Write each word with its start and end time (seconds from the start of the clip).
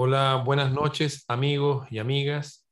Hola, 0.00 0.36
buenas 0.46 0.70
noches 0.70 1.24
amigos 1.26 1.88
y 1.90 1.98
amigas. 1.98 2.68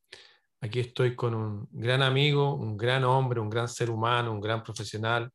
Aquí 0.60 0.78
estoy 0.78 1.17
con 1.17 1.34
un 1.34 1.68
gran 1.72 2.00
amigo, 2.00 2.54
un 2.54 2.76
gran 2.76 3.02
hombre, 3.02 3.41
un 3.41 3.50
gran 3.50 3.67
ser 3.67 3.91
humano, 3.91 4.31
un 4.31 4.41
gran 4.41 4.63
profesional, 4.63 5.33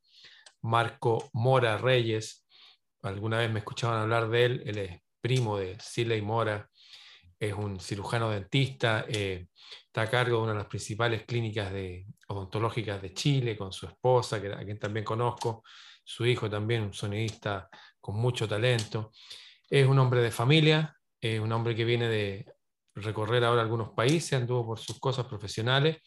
Marco 0.61 1.29
Mora 1.33 1.77
Reyes. 1.77 2.47
Alguna 3.01 3.39
vez 3.39 3.51
me 3.51 3.59
escuchaban 3.59 3.99
hablar 3.99 4.29
de 4.29 4.45
él, 4.45 4.63
él 4.65 4.77
es 4.77 5.01
primo 5.19 5.57
de 5.57 5.77
Siley 5.81 6.21
Mora, 6.21 6.69
es 7.37 7.53
un 7.53 7.77
cirujano 7.81 8.29
dentista, 8.29 9.03
eh, 9.09 9.47
está 9.85 10.03
a 10.03 10.09
cargo 10.09 10.37
de 10.37 10.43
una 10.43 10.53
de 10.53 10.59
las 10.59 10.67
principales 10.67 11.25
clínicas 11.25 11.73
de, 11.73 12.05
odontológicas 12.29 13.01
de 13.01 13.13
Chile 13.13 13.57
con 13.57 13.73
su 13.73 13.85
esposa, 13.85 14.41
que, 14.41 14.47
a 14.47 14.63
quien 14.63 14.79
también 14.79 15.03
conozco, 15.03 15.61
su 16.05 16.25
hijo 16.25 16.49
también, 16.49 16.83
un 16.83 16.93
sonidista 16.93 17.67
con 17.99 18.15
mucho 18.15 18.47
talento. 18.47 19.11
Es 19.69 19.85
un 19.85 19.99
hombre 19.99 20.21
de 20.21 20.31
familia, 20.31 20.95
es 21.21 21.39
un 21.39 21.51
hombre 21.51 21.75
que 21.75 21.85
viene 21.85 22.07
de 22.07 22.45
recorrer 22.95 23.43
ahora 23.43 23.61
algunos 23.61 23.91
países, 23.91 24.33
anduvo 24.33 24.65
por 24.65 24.79
sus 24.79 24.99
cosas 24.99 25.25
profesionales 25.27 25.97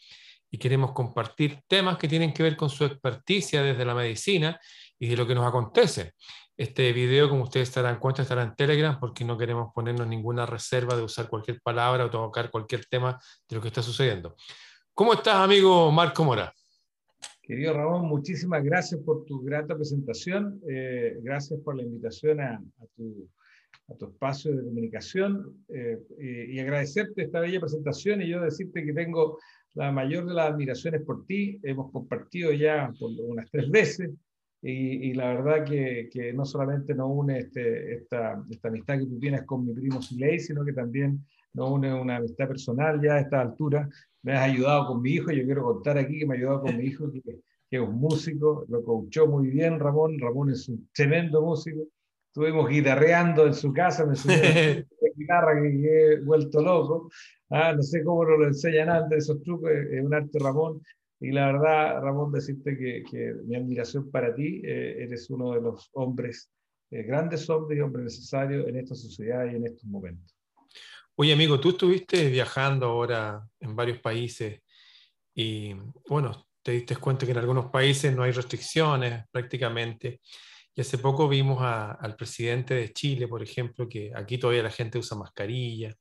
y 0.50 0.58
queremos 0.58 0.92
compartir 0.92 1.60
temas 1.66 1.96
que 1.96 2.08
tienen 2.08 2.32
que 2.32 2.42
ver 2.42 2.56
con 2.56 2.68
su 2.68 2.84
experticia 2.84 3.62
desde 3.62 3.84
la 3.84 3.94
medicina 3.94 4.60
y 4.98 5.08
de 5.08 5.16
lo 5.16 5.26
que 5.26 5.34
nos 5.34 5.46
acontece. 5.46 6.12
Este 6.56 6.92
video, 6.92 7.28
como 7.28 7.44
ustedes 7.44 7.68
se 7.70 7.82
darán 7.82 7.98
cuenta, 7.98 8.22
estará 8.22 8.42
en 8.42 8.54
Telegram 8.54 8.98
porque 9.00 9.24
no 9.24 9.36
queremos 9.36 9.72
ponernos 9.74 10.06
ninguna 10.06 10.46
reserva 10.46 10.96
de 10.96 11.02
usar 11.02 11.28
cualquier 11.28 11.60
palabra 11.60 12.04
o 12.04 12.10
tocar 12.10 12.50
cualquier 12.50 12.84
tema 12.86 13.18
de 13.48 13.56
lo 13.56 13.62
que 13.62 13.68
está 13.68 13.82
sucediendo. 13.82 14.36
¿Cómo 14.92 15.14
estás, 15.14 15.34
amigo 15.36 15.90
Marco 15.90 16.22
Mora? 16.22 16.54
Querido 17.42 17.74
Ramón, 17.74 18.06
muchísimas 18.06 18.62
gracias 18.62 19.00
por 19.02 19.24
tu 19.26 19.42
grata 19.42 19.74
presentación. 19.74 20.60
Eh, 20.70 21.18
gracias 21.20 21.60
por 21.60 21.76
la 21.76 21.82
invitación 21.82 22.40
a, 22.40 22.62
tu, 22.96 23.28
a, 23.88 23.94
tu, 23.94 24.06
espacio 24.06 24.54
de 24.54 24.64
comunicación 24.64 25.64
eh, 25.68 25.98
y, 26.18 26.56
y 26.56 26.58
agradecerte 26.60 27.22
esta 27.22 27.40
bella 27.40 27.60
presentación 27.60 28.22
y 28.22 28.28
yo 28.28 28.40
decirte 28.40 28.84
que 28.84 28.92
tengo 28.92 29.38
la 29.74 29.92
mayor 29.92 30.26
de 30.26 30.34
las 30.34 30.52
admiraciones 30.52 31.02
por 31.02 31.26
ti. 31.26 31.58
Hemos 31.62 31.90
compartido 31.92 32.52
ya 32.52 32.92
por 32.98 33.10
unas 33.10 33.50
tres 33.50 33.70
veces 33.70 34.10
y, 34.66 35.12
la 35.12 35.26
verdad 35.26 35.64
que, 35.64 36.08
que, 36.10 36.32
no 36.32 36.46
solamente 36.46 36.94
nos 36.94 37.10
une 37.10 37.38
este, 37.40 37.96
esta, 37.96 38.42
esta, 38.48 38.68
amistad 38.68 38.98
que 38.98 39.04
tú 39.04 39.18
tienes 39.18 39.42
con 39.42 39.66
mi 39.66 39.74
primo 39.74 40.00
Siley, 40.00 40.40
sino 40.40 40.64
que 40.64 40.72
también 40.72 41.22
nos 41.52 41.70
une 41.70 41.92
una 41.92 42.16
amistad 42.16 42.48
personal 42.48 42.98
ya 43.02 43.16
a 43.16 43.20
esta 43.20 43.42
altura. 43.42 43.86
Me 44.22 44.32
has 44.32 44.50
ayudado 44.50 44.86
con 44.86 45.02
mi 45.02 45.10
hijo, 45.10 45.32
yo 45.32 45.44
quiero 45.44 45.64
contar 45.64 45.98
aquí 45.98 46.18
que 46.18 46.26
me 46.26 46.34
ha 46.34 46.38
ayudado 46.38 46.62
con 46.62 46.78
mi 46.78 46.84
hijo, 46.84 47.12
que, 47.12 47.20
que 47.20 47.76
es 47.76 47.80
un 47.82 47.96
músico, 47.96 48.64
lo 48.68 48.82
coachó 48.82 49.26
muy 49.26 49.50
bien 49.50 49.78
Ramón, 49.78 50.18
Ramón 50.18 50.50
es 50.50 50.66
un 50.70 50.88
tremendo 50.94 51.42
músico. 51.42 51.82
Estuvimos 52.34 52.68
guitarreando 52.68 53.46
en 53.46 53.54
su 53.54 53.72
casa, 53.72 54.04
me 54.04 54.14
enseñó 54.14 54.42
la 54.42 55.08
guitarra 55.16 55.62
que 55.62 55.68
he 55.68 56.20
vuelto 56.20 56.60
loco. 56.60 57.08
Ah, 57.48 57.72
no 57.72 57.80
sé 57.80 58.02
cómo 58.02 58.24
nos 58.24 58.40
lo 58.40 58.46
enseñan 58.48 58.90
antes 58.90 59.18
esos 59.18 59.40
trucos, 59.40 59.70
es 59.70 60.04
un 60.04 60.12
arte 60.12 60.40
Ramón. 60.40 60.82
Y 61.20 61.30
la 61.30 61.52
verdad, 61.52 62.02
Ramón, 62.02 62.32
decirte 62.32 62.76
que, 62.76 63.34
mi 63.44 63.54
admiración 63.54 64.10
para 64.10 64.34
ti, 64.34 64.60
eh, 64.64 65.04
eres 65.04 65.30
uno 65.30 65.52
de 65.52 65.60
los 65.60 65.88
hombres, 65.92 66.50
eh, 66.90 67.04
grandes 67.04 67.48
hombres 67.48 67.78
y 67.78 67.82
hombres 67.82 68.04
necesarios 68.06 68.66
en 68.66 68.78
esta 68.78 68.96
sociedad 68.96 69.46
y 69.46 69.54
en 69.54 69.66
estos 69.66 69.84
momentos. 69.84 70.36
Oye, 71.14 71.32
amigo, 71.32 71.60
tú 71.60 71.68
estuviste 71.68 72.30
viajando 72.30 72.86
ahora 72.86 73.46
en 73.60 73.76
varios 73.76 74.00
países 74.00 74.60
y, 75.32 75.72
bueno, 76.08 76.48
te 76.64 76.72
diste 76.72 76.96
cuenta 76.96 77.26
que 77.26 77.30
en 77.30 77.38
algunos 77.38 77.66
países 77.66 78.12
no 78.12 78.24
hay 78.24 78.32
restricciones 78.32 79.22
prácticamente. 79.30 80.20
Y 80.76 80.80
hace 80.80 80.98
poco 80.98 81.28
vimos 81.28 81.58
al 81.62 82.16
presidente 82.16 82.74
de 82.74 82.92
Chile, 82.92 83.28
por 83.28 83.42
ejemplo, 83.42 83.88
que 83.88 84.10
aquí 84.14 84.38
todavía 84.38 84.64
la 84.64 84.70
gente 84.70 84.98
usa 84.98 85.16
mascarilla. 85.16 85.94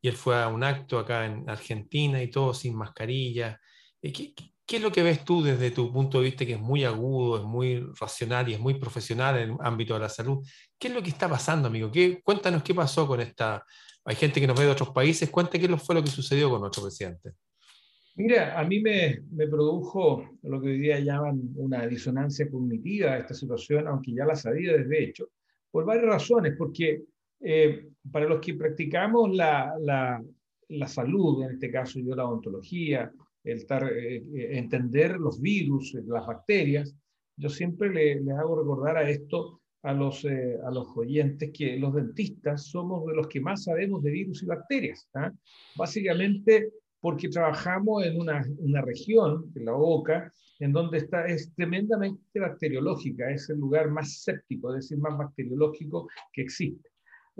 Y 0.00 0.08
él 0.08 0.16
fue 0.16 0.40
a 0.40 0.48
un 0.48 0.64
acto 0.64 0.98
acá 0.98 1.26
en 1.26 1.48
Argentina 1.48 2.22
y 2.22 2.30
todo 2.30 2.54
sin 2.54 2.74
mascarilla. 2.74 3.60
Eh, 4.00 4.12
¿Qué, 4.12 4.34
¿Qué, 4.66 4.76
es 4.76 4.82
lo 4.82 4.92
que 4.92 5.02
ves 5.02 5.24
tú 5.24 5.42
desde 5.42 5.70
tu 5.72 5.92
punto 5.92 6.18
de 6.18 6.24
vista 6.24 6.46
que 6.46 6.54
es 6.54 6.60
muy 6.60 6.84
agudo, 6.84 7.38
es 7.38 7.44
muy 7.44 7.80
racional 8.00 8.48
y 8.48 8.54
es 8.54 8.60
muy 8.60 8.74
profesional 8.74 9.36
en 9.38 9.50
el 9.50 9.56
ámbito 9.60 9.94
de 9.94 10.00
la 10.00 10.08
salud? 10.08 10.38
¿Qué 10.78 10.88
es 10.88 10.94
lo 10.94 11.02
que 11.02 11.10
está 11.10 11.28
pasando, 11.28 11.68
amigo? 11.68 11.90
¿Qué, 11.90 12.22
cuéntanos 12.22 12.62
qué 12.62 12.74
pasó 12.74 13.06
con 13.06 13.20
esta... 13.20 13.64
Hay 14.04 14.16
gente 14.16 14.40
que 14.40 14.46
nos 14.46 14.58
ve 14.58 14.64
de 14.64 14.70
otros 14.70 14.90
países. 14.90 15.28
Cuéntame 15.28 15.68
qué 15.68 15.76
fue 15.76 15.94
lo 15.94 16.02
que 16.02 16.10
sucedió 16.10 16.48
con 16.48 16.60
nuestro 16.60 16.82
presidente. 16.82 17.32
Mira, 18.18 18.58
a 18.58 18.64
mí 18.64 18.80
me, 18.80 19.20
me, 19.30 19.46
produjo 19.46 20.28
lo 20.42 20.60
que 20.60 20.70
hoy 20.70 20.78
día 20.80 20.98
llaman 20.98 21.40
una 21.54 21.86
disonancia 21.86 22.50
cognitiva 22.50 23.16
esta 23.16 23.32
situación, 23.32 23.86
aunque 23.86 24.12
ya 24.12 24.26
la 24.26 24.34
sabía 24.34 24.76
desde 24.76 25.04
hecho, 25.04 25.28
por 25.70 25.84
varias 25.84 26.06
razones. 26.06 26.56
Porque 26.58 27.04
eh, 27.38 27.86
para 28.10 28.26
los 28.26 28.40
que 28.40 28.54
practicamos 28.54 29.32
la, 29.36 29.72
la, 29.78 30.20
la, 30.66 30.88
salud, 30.88 31.44
en 31.44 31.52
este 31.52 31.70
caso 31.70 32.00
yo 32.00 32.16
la 32.16 32.26
odontología, 32.26 33.08
el 33.44 33.60
eh, 33.60 34.24
eh, 34.34 34.48
entender 34.58 35.16
los 35.20 35.40
virus, 35.40 35.94
las 36.08 36.26
bacterias, 36.26 36.92
yo 37.36 37.48
siempre 37.48 37.88
les 37.88 38.20
le 38.20 38.32
hago 38.32 38.58
recordar 38.58 38.96
a 38.96 39.08
esto 39.08 39.60
a 39.82 39.92
los, 39.92 40.24
a 40.24 40.70
los 40.72 40.88
oyentes 40.96 41.52
que 41.56 41.76
los 41.76 41.94
dentistas 41.94 42.66
somos 42.66 43.06
de 43.06 43.14
los 43.14 43.28
que 43.28 43.40
más 43.40 43.62
sabemos 43.62 44.02
de 44.02 44.10
virus 44.10 44.42
y 44.42 44.46
bacterias. 44.46 45.08
¿ah? 45.14 45.30
Básicamente 45.76 46.72
porque 47.00 47.28
trabajamos 47.28 48.04
en 48.04 48.20
una, 48.20 48.44
una 48.58 48.82
región, 48.82 49.52
en 49.54 49.64
la 49.64 49.72
boca, 49.72 50.32
en 50.58 50.72
donde 50.72 50.98
está, 50.98 51.26
es 51.26 51.52
tremendamente 51.54 52.40
bacteriológica, 52.40 53.30
es 53.30 53.48
el 53.50 53.58
lugar 53.58 53.90
más 53.90 54.22
séptico, 54.22 54.74
es 54.74 54.82
decir, 54.82 54.98
más 54.98 55.16
bacteriológico 55.16 56.08
que 56.32 56.42
existe. 56.42 56.88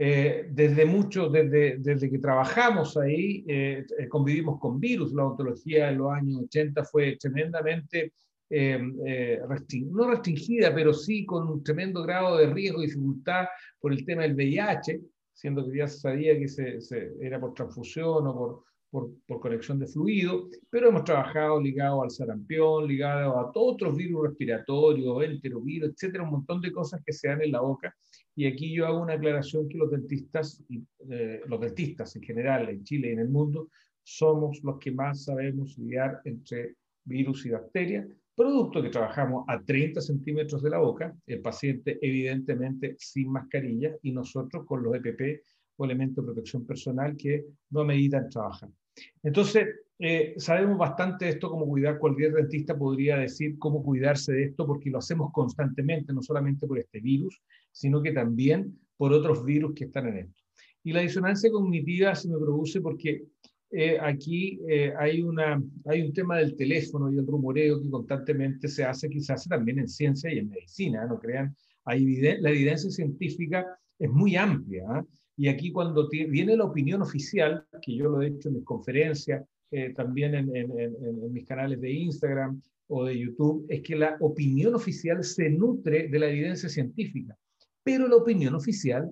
Eh, 0.01 0.47
desde 0.53 0.85
mucho, 0.85 1.29
desde, 1.29 1.79
desde 1.79 2.09
que 2.09 2.21
trabajamos 2.21 2.97
ahí, 2.97 3.45
eh, 3.49 3.85
eh, 3.99 4.09
convivimos 4.09 4.61
con 4.61 4.79
virus. 4.79 5.13
La 5.13 5.27
ontología 5.27 5.91
en 5.91 5.99
los 5.99 6.13
años 6.13 6.43
80 6.45 6.85
fue 6.85 7.17
tremendamente, 7.17 8.13
no 8.49 10.11
restringida, 10.11 10.73
pero 10.73 10.95
sí 10.95 11.27
con 11.27 11.49
un 11.49 11.65
tremendo 11.65 12.05
grado 12.05 12.39
de 12.39 12.47
riesgo 12.47 12.81
y 12.81 12.87
dificultad 12.87 13.47
por 13.81 13.93
el 13.93 14.07
tema 14.07 14.23
del 14.23 14.37
VIH, 14.37 15.01
siendo 15.35 15.69
que 15.69 15.79
ya 15.79 15.89
se 15.89 15.99
sabía 15.99 16.39
que 16.39 16.47
se, 16.47 16.79
era 17.21 17.41
por 17.41 17.53
transfusión 17.55 18.27
o 18.27 18.35
por, 18.35 18.63
por, 18.91 19.11
por, 19.27 19.41
conexión 19.41 19.79
de 19.79 19.87
fluido, 19.87 20.49
pero 20.71 20.89
hemos 20.89 21.05
trabajado 21.05 21.61
ligado 21.61 22.03
al 22.03 22.11
sarampión, 22.11 22.87
ligado 22.87 23.39
a 23.39 23.53
todos 23.53 23.75
otros 23.75 23.97
virus 23.97 24.29
respiratorios, 24.29 25.25
enterovirus, 25.25 25.91
etcétera, 25.91 26.25
un 26.25 26.31
montón 26.31 26.61
de 26.61 26.73
cosas 26.73 27.03
que 27.05 27.13
se 27.13 27.29
dan 27.29 27.43
en 27.43 27.53
la 27.53 27.61
boca. 27.61 27.95
Y 28.35 28.47
aquí 28.47 28.73
yo 28.73 28.87
hago 28.87 29.01
una 29.01 29.15
aclaración 29.15 29.69
que 29.69 29.79
los 29.79 29.91
dentistas, 29.91 30.65
eh, 31.11 31.43
los 31.47 31.61
dentistas 31.61 32.15
en 32.17 32.23
general, 32.23 32.69
en 32.69 32.85
Chile 32.85 33.09
y 33.09 33.13
en 33.13 33.21
el 33.21 33.29
mundo, 33.29 33.69
somos 34.03 34.61
los 34.63 34.79
que 34.79 34.91
más 34.91 35.25
sabemos 35.25 35.77
lidiar 35.77 36.21
entre 36.25 36.77
virus 37.05 37.45
y 37.47 37.51
bacterias, 37.51 38.07
producto 38.35 38.81
que 38.81 38.91
trabajamos 38.91 39.45
a 39.49 39.61
30 39.61 40.01
centímetros 40.01 40.63
de 40.63 40.71
la 40.71 40.79
boca, 40.79 41.15
el 41.27 41.41
paciente 41.41 41.99
evidentemente 42.01 42.95
sin 42.99 43.33
mascarilla 43.33 43.97
y 44.03 44.13
nosotros 44.13 44.65
con 44.65 44.83
los 44.83 44.95
EPP 44.95 45.43
o 45.79 45.85
elementos 45.85 46.25
de 46.25 46.33
protección 46.33 46.67
personal 46.67 47.17
que 47.17 47.47
no 47.71 47.85
meditan 47.85 48.29
trabajar. 48.29 48.69
Entonces, 49.23 49.67
eh, 50.01 50.35
sabemos 50.37 50.77
bastante 50.77 51.25
de 51.25 51.31
esto, 51.33 51.49
cómo 51.51 51.67
cuidar, 51.67 51.99
cualquier 51.99 52.33
dentista 52.33 52.77
podría 52.77 53.17
decir 53.17 53.59
cómo 53.59 53.83
cuidarse 53.83 54.33
de 54.33 54.45
esto, 54.45 54.67
porque 54.67 54.91
lo 54.91 54.99
hacemos 54.99 55.33
constantemente, 55.33 56.13
no 56.13 56.21
solamente 56.21 56.67
por 56.67 56.79
este 56.79 57.01
virus, 57.01 57.41
sino 57.71 58.03
que 58.03 58.13
también 58.13 58.79
por 58.97 59.13
otros 59.13 59.45
virus 59.45 59.73
que 59.75 59.85
están 59.85 60.09
en 60.09 60.19
esto. 60.19 60.43
Y 60.83 60.93
la 60.93 61.01
disonancia 61.01 61.51
cognitiva 61.51 62.15
se 62.15 62.29
me 62.29 62.39
produce 62.39 62.81
porque 62.81 63.25
eh, 63.71 63.99
aquí 64.01 64.61
eh, 64.69 64.93
hay, 64.99 65.23
una, 65.23 65.63
hay 65.85 66.03
un 66.03 66.13
tema 66.13 66.39
del 66.39 66.57
teléfono 66.57 67.13
y 67.13 67.19
el 67.19 67.27
rumoreo 67.27 67.81
que 67.81 67.91
constantemente 67.91 68.67
se 68.67 68.85
hace, 68.85 69.09
quizás 69.09 69.47
también 69.47 69.79
en 69.79 69.89
ciencia 69.89 70.33
y 70.33 70.39
en 70.39 70.49
medicina, 70.49 71.07
no 71.07 71.19
crean, 71.21 71.55
hay 71.85 72.21
la 72.41 72.51
evidencia 72.51 72.91
científica 72.91 73.65
es 73.99 74.11
muy 74.11 74.37
amplia. 74.37 75.05
Y 75.39 75.47
aquí 75.47 75.71
cuando 75.71 76.09
viene 76.09 76.57
la 76.57 76.65
opinión 76.65 77.01
oficial, 77.01 77.65
que 77.81 77.95
yo 77.95 78.09
lo 78.09 78.21
he 78.21 78.27
hecho 78.27 78.49
en 78.49 78.57
mis 78.57 78.65
conferencias, 78.65 79.47
eh, 79.71 79.95
también 79.95 80.35
en, 80.35 80.57
en, 80.57 81.33
mis 81.33 81.47
canales 81.47 81.81
de 81.81 81.93
Instagram 81.93 82.61
o 82.89 83.05
de 83.05 83.17
YouTube, 83.17 83.65
es 83.69 83.81
que 83.83 83.95
la 83.95 84.17
opinión 84.19 84.75
oficial 84.75 85.23
se 85.23 85.49
nutre 85.49 86.09
de 86.09 86.19
la 86.19 86.29
evidencia 86.29 86.69
científica, 86.69 87.39
pero 87.85 88.09
la 88.09 88.17
opinión 88.17 88.57
oficial 88.57 89.09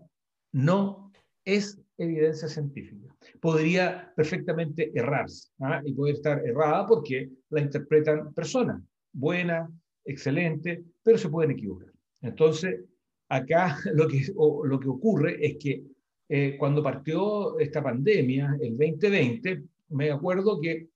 no 0.52 1.12
es 1.44 1.80
evidencia 1.96 2.48
científica. 2.48 3.14
Podría 3.40 4.12
perfectamente 4.16 4.90
errarse 4.98 5.50
¿ah? 5.60 5.80
y 5.84 5.92
puede 5.92 6.14
estar 6.14 6.44
errada 6.44 6.86
porque 6.88 7.30
la 7.50 7.60
interpretan 7.60 8.34
personas, 8.34 8.82
buena, 9.12 9.70
excelente, 10.04 10.82
pero 11.04 11.18
se 11.18 11.28
pueden 11.28 11.52
equivocar. 11.52 11.92
Entonces, 12.20 12.80
acá 13.28 13.78
lo 13.94 14.08
que, 14.08 14.26
lo 14.34 14.80
que 14.80 14.88
ocurre 14.88 15.46
es 15.46 15.56
que 15.60 15.95
eh, 16.28 16.56
cuando 16.58 16.82
partió 16.82 17.58
esta 17.58 17.82
pandemia, 17.82 18.56
el 18.60 18.76
2020, 18.76 19.62
me 19.90 20.10
acuerdo 20.10 20.60
que 20.60 20.88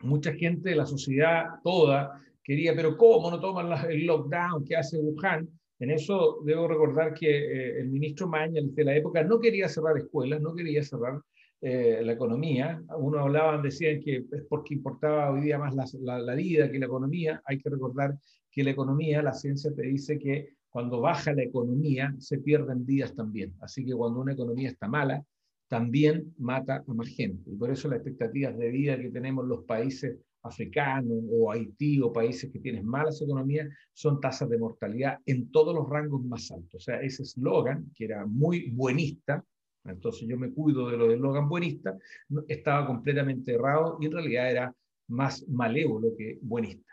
mucha 0.00 0.32
gente 0.34 0.70
de 0.70 0.76
la 0.76 0.86
sociedad 0.86 1.46
toda 1.64 2.20
quería, 2.42 2.74
pero 2.74 2.96
¿cómo 2.96 3.30
no 3.30 3.40
toman 3.40 3.90
el 3.90 4.06
lockdown 4.06 4.64
que 4.64 4.76
hace 4.76 4.98
Wuhan? 4.98 5.48
En 5.80 5.90
eso 5.90 6.38
debo 6.44 6.66
recordar 6.66 7.14
que 7.14 7.28
eh, 7.28 7.80
el 7.80 7.88
ministro 7.88 8.26
Mañalich 8.26 8.74
de 8.74 8.84
la 8.84 8.96
época 8.96 9.22
no 9.22 9.38
quería 9.38 9.68
cerrar 9.68 9.96
escuelas, 9.96 10.40
no 10.40 10.54
quería 10.54 10.82
cerrar 10.82 11.20
eh, 11.60 12.00
la 12.02 12.12
economía. 12.12 12.82
Uno 12.96 13.20
hablaban, 13.20 13.62
decían 13.62 14.00
que 14.00 14.24
es 14.30 14.42
porque 14.48 14.74
importaba 14.74 15.30
hoy 15.30 15.42
día 15.42 15.58
más 15.58 15.74
la, 15.74 16.18
la, 16.18 16.34
vida 16.34 16.70
que 16.70 16.78
la 16.78 16.86
economía. 16.86 17.40
Hay 17.44 17.58
que 17.58 17.70
recordar 17.70 18.18
que 18.50 18.64
la 18.64 18.70
economía, 18.70 19.22
la 19.22 19.32
ciencia 19.32 19.72
te 19.74 19.82
dice 19.82 20.18
que 20.18 20.57
cuando 20.78 21.00
baja 21.00 21.32
la 21.32 21.42
economía 21.42 22.14
se 22.20 22.38
pierden 22.38 22.86
vidas 22.86 23.12
también. 23.12 23.52
Así 23.58 23.84
que 23.84 23.94
cuando 23.94 24.20
una 24.20 24.34
economía 24.34 24.68
está 24.68 24.86
mala, 24.86 25.24
también 25.66 26.32
mata 26.38 26.84
a 26.86 26.94
más 26.94 27.08
gente. 27.08 27.50
Y 27.50 27.56
por 27.56 27.72
eso 27.72 27.88
las 27.88 27.96
expectativas 27.96 28.56
de 28.56 28.70
vida 28.70 28.96
que 28.96 29.10
tenemos 29.10 29.44
los 29.44 29.64
países 29.64 30.16
africanos 30.44 31.18
o 31.32 31.50
Haití 31.50 32.00
o 32.00 32.12
países 32.12 32.52
que 32.52 32.60
tienen 32.60 32.86
malas 32.86 33.20
economías 33.20 33.66
son 33.92 34.20
tasas 34.20 34.48
de 34.50 34.56
mortalidad 34.56 35.18
en 35.26 35.50
todos 35.50 35.74
los 35.74 35.88
rangos 35.88 36.24
más 36.24 36.48
altos. 36.52 36.76
O 36.76 36.78
sea, 36.78 37.00
ese 37.00 37.24
eslogan, 37.24 37.90
que 37.92 38.04
era 38.04 38.24
muy 38.24 38.70
buenista, 38.70 39.44
entonces 39.84 40.28
yo 40.28 40.38
me 40.38 40.52
cuido 40.52 40.88
de 40.90 40.96
lo 40.96 41.08
del 41.08 41.16
eslogan 41.16 41.48
buenista, 41.48 41.98
estaba 42.46 42.86
completamente 42.86 43.54
errado 43.54 43.98
y 44.00 44.06
en 44.06 44.12
realidad 44.12 44.48
era 44.48 44.74
más 45.08 45.44
malévolo 45.48 46.14
que 46.16 46.38
buenista. 46.40 46.92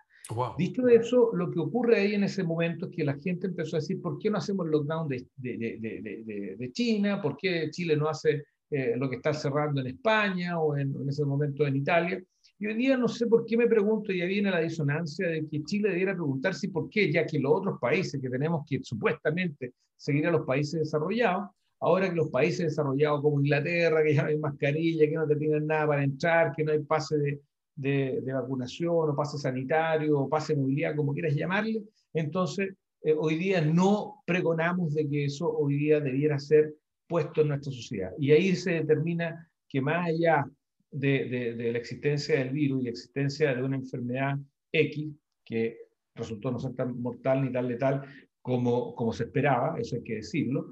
Dicho 0.57 0.87
eso, 0.87 1.29
lo 1.33 1.51
que 1.51 1.59
ocurre 1.59 1.99
ahí 1.99 2.15
en 2.15 2.23
ese 2.23 2.43
momento 2.43 2.87
es 2.87 2.95
que 2.95 3.03
la 3.03 3.15
gente 3.15 3.47
empezó 3.47 3.75
a 3.75 3.79
decir, 3.79 4.01
¿por 4.01 4.17
qué 4.17 4.31
no 4.31 4.39
hacemos 4.39 4.65
el 4.65 4.71
lockdown 4.71 5.07
de, 5.07 5.27
de, 5.35 5.77
de, 5.79 6.55
de 6.57 6.71
China? 6.71 7.21
¿Por 7.21 7.37
qué 7.37 7.69
Chile 7.69 7.95
no 7.95 8.09
hace 8.09 8.43
eh, 8.71 8.95
lo 8.97 9.07
que 9.07 9.17
está 9.17 9.33
cerrando 9.33 9.81
en 9.81 9.87
España 9.87 10.59
o 10.59 10.75
en, 10.75 10.95
en, 10.99 11.09
ese 11.09 11.23
momento 11.25 11.67
en 11.67 11.75
Italia? 11.75 12.23
Y 12.57 12.65
hoy 12.65 12.73
día 12.73 12.97
no 12.97 13.07
sé 13.07 13.27
por 13.27 13.45
qué 13.45 13.55
me 13.55 13.67
pregunto, 13.67 14.11
ya 14.11 14.25
viene 14.25 14.49
la 14.49 14.61
disonancia 14.61 15.27
de 15.27 15.45
que 15.47 15.63
Chile 15.63 15.89
debiera 15.89 16.13
preguntarse 16.13 16.69
por 16.69 16.89
qué, 16.89 17.11
ya 17.11 17.25
que 17.25 17.37
los 17.37 17.51
otros 17.53 17.79
países 17.79 18.19
que 18.19 18.29
tenemos 18.29 18.65
que 18.67 18.79
supuestamente 18.81 19.73
seguir 19.95 20.25
a 20.25 20.31
los 20.31 20.45
países 20.45 20.79
desarrollados, 20.79 21.49
ahora 21.81 22.09
que 22.09 22.15
los 22.15 22.29
países 22.29 22.65
desarrollados 22.65 23.21
como 23.21 23.41
Inglaterra, 23.41 24.01
que 24.03 24.15
ya 24.15 24.23
no 24.23 24.29
hay 24.29 24.39
mascarilla, 24.39 25.07
que 25.07 25.15
no 25.15 25.27
te 25.27 25.35
piden 25.35 25.67
nada 25.67 25.85
para 25.85 26.03
entrar, 26.03 26.51
que 26.55 26.63
no 26.63 26.71
hay 26.71 26.79
pase 26.79 27.17
de, 27.17 27.41
de, 27.75 28.21
vacunación 28.25 29.09
o 29.09 29.15
pase 29.15 29.37
sanitario 29.37 30.19
o 30.19 30.29
pase 30.29 30.53
de 30.53 30.61
movilidad, 30.61 30.95
como 30.95 31.13
quieras 31.13 31.35
llamarle, 31.35 31.83
entonces 32.13 32.73
eh, 33.03 33.13
hoy 33.17 33.35
día 33.35 33.61
no 33.61 34.23
pregonamos 34.25 34.93
de 34.93 35.07
que 35.07 35.25
eso 35.25 35.49
hoy 35.49 35.77
día 35.77 35.99
debiera 35.99 36.39
ser 36.39 36.73
puesto 37.07 37.41
en 37.41 37.49
nuestra 37.49 37.71
sociedad. 37.71 38.11
Y 38.17 38.31
ahí 38.31 38.55
se 38.55 38.71
determina 38.71 39.49
que 39.67 39.81
más 39.81 40.07
allá 40.07 40.49
de, 40.91 41.55
la 41.71 41.77
existencia 41.77 42.39
del 42.39 42.49
virus 42.49 42.81
y 42.81 42.85
la 42.85 42.89
existencia 42.91 43.53
de 43.53 43.63
una 43.63 43.75
enfermedad 43.75 44.37
X, 44.71 45.09
que 45.43 45.77
resultó 46.15 46.51
no 46.51 46.59
ser 46.59 46.73
tan 46.73 46.99
mortal 46.99 47.43
ni 47.43 47.51
tan 47.51 47.67
letal 47.67 48.03
como, 48.41 48.95
como 48.95 49.11
se 49.11 49.23
esperaba, 49.25 49.77
eso 49.79 49.97
hay 49.97 50.03
que 50.03 50.15
decirlo, 50.15 50.69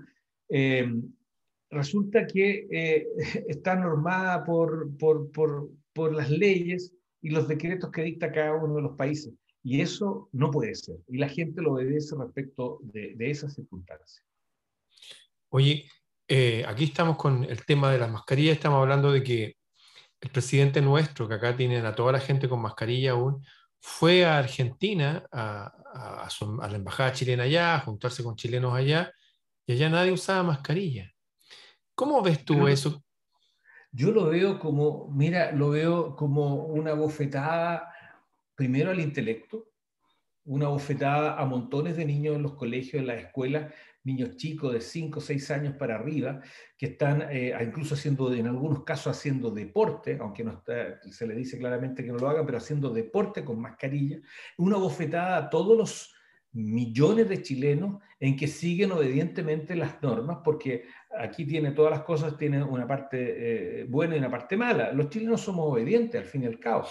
eh, 0.50 0.92
resulta 1.70 2.26
que 2.26 2.68
eh, 2.72 3.08
está 3.48 3.76
normada 3.76 4.44
por, 4.44 4.90
por 5.94 6.14
las 6.14 6.30
leyes 6.30 6.94
y 7.22 7.30
los 7.30 7.48
decretos 7.48 7.92
que 7.92 8.04
dicta 8.04 8.32
cada 8.32 8.54
uno 8.56 8.76
de 8.76 8.82
los 8.82 8.98
países. 8.98 9.34
Y 9.64 9.80
eso 9.80 10.30
no 10.34 10.52
puede 10.52 10.76
ser. 10.76 10.98
Y 11.08 11.18
la 11.18 11.30
gente 11.30 11.62
lo 11.62 11.74
obedece 11.74 12.16
respecto 12.18 12.80
de, 12.82 13.16
de 13.16 13.32
esas 13.32 13.54
circunstancias. 13.54 14.22
Oye, 15.50 15.90
eh, 16.28 16.66
aquí 16.68 16.86
estamos 16.86 17.16
con 17.16 17.44
el 17.44 17.66
tema 17.66 17.92
de 17.92 18.00
las 18.00 18.12
mascarillas. 18.12 18.56
Estamos 18.56 18.82
hablando 18.82 19.12
de 19.12 19.24
que 19.24 19.56
el 20.20 20.30
presidente 20.30 20.82
nuestro, 20.82 21.28
que 21.28 21.36
acá 21.36 21.56
tienen 21.56 21.86
a 21.86 21.96
toda 21.96 22.14
la 22.14 22.20
gente 22.20 22.50
con 22.50 22.62
mascarilla 22.62 23.12
aún, 23.12 23.46
fue 23.80 24.26
a 24.26 24.38
Argentina, 24.38 25.26
a, 25.32 25.66
a, 25.94 26.70
la 26.70 26.76
embajada 26.78 27.12
chilena 27.12 27.44
allá, 27.44 27.76
a 27.76 27.80
juntarse 27.82 28.24
con 28.24 28.36
chilenos 28.36 28.74
allá, 28.74 29.12
y 29.66 29.74
allá 29.74 29.90
nadie 29.90 30.12
usaba 30.14 30.44
mascarilla. 30.44 31.12
¿Cómo 31.94 32.22
ves 32.22 32.44
tú 32.46 32.68
eso? 32.68 33.04
Yo 33.96 34.12
lo 34.12 34.26
veo 34.26 34.58
como, 34.58 35.08
mira, 35.14 35.52
lo 35.52 35.70
veo 35.70 36.16
como 36.16 36.66
una 36.66 36.94
bofetada 36.94 37.94
primero 38.56 38.90
al 38.90 39.00
intelecto, 39.00 39.70
una 40.46 40.68
bofetada 40.68 41.40
a 41.40 41.46
montones 41.46 41.96
de 41.96 42.04
niños 42.04 42.36
en 42.36 42.42
los 42.42 42.56
colegios, 42.56 43.02
en 43.02 43.08
las 43.08 43.20
escuelas, 43.20 43.72
niños 44.04 44.36
chicos 44.36 44.74
de 44.74 44.82
5 44.82 45.20
o 45.20 45.22
6 45.22 45.52
años 45.52 45.76
para 45.76 45.94
arriba, 45.94 46.42
que 46.76 46.88
están 46.88 47.28
eh, 47.30 47.56
incluso 47.64 47.94
haciendo, 47.94 48.34
en 48.34 48.48
algunos 48.48 48.84
casos 48.84 49.16
haciendo 49.16 49.52
deporte, 49.52 50.18
aunque 50.20 50.44
no 50.44 50.64
se 51.12 51.28
le 51.28 51.36
dice 51.36 51.60
claramente 51.60 52.04
que 52.04 52.12
no 52.12 52.18
lo 52.18 52.28
hagan, 52.28 52.48
pero 52.48 52.58
haciendo 52.58 52.90
deporte 52.90 53.46
con 53.46 53.62
mascarilla, 53.62 54.20
una 54.58 54.78
bofetada 54.78 55.38
a 55.38 55.50
todos 55.52 55.78
los 55.78 56.14
millones 56.52 57.30
de 57.30 57.42
chilenos 57.42 58.02
en 58.20 58.36
que 58.36 58.48
siguen 58.48 58.92
obedientemente 58.92 59.76
las 59.76 60.02
normas, 60.02 60.40
porque 60.44 60.86
aquí 61.20 61.46
tiene 61.46 61.72
todas 61.72 61.92
las 61.92 62.04
cosas, 62.04 62.38
tiene 62.38 62.64
una 62.64 62.88
parte 62.88 63.82
eh, 63.82 63.84
buena 63.86 64.16
y 64.16 64.20
una 64.20 64.30
parte 64.30 64.58
mala. 64.58 64.92
Los 64.92 65.10
chilenos 65.10 65.42
somos 65.42 65.72
obedientes, 65.72 66.22
al 66.22 66.28
fin 66.28 66.44
y 66.44 66.48
al 66.48 66.60
cabo. 66.60 66.88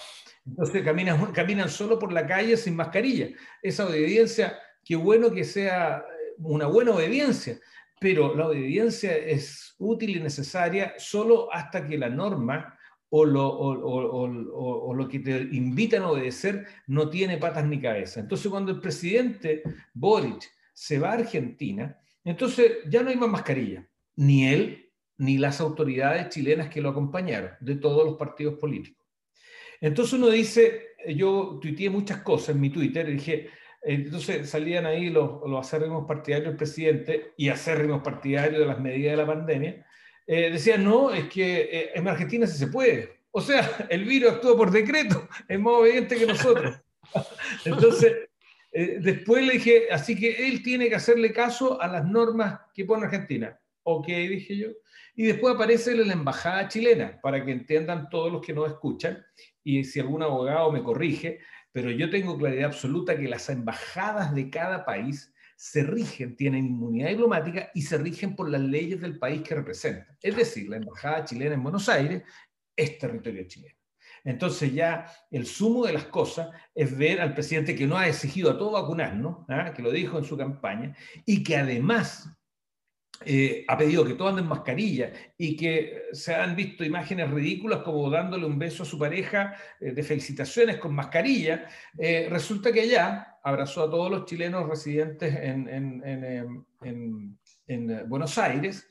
Entonces 0.46 0.82
caminan, 0.82 1.32
caminan 1.32 1.68
solo 1.68 1.98
por 1.98 2.12
la 2.12 2.26
calle 2.26 2.56
sin 2.56 2.76
mascarilla. 2.76 3.28
Esa 3.62 3.86
obediencia, 3.86 4.58
qué 4.84 4.96
bueno 4.96 5.30
que 5.30 5.44
sea 5.44 6.04
una 6.38 6.66
buena 6.66 6.92
obediencia, 6.92 7.58
pero 8.00 8.34
la 8.34 8.48
obediencia 8.48 9.16
es 9.16 9.74
útil 9.78 10.16
y 10.16 10.20
necesaria 10.20 10.94
solo 10.98 11.52
hasta 11.52 11.86
que 11.86 11.96
la 11.98 12.08
norma 12.08 12.78
o 13.14 13.26
lo, 13.26 13.46
o, 13.46 14.94
lo, 14.94 15.08
que 15.08 15.18
te 15.18 15.36
invitan 15.52 16.02
a 16.02 16.10
obedecer 16.10 16.66
no 16.86 17.10
tiene 17.10 17.36
patas 17.36 17.66
ni 17.66 17.78
cabeza. 17.78 18.20
Entonces, 18.20 18.50
cuando 18.50 18.72
el 18.72 18.80
presidente 18.80 19.62
Boric 19.92 20.50
se 20.72 20.98
va 20.98 21.10
a 21.10 21.14
Argentina, 21.14 21.94
entonces 22.24 22.78
ya 22.88 23.02
no 23.02 23.10
hay 23.10 23.16
más 23.16 23.28
mascarilla, 23.28 23.86
ni 24.16 24.48
él 24.48 24.90
ni 25.18 25.38
las 25.38 25.60
autoridades 25.60 26.28
chilenas 26.30 26.68
que 26.68 26.80
lo 26.80 26.90
acompañaron, 26.90 27.52
de 27.60 27.76
todos 27.76 28.04
los 28.04 28.16
partidos 28.16 28.58
políticos. 28.58 29.06
Entonces 29.80 30.14
uno 30.14 30.28
dice, 30.28 30.94
yo 31.08 31.58
tuiteé 31.60 31.90
muchas 31.90 32.22
cosas 32.22 32.54
en 32.54 32.60
mi 32.60 32.70
Twitter 32.70 33.08
y 33.08 33.14
dije, 33.14 33.50
entonces 33.82 34.48
salían 34.48 34.86
ahí 34.86 35.10
los, 35.10 35.40
los 35.46 35.66
acérrimos 35.66 36.06
partidarios 36.06 36.48
del 36.48 36.56
presidente 36.56 37.32
y 37.36 37.48
acérrimos 37.48 38.02
partidarios 38.02 38.60
de 38.60 38.66
las 38.66 38.80
medidas 38.80 39.12
de 39.12 39.16
la 39.16 39.26
pandemia. 39.26 39.86
Eh, 40.26 40.50
decían, 40.50 40.84
no, 40.84 41.10
es 41.10 41.28
que 41.28 41.62
eh, 41.62 41.90
en 41.94 42.06
Argentina 42.06 42.46
sí 42.46 42.58
se 42.58 42.68
puede. 42.68 43.22
O 43.32 43.40
sea, 43.40 43.86
el 43.90 44.04
virus 44.04 44.32
actúa 44.32 44.56
por 44.56 44.70
decreto, 44.70 45.28
es 45.48 45.58
más 45.58 45.74
obediente 45.74 46.16
que 46.16 46.26
nosotros. 46.26 46.76
Entonces, 47.64 48.28
eh, 48.70 48.98
después 49.00 49.44
le 49.44 49.54
dije, 49.54 49.88
así 49.90 50.18
que 50.18 50.46
él 50.46 50.62
tiene 50.62 50.88
que 50.88 50.94
hacerle 50.94 51.32
caso 51.32 51.80
a 51.80 51.88
las 51.88 52.04
normas 52.04 52.60
que 52.72 52.84
pone 52.84 53.06
Argentina. 53.06 53.58
Ok, 53.84 54.06
dije 54.06 54.56
yo. 54.56 54.68
Y 55.14 55.24
después 55.24 55.54
aparece 55.54 55.94
la 55.94 56.12
embajada 56.12 56.68
chilena, 56.68 57.20
para 57.20 57.44
que 57.44 57.52
entiendan 57.52 58.08
todos 58.08 58.32
los 58.32 58.44
que 58.44 58.52
nos 58.52 58.70
escuchan, 58.70 59.22
y 59.62 59.84
si 59.84 60.00
algún 60.00 60.22
abogado 60.22 60.72
me 60.72 60.82
corrige, 60.82 61.40
pero 61.72 61.90
yo 61.90 62.10
tengo 62.10 62.38
claridad 62.38 62.66
absoluta 62.66 63.16
que 63.16 63.28
las 63.28 63.48
embajadas 63.48 64.34
de 64.34 64.50
cada 64.50 64.84
país 64.84 65.32
se 65.56 65.84
rigen, 65.84 66.36
tienen 66.36 66.66
inmunidad 66.66 67.10
diplomática 67.10 67.70
y 67.74 67.82
se 67.82 67.96
rigen 67.98 68.34
por 68.34 68.50
las 68.50 68.60
leyes 68.60 69.00
del 69.00 69.18
país 69.18 69.42
que 69.42 69.54
representan. 69.54 70.16
Es 70.20 70.36
decir, 70.36 70.68
la 70.68 70.76
embajada 70.76 71.24
chilena 71.24 71.54
en 71.54 71.62
Buenos 71.62 71.88
Aires 71.88 72.22
es 72.74 72.98
territorio 72.98 73.46
chileno. 73.46 73.76
Entonces 74.24 74.72
ya 74.72 75.06
el 75.30 75.46
sumo 75.46 75.86
de 75.86 75.92
las 75.92 76.06
cosas 76.06 76.50
es 76.74 76.96
ver 76.96 77.20
al 77.20 77.34
presidente 77.34 77.74
que 77.74 77.86
no 77.86 77.96
ha 77.96 78.08
exigido 78.08 78.50
a 78.50 78.58
todo 78.58 78.72
vacunarnos, 78.72 79.44
¿ah? 79.48 79.72
que 79.74 79.82
lo 79.82 79.90
dijo 79.90 80.18
en 80.18 80.24
su 80.24 80.36
campaña, 80.36 80.96
y 81.26 81.42
que 81.42 81.56
además 81.56 82.28
eh, 83.24 83.64
ha 83.68 83.76
pedido 83.76 84.04
que 84.04 84.14
todos 84.14 84.30
anden 84.30 84.46
mascarilla 84.46 85.12
y 85.36 85.56
que 85.56 86.04
se 86.12 86.34
han 86.34 86.56
visto 86.56 86.84
imágenes 86.84 87.30
ridículas 87.30 87.82
como 87.82 88.08
dándole 88.10 88.46
un 88.46 88.58
beso 88.58 88.82
a 88.82 88.86
su 88.86 88.98
pareja 88.98 89.54
eh, 89.80 89.92
de 89.92 90.02
felicitaciones 90.02 90.78
con 90.78 90.94
mascarilla, 90.94 91.68
eh, 91.98 92.28
resulta 92.30 92.72
que 92.72 92.88
ya 92.88 93.38
abrazó 93.42 93.84
a 93.84 93.90
todos 93.90 94.10
los 94.10 94.24
chilenos 94.24 94.68
residentes 94.68 95.34
en, 95.34 95.68
en, 95.68 96.62
Buenos 98.06 98.38
Aires 98.38 98.86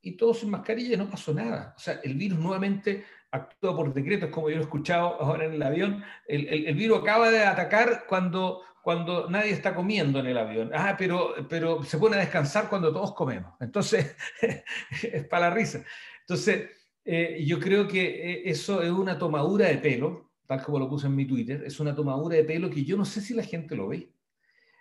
y 0.00 0.12
todos 0.12 0.40
sin 0.40 0.50
mascarilla 0.50 0.94
y 0.94 0.96
no 0.96 1.10
pasó 1.10 1.34
nada. 1.34 1.74
O 1.76 1.80
sea, 1.80 2.00
el 2.02 2.14
virus 2.14 2.38
nuevamente 2.38 3.04
actúa 3.32 3.76
por 3.76 3.92
decretos, 3.92 4.30
como 4.30 4.50
yo 4.50 4.58
he 4.58 4.60
escuchado 4.60 5.20
ahora 5.20 5.46
en 5.46 5.54
el 5.54 5.62
avión. 5.62 6.04
El, 6.26 6.48
el 6.48 6.74
virus 6.74 7.00
acaba 7.00 7.30
de 7.30 7.44
atacar 7.44 8.04
cuando 8.08 8.62
cuando 8.82 9.28
nadie 9.28 9.52
está 9.52 9.74
comiendo 9.74 10.20
en 10.20 10.26
el 10.26 10.38
avión. 10.38 10.70
Ah, 10.74 10.94
pero, 10.98 11.34
pero 11.48 11.82
se 11.82 11.98
pone 11.98 12.16
a 12.16 12.20
descansar 12.20 12.68
cuando 12.68 12.92
todos 12.92 13.14
comemos. 13.14 13.54
Entonces, 13.60 14.16
es 15.02 15.24
para 15.26 15.48
la 15.48 15.54
risa. 15.54 15.84
Entonces, 16.20 16.70
eh, 17.04 17.42
yo 17.44 17.58
creo 17.58 17.88
que 17.88 18.02
eh, 18.02 18.42
eso 18.46 18.82
es 18.82 18.90
una 18.90 19.18
tomadura 19.18 19.66
de 19.68 19.78
pelo, 19.78 20.32
tal 20.46 20.62
como 20.62 20.78
lo 20.78 20.88
puse 20.88 21.06
en 21.06 21.16
mi 21.16 21.26
Twitter, 21.26 21.62
es 21.64 21.80
una 21.80 21.94
tomadura 21.94 22.36
de 22.36 22.44
pelo 22.44 22.70
que 22.70 22.84
yo 22.84 22.96
no 22.96 23.04
sé 23.04 23.20
si 23.20 23.34
la 23.34 23.42
gente 23.42 23.74
lo 23.74 23.88
ve. 23.88 24.12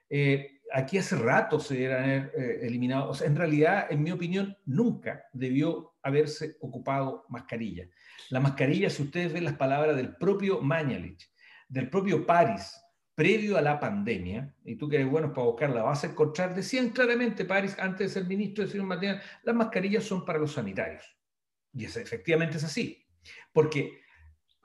Eh, 0.10 0.60
aquí 0.74 0.98
hace 0.98 1.16
rato 1.16 1.60
se 1.60 1.76
deberían 1.76 2.32
eliminado, 2.62 3.10
o 3.10 3.14
sea, 3.14 3.28
en 3.28 3.36
realidad, 3.36 3.88
en 3.90 4.04
mi 4.04 4.12
opinión, 4.12 4.58
nunca 4.66 5.24
debió 5.34 5.94
haberse 6.04 6.58
ocupado 6.62 7.26
mascarilla. 7.30 7.88
La 8.30 8.40
mascarilla, 8.40 8.90
si 8.90 9.04
ustedes 9.04 9.34
ven 9.34 9.46
las 9.46 9.56
palabras 9.56 9.96
del 9.96 10.16
propio 10.16 10.62
Mañalich, 10.62 11.32
del 11.68 11.90
propio 11.90 12.26
Paris, 12.26 12.80
previo 13.20 13.58
a 13.58 13.62
la 13.62 13.82
pandemia, 13.82 14.56
y 14.64 14.78
tú 14.78 14.88
que 14.88 14.96
eres 14.96 15.10
bueno 15.10 15.34
para 15.34 15.48
buscarla, 15.48 15.84
vas 15.84 16.06
a 16.06 16.08
encontrar, 16.08 16.56
decían 16.56 16.92
claramente 16.92 17.44
París, 17.44 17.76
antes 17.78 18.08
de 18.08 18.14
ser 18.14 18.30
ministro 18.30 18.64
de 18.64 18.72
Salud 18.72 18.90
las 19.44 19.56
mascarillas 19.58 20.06
son 20.06 20.24
para 20.24 20.40
los 20.40 20.54
sanitarios. 20.54 21.04
Y 21.74 21.84
es, 21.84 21.98
efectivamente 21.98 22.56
es 22.56 22.64
así. 22.64 23.06
Porque 23.52 24.00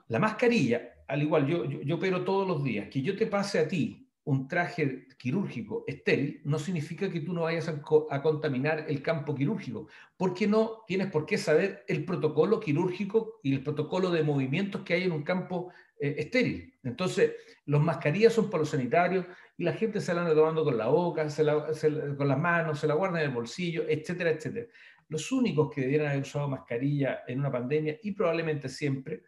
la 0.07 0.19
mascarilla, 0.19 1.03
al 1.05 1.21
igual 1.21 1.45
yo, 1.45 1.65
yo, 1.65 1.81
yo 1.81 1.95
opero 1.95 2.23
todos 2.23 2.47
los 2.47 2.63
días, 2.63 2.87
que 2.87 3.01
yo 3.01 3.17
te 3.17 3.27
pase 3.27 3.59
a 3.59 3.67
ti 3.67 4.04
un 4.25 4.47
traje 4.47 5.07
quirúrgico 5.17 5.83
estéril 5.87 6.41
no 6.45 6.57
significa 6.57 7.09
que 7.09 7.21
tú 7.21 7.31
no 7.33 7.43
vayas 7.43 7.69
a, 7.69 8.21
contaminar 8.21 8.85
el 8.87 9.01
campo 9.01 9.35
quirúrgico, 9.35 9.87
porque 10.17 10.47
no 10.47 10.83
tienes 10.87 11.11
por 11.11 11.25
qué 11.25 11.37
saber 11.37 11.83
el 11.87 12.03
protocolo 12.05 12.59
quirúrgico 12.59 13.39
y 13.43 13.53
el 13.53 13.63
protocolo 13.63 14.09
de 14.09 14.23
movimientos 14.23 14.81
que 14.81 14.95
hay 14.95 15.03
en 15.03 15.11
un 15.11 15.23
campo 15.23 15.71
eh, 15.99 16.15
estéril. 16.17 16.73
Entonces, 16.83 17.33
los 17.65 17.81
mascarillas 17.81 18.33
son 18.33 18.49
para 18.49 18.61
los 18.61 18.69
sanitarios 18.69 19.27
y 19.57 19.63
la 19.63 19.73
gente 19.73 20.01
se 20.01 20.13
la 20.13 20.21
anda 20.21 20.33
tomando 20.33 20.63
con 20.63 20.75
la 20.75 20.87
boca, 20.87 21.27
con 22.17 22.27
las 22.27 22.39
manos, 22.39 22.79
se 22.79 22.87
la 22.87 22.95
guarda 22.95 23.21
en 23.21 23.29
el 23.29 23.35
bolsillo, 23.35 23.83
etcétera, 23.87 24.31
etcétera. 24.31 24.65
Los 25.07 25.31
únicos 25.31 25.71
que 25.71 25.81
debieran 25.81 26.07
haber 26.07 26.23
usado 26.23 26.49
mascarilla 26.49 27.21
en 27.27 27.39
una 27.39 27.51
pandemia 27.51 27.99
y 28.01 28.11
probablemente 28.13 28.69
siempre, 28.69 29.21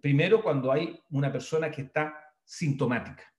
primero 0.00 0.42
cuando 0.42 0.72
hay 0.72 0.98
una 1.10 1.30
persona 1.30 1.70
que 1.70 1.82
está 1.82 2.14
sintomática 2.42 3.29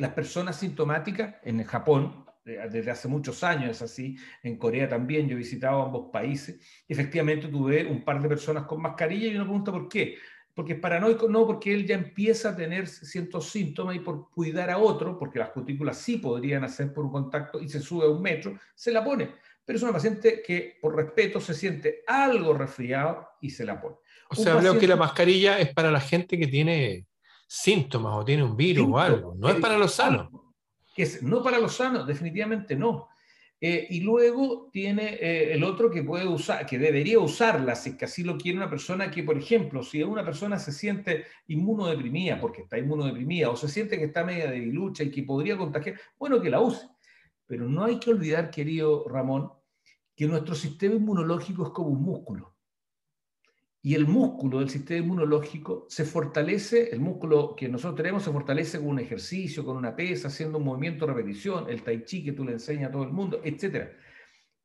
las 0.00 0.12
personas 0.12 0.56
sintomáticas 0.56 1.36
en 1.44 1.62
Japón, 1.64 2.24
eh, 2.44 2.58
desde 2.70 2.90
hace 2.90 3.06
muchos 3.06 3.44
años 3.44 3.70
es 3.70 3.82
así, 3.82 4.16
en 4.42 4.56
Corea 4.56 4.88
también, 4.88 5.28
yo 5.28 5.34
he 5.34 5.38
visitado 5.38 5.82
ambos 5.82 6.10
países, 6.10 6.58
efectivamente 6.88 7.48
tuve 7.48 7.84
un 7.84 8.02
par 8.02 8.20
de 8.20 8.28
personas 8.28 8.64
con 8.64 8.80
mascarilla 8.80 9.28
y 9.28 9.36
uno 9.36 9.44
pregunta 9.44 9.70
por 9.70 9.88
qué. 9.88 10.16
Porque 10.52 10.72
es 10.72 10.80
paranoico, 10.80 11.28
no, 11.28 11.46
porque 11.46 11.72
él 11.72 11.86
ya 11.86 11.94
empieza 11.94 12.50
a 12.50 12.56
tener 12.56 12.88
ciertos 12.88 13.48
síntomas 13.50 13.94
y 13.94 14.00
por 14.00 14.30
cuidar 14.30 14.68
a 14.70 14.78
otro, 14.78 15.16
porque 15.16 15.38
las 15.38 15.50
cutículas 15.50 15.96
sí 15.96 16.16
podrían 16.16 16.64
hacer 16.64 16.92
por 16.92 17.04
un 17.04 17.12
contacto 17.12 17.60
y 17.60 17.68
se 17.68 17.80
sube 17.80 18.06
a 18.06 18.08
un 18.08 18.20
metro, 18.20 18.58
se 18.74 18.90
la 18.90 19.04
pone. 19.04 19.30
Pero 19.64 19.76
es 19.76 19.82
una 19.82 19.92
paciente 19.92 20.42
que 20.44 20.78
por 20.82 20.96
respeto 20.96 21.40
se 21.40 21.54
siente 21.54 22.02
algo 22.06 22.52
resfriado 22.54 23.28
y 23.40 23.50
se 23.50 23.64
la 23.64 23.80
pone. 23.80 23.96
O 24.28 24.34
sea, 24.34 24.58
creo 24.58 24.78
que 24.78 24.88
la 24.88 24.96
mascarilla 24.96 25.58
es 25.60 25.72
para 25.72 25.90
la 25.90 26.00
gente 26.00 26.36
que 26.36 26.48
tiene 26.48 27.06
síntomas 27.50 28.14
o 28.14 28.24
tiene 28.24 28.44
un 28.44 28.56
virus 28.56 28.88
o 28.88 28.96
algo. 28.96 29.34
No 29.36 29.48
es 29.48 29.56
para 29.56 29.76
los 29.76 29.94
sanos. 29.94 30.28
Que 30.94 31.02
es, 31.02 31.20
no 31.20 31.42
para 31.42 31.58
los 31.58 31.74
sanos, 31.74 32.06
definitivamente 32.06 32.76
no. 32.76 33.08
Eh, 33.60 33.88
y 33.90 34.00
luego 34.00 34.70
tiene 34.72 35.14
eh, 35.14 35.52
el 35.52 35.64
otro 35.64 35.90
que 35.90 36.04
puede 36.04 36.28
usar, 36.28 36.64
que 36.64 36.78
debería 36.78 37.18
usarla, 37.18 37.74
si 37.74 37.96
que 37.96 38.04
así 38.04 38.22
lo 38.22 38.38
quiere 38.38 38.56
una 38.56 38.70
persona 38.70 39.10
que, 39.10 39.24
por 39.24 39.36
ejemplo, 39.36 39.82
si 39.82 40.00
una 40.00 40.24
persona 40.24 40.60
se 40.60 40.70
siente 40.70 41.24
inmunodeprimida, 41.48 42.40
porque 42.40 42.62
está 42.62 42.78
inmunodeprimida, 42.78 43.50
o 43.50 43.56
se 43.56 43.68
siente 43.68 43.98
que 43.98 44.04
está 44.04 44.24
media 44.24 44.48
debilucha 44.48 45.02
y 45.02 45.10
que 45.10 45.24
podría 45.24 45.58
contagiar, 45.58 46.00
bueno, 46.20 46.40
que 46.40 46.50
la 46.50 46.60
use. 46.60 46.88
Pero 47.46 47.68
no 47.68 47.84
hay 47.84 47.98
que 47.98 48.10
olvidar, 48.10 48.48
querido 48.50 49.08
Ramón, 49.08 49.50
que 50.14 50.26
nuestro 50.26 50.54
sistema 50.54 50.94
inmunológico 50.94 51.64
es 51.64 51.70
como 51.70 51.88
un 51.88 52.02
músculo 52.02 52.54
y 53.82 53.94
el 53.94 54.06
músculo 54.06 54.58
del 54.58 54.68
sistema 54.68 55.00
inmunológico 55.00 55.86
se 55.88 56.04
fortalece, 56.04 56.90
el 56.90 57.00
músculo 57.00 57.56
que 57.56 57.68
nosotros 57.68 57.96
tenemos 57.96 58.22
se 58.22 58.30
fortalece 58.30 58.78
con 58.78 58.88
un 58.88 58.98
ejercicio, 58.98 59.64
con 59.64 59.76
una 59.76 59.96
pesa, 59.96 60.28
haciendo 60.28 60.58
un 60.58 60.64
movimiento 60.64 61.06
de 61.06 61.14
repetición, 61.14 61.70
el 61.70 61.82
tai 61.82 62.04
chi 62.04 62.22
que 62.22 62.32
tú 62.32 62.44
le 62.44 62.52
enseñas 62.52 62.90
a 62.90 62.92
todo 62.92 63.04
el 63.04 63.12
mundo, 63.12 63.40
etc. 63.42 63.88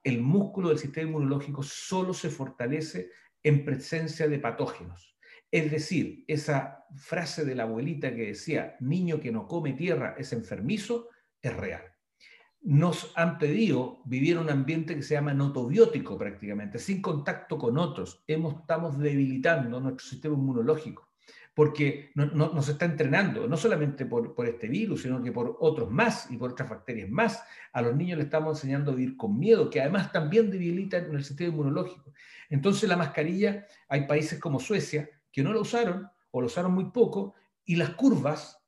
El 0.04 0.22
músculo 0.22 0.70
del 0.70 0.80
sistema 0.80 1.10
inmunológico 1.10 1.64
solo 1.64 2.14
se 2.14 2.30
fortalece 2.30 3.10
en 3.42 3.64
presencia 3.64 4.28
de 4.28 4.40
patógenos. 4.40 5.16
Es 5.50 5.72
decir, 5.72 6.26
esa 6.28 6.84
frase 6.98 7.46
de 7.46 7.56
la 7.56 7.64
abuelita 7.64 8.14
que 8.14 8.28
decía, 8.28 8.76
niño 8.82 9.22
que 9.22 9.32
no 9.32 9.48
come 9.48 9.74
tierra 9.74 10.16
es 10.18 10.34
enfermizo, 10.34 11.10
es 11.42 11.56
real 11.56 11.95
nos 12.66 13.12
han 13.16 13.38
pedido 13.38 14.02
vivir 14.06 14.34
en 14.34 14.40
un 14.40 14.50
ambiente 14.50 14.96
que 14.96 15.04
se 15.04 15.14
llama 15.14 15.36
notobiótico 15.36 16.18
prácticamente, 16.18 16.80
sin 16.80 17.00
contacto 17.00 17.60
con 17.60 17.78
otros. 17.78 18.24
Estamos 18.28 18.98
debilitando 18.98 19.80
nuestro 19.80 20.08
sistema 20.08 20.36
inmunológico 20.36 21.08
porque 21.54 22.12
no, 22.16 22.26
nos 22.26 22.68
está 22.68 22.84
entrenando, 22.84 23.48
no 23.48 23.56
solamente 23.56 24.06
por, 24.06 24.34
por, 24.36 24.48
este 24.48 24.68
virus, 24.68 25.04
sino 25.04 25.24
que 25.24 25.32
por 25.32 25.56
otros 25.62 25.90
más 25.90 26.30
y 26.30 26.38
por 26.38 26.52
otras 26.52 26.70
bacterias 26.70 27.10
más. 27.10 27.42
A 27.72 27.82
los 27.82 27.96
niños 27.96 28.18
les 28.18 28.26
estamos 28.26 28.58
enseñando 28.58 28.92
a 28.92 28.96
vivir 28.96 29.16
con 29.16 29.40
miedo, 29.40 29.70
que 29.70 29.80
además 29.80 30.12
también 30.12 30.50
debilitan 30.50 31.16
el 31.16 31.24
sistema 31.24 31.54
inmunológico. 31.54 32.12
Entonces 32.50 32.90
la 32.90 32.98
mascarilla, 32.98 33.66
hay 33.88 34.06
países 34.06 34.40
como 34.40 34.60
Suecia 34.60 35.10
que 35.32 35.44
no 35.44 35.54
la 35.54 35.62
usaron 35.62 36.10
o 36.32 36.42
la 36.42 36.48
usaron 36.48 36.74
muy 36.74 36.86
poco 36.86 37.36
y 37.64 37.76
las 37.76 37.92
curvas 37.92 38.65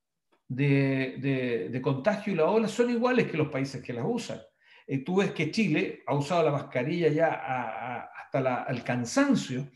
de, 0.47 1.79
contagio 1.83 2.33
y 2.33 2.35
la 2.35 2.45
ola 2.45 2.67
son 2.67 2.89
iguales 2.89 3.29
que 3.29 3.37
los 3.37 3.49
países 3.49 3.81
que 3.83 3.93
las 3.93 4.05
usan. 4.07 4.39
Eh, 4.85 5.03
tú 5.03 5.17
ves 5.17 5.31
que 5.31 5.51
Chile 5.51 6.03
ha 6.07 6.15
usado 6.15 6.43
la 6.43 6.51
mascarilla 6.51 7.09
ya 7.09 8.09
hasta 8.23 8.65
el 8.69 8.83
cansancio 8.83 9.69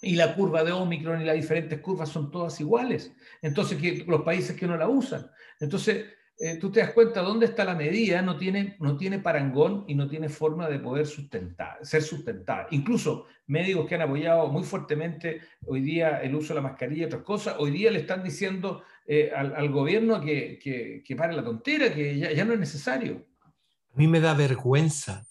y 0.00 0.14
la 0.14 0.34
curva 0.34 0.62
de 0.62 0.72
Omicron 0.72 1.20
y 1.20 1.24
las 1.24 1.34
diferentes 1.34 1.80
curvas 1.80 2.08
son 2.08 2.30
todas 2.30 2.60
iguales. 2.60 3.12
Entonces, 3.42 3.80
que 3.80 4.04
los 4.06 4.22
países 4.22 4.56
que 4.56 4.66
no 4.66 4.76
la 4.76 4.88
usan. 4.88 5.28
Entonces, 5.58 6.06
eh, 6.40 6.56
tú 6.60 6.70
te 6.70 6.78
das 6.78 6.92
cuenta 6.92 7.20
dónde 7.20 7.46
está 7.46 7.64
la 7.64 7.74
medida, 7.74 8.22
no 8.22 8.36
tiene, 8.36 8.76
no 8.78 8.96
tiene 8.96 9.18
parangón 9.18 9.84
y 9.88 9.96
no 9.96 10.08
tiene 10.08 10.28
forma 10.28 10.68
de 10.68 10.78
poder 10.78 11.04
sustentar, 11.04 11.78
ser 11.82 12.02
sustentada. 12.02 12.68
Incluso 12.70 13.26
médicos 13.48 13.88
que 13.88 13.96
han 13.96 14.02
apoyado 14.02 14.46
muy 14.46 14.62
fuertemente 14.62 15.40
hoy 15.66 15.80
día 15.80 16.22
el 16.22 16.36
uso 16.36 16.54
de 16.54 16.60
la 16.60 16.68
mascarilla 16.68 17.02
y 17.02 17.06
otras 17.06 17.22
cosas, 17.22 17.56
hoy 17.58 17.72
día 17.72 17.90
le 17.90 18.00
están 18.00 18.22
diciendo 18.22 18.84
eh, 19.08 19.32
al, 19.34 19.70
gobierno 19.70 20.20
que, 20.20 20.58
que, 21.04 21.16
pare 21.16 21.34
la 21.34 21.42
tontera, 21.42 21.92
que 21.92 22.18
ya, 22.18 22.30
ya 22.30 22.44
no 22.44 22.52
es 22.52 22.60
necesario. 22.60 23.26
A 23.42 23.96
mí 23.96 24.06
me 24.06 24.20
da 24.20 24.34
vergüenza, 24.34 25.26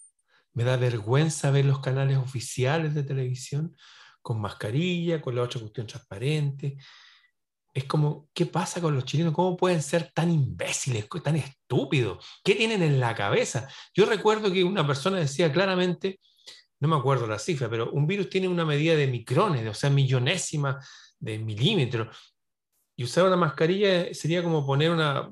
me 0.52 0.64
da 0.64 0.76
vergüenza 0.76 1.50
ver 1.50 1.64
los 1.64 1.80
canales 1.80 2.18
oficiales 2.18 2.94
de 2.94 3.04
televisión 3.04 3.74
con 4.20 4.40
mascarilla, 4.40 5.22
con 5.22 5.34
la 5.34 5.42
otra 5.42 5.60
cuestión 5.60 5.86
transparente 5.86 6.76
es 7.78 7.84
como, 7.84 8.28
¿qué 8.34 8.46
pasa 8.46 8.80
con 8.80 8.94
los 8.94 9.04
chilenos? 9.04 9.32
¿Cómo 9.34 9.56
pueden 9.56 9.82
ser 9.82 10.10
tan 10.12 10.30
imbéciles, 10.30 11.06
tan 11.22 11.36
estúpidos? 11.36 12.24
¿Qué 12.42 12.54
tienen 12.54 12.82
en 12.82 12.98
la 12.98 13.14
cabeza? 13.14 13.68
Yo 13.94 14.04
recuerdo 14.06 14.52
que 14.52 14.64
una 14.64 14.86
persona 14.86 15.18
decía 15.18 15.52
claramente, 15.52 16.20
no 16.80 16.88
me 16.88 16.96
acuerdo 16.96 17.26
la 17.26 17.38
cifra, 17.38 17.70
pero 17.70 17.90
un 17.92 18.06
virus 18.06 18.30
tiene 18.30 18.48
una 18.48 18.64
medida 18.64 18.96
de 18.96 19.06
micrones, 19.06 19.66
o 19.68 19.74
sea, 19.74 19.90
millonésima 19.90 20.78
de 21.18 21.38
milímetros. 21.38 22.16
Y 22.98 23.04
usar 23.04 23.24
una 23.24 23.36
mascarilla 23.36 24.12
sería 24.12 24.42
como 24.42 24.66
poner 24.66 24.90
una 24.90 25.30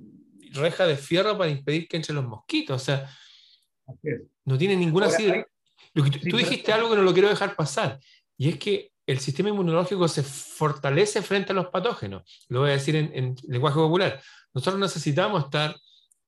reja 0.53 0.87
de 0.87 0.97
fierro 0.97 1.37
para 1.37 1.51
impedir 1.51 1.89
que 1.89 1.97
entren 1.97 2.15
los 2.15 2.25
mosquitos. 2.25 2.81
O 2.81 2.85
sea, 2.85 3.11
no 4.45 4.57
tiene 4.57 4.77
ninguna... 4.77 5.09
tú 5.93 6.37
dijiste 6.37 6.73
algo 6.73 6.89
que 6.89 6.95
no 6.95 7.03
lo 7.03 7.13
quiero 7.13 7.29
dejar 7.29 7.57
pasar. 7.57 7.99
Y 8.39 8.51
es 8.51 8.59
que 8.61 8.93
el 9.05 9.19
sistema 9.19 9.49
inmunológico 9.49 10.07
se 10.07 10.23
fortalece 10.23 11.23
frente 11.23 11.51
a 11.51 11.57
los 11.57 11.67
patógenos. 11.67 12.23
Lo 12.49 12.61
voy 12.61 12.71
a 12.71 12.75
decir 12.75 12.95
en, 12.95 13.35
lenguaje 13.49 13.81
popular. 13.81 14.23
Nosotros 14.55 14.79
necesitamos 14.79 15.47
estar 15.47 15.75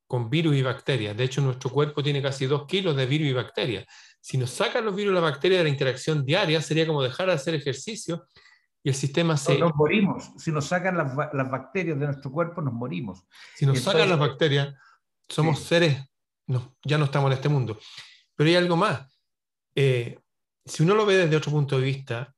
con 0.08 0.28
virus 0.28 0.56
y 0.56 0.62
bacterias. 0.62 1.16
De 1.16 1.22
hecho, 1.22 1.40
nuestro 1.40 1.70
cuerpo 1.70 2.02
tiene 2.02 2.20
casi 2.20 2.46
dos 2.46 2.66
kilos 2.66 2.96
de 2.96 3.06
virus 3.06 3.28
y 3.28 3.32
bacterias. 3.32 3.86
Si 4.20 4.38
nos 4.38 4.50
sacan 4.50 4.84
los 4.84 4.96
virus 4.96 5.12
y 5.12 5.14
las 5.14 5.22
bacterias 5.22 5.60
de 5.60 5.64
la 5.64 5.70
interacción 5.70 6.24
diaria, 6.24 6.60
sería 6.60 6.84
como 6.84 7.00
dejar 7.00 7.28
de 7.28 7.34
hacer 7.34 7.54
ejercicio 7.54 8.26
y 8.82 8.90
el 8.90 8.94
sistema 8.94 9.36
se... 9.36 9.58
Nos 9.58 9.74
morimos. 9.74 10.30
Si 10.38 10.52
nos 10.52 10.66
sacan 10.66 10.96
las, 10.96 11.14
bacterias 11.14 11.98
de 11.98 12.06
nuestro 12.06 12.30
cuerpo, 12.30 12.62
nos 12.62 12.72
morimos. 12.72 13.26
Si 13.56 13.66
nos 13.66 13.80
sacan 13.80 14.08
las 14.08 14.18
bacterias, 14.18 14.74
somos 15.28 15.60
seres, 15.60 15.98
ya 16.84 16.98
no 16.98 17.04
estamos 17.04 17.30
en 17.30 17.36
este 17.36 17.48
mundo. 17.48 17.78
Pero 18.34 18.48
hay 18.48 18.56
algo 18.56 18.76
más. 18.76 19.06
Eh, 19.74 20.18
si 20.64 20.82
uno 20.82 20.94
lo 20.94 21.06
ve 21.06 21.16
desde 21.16 21.36
otro 21.36 21.50
punto 21.50 21.78
de 21.78 21.84
vista, 21.84 22.34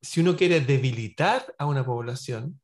si 0.00 0.20
uno 0.20 0.36
quiere 0.36 0.60
debilitar 0.60 1.54
a 1.58 1.66
una 1.66 1.84
población, 1.84 2.60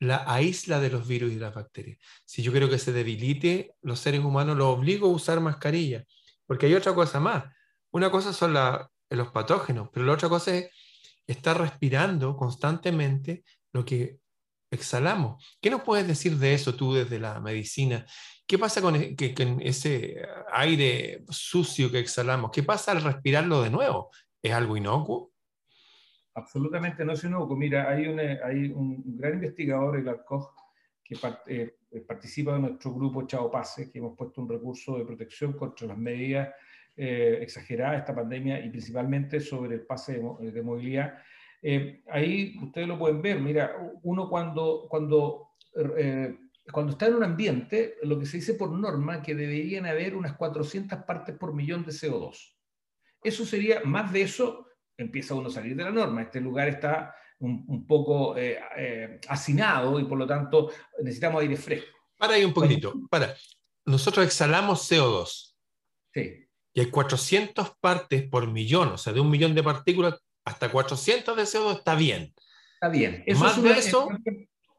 la 0.00 0.24
aísla 0.26 0.80
de 0.80 0.90
los 0.90 1.06
virus 1.06 1.32
y 1.32 1.36
las 1.36 1.54
bacterias. 1.54 1.98
Si 2.24 2.42
yo 2.42 2.52
quiero 2.52 2.68
que 2.68 2.78
se 2.78 2.92
debilite 2.92 3.74
los 3.82 3.98
seres 3.98 4.20
humanos, 4.20 4.56
lo 4.56 4.70
obligo 4.70 5.08
a 5.08 5.12
usar 5.12 5.40
mascarilla. 5.40 6.04
Porque 6.46 6.66
hay 6.66 6.74
otra 6.74 6.94
cosa 6.94 7.20
más. 7.20 7.44
Una 7.90 8.10
cosa 8.10 8.32
son 8.32 8.54
los 8.54 9.28
patógenos, 9.32 9.88
pero 9.92 10.06
la 10.06 10.12
otra 10.12 10.28
cosa 10.28 10.54
es 10.54 10.70
estar 11.28 11.56
respirando 11.60 12.36
constantemente 12.36 13.44
lo 13.72 13.84
que 13.84 14.18
exhalamos. 14.70 15.56
¿Qué 15.60 15.70
nos 15.70 15.82
puedes 15.82 16.08
decir 16.08 16.36
de 16.36 16.54
eso 16.54 16.74
tú 16.74 16.94
desde 16.94 17.20
la 17.20 17.40
medicina? 17.40 18.04
¿Qué 18.46 18.58
pasa 18.58 18.80
con, 18.80 18.96
e, 18.96 19.14
con 19.34 19.60
ese 19.60 20.16
aire 20.52 21.24
sucio 21.28 21.92
que 21.92 22.00
exhalamos? 22.00 22.50
¿Qué 22.50 22.64
pasa 22.64 22.90
al 22.92 23.02
respirarlo 23.02 23.62
de 23.62 23.70
nuevo? 23.70 24.10
¿Es 24.42 24.52
algo 24.52 24.76
inocuo? 24.76 25.32
absolutamente 26.38 27.04
no 27.04 27.12
es 27.12 27.24
inocuo. 27.24 27.56
Mira, 27.56 27.90
hay 27.90 28.06
hay 28.06 28.70
un 28.70 29.02
gran 29.16 29.34
investigador, 29.34 29.96
el 29.96 30.24
Koch, 30.24 30.54
que 31.04 31.16
eh, 31.46 31.76
participa 32.06 32.54
de 32.54 32.60
nuestro 32.60 32.94
grupo 32.94 33.26
Chao 33.26 33.50
Pase, 33.50 33.90
que 33.90 33.98
hemos 33.98 34.16
puesto 34.16 34.42
un 34.42 34.48
recurso 34.48 34.98
de 34.98 35.04
protección 35.04 35.54
contra 35.54 35.88
las 35.88 35.98
medidas 35.98 36.54
eh, 36.98 37.38
exageradas 37.40 37.92
de 37.92 37.98
esta 37.98 38.14
pandemia 38.14 38.64
y 38.64 38.68
principalmente 38.68 39.40
sobre 39.40 39.76
el 39.76 39.86
pase 39.86 40.20
de, 40.40 40.62
movilidad. 40.62 41.14
Eh, 41.62 42.02
ahí 42.10 42.56
ustedes 42.62 42.86
lo 42.86 42.98
pueden 42.98 43.22
ver, 43.22 43.40
mira, 43.40 43.72
uno 44.02 44.28
cuando, 44.28 44.86
cuando 44.88 45.48
eh, 45.96 46.36
cuando 46.72 46.92
está 46.92 47.06
en 47.06 47.14
un 47.14 47.24
ambiente, 47.24 47.96
lo 48.02 48.18
que 48.18 48.26
se 48.26 48.38
dice 48.38 48.54
por 48.54 48.70
norma, 48.70 49.22
que 49.22 49.34
deberían 49.34 49.86
haber 49.86 50.14
unas 50.14 50.36
400 50.36 51.04
partes 51.04 51.34
por 51.36 51.54
millón 51.54 51.84
de 51.84 51.92
CO2. 51.92 52.56
Eso 53.22 53.46
sería, 53.46 53.80
más 53.84 54.12
de 54.12 54.22
eso, 54.22 54.66
empieza 54.96 55.34
uno 55.34 55.48
a 55.48 55.52
salir 55.52 55.74
de 55.76 55.84
la 55.84 55.90
norma. 55.90 56.22
Este 56.22 56.40
lugar 56.40 56.68
está 56.68 57.14
un, 57.38 57.86
poco 57.86 58.36
eh, 58.36 58.58
eh, 58.76 59.20
hacinado 59.28 59.98
y 59.98 60.04
por 60.04 60.18
lo 60.18 60.26
tanto 60.26 60.70
necesitamos 60.98 61.40
aire 61.40 61.56
fresco. 61.56 61.96
Para 62.18 62.34
ahí 62.34 62.44
un 62.44 62.52
poquitito, 62.52 62.92
para. 63.08 63.34
Nosotros 63.86 64.26
exhalamos 64.26 64.90
CO2. 64.90 65.54
Sí. 66.12 66.47
Y 66.78 66.80
hay 66.80 66.90
400 66.92 67.76
partes 67.80 68.22
por 68.22 68.46
millón, 68.46 68.90
o 68.90 68.98
sea, 68.98 69.12
de 69.12 69.18
un 69.18 69.28
millón 69.28 69.52
de 69.52 69.64
partículas 69.64 70.14
hasta 70.44 70.70
400 70.70 71.36
de 71.36 71.42
CO2 71.42 71.78
está 71.78 71.96
bien. 71.96 72.32
Está 72.74 72.88
bien. 72.88 73.24
más 73.36 73.60
de 73.60 73.70
eso, 73.72 74.08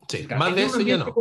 sí, 0.07 0.25
más 0.37 0.55
de 0.55 0.63
eso 0.63 0.79
ya 0.79 0.95
no. 0.95 1.13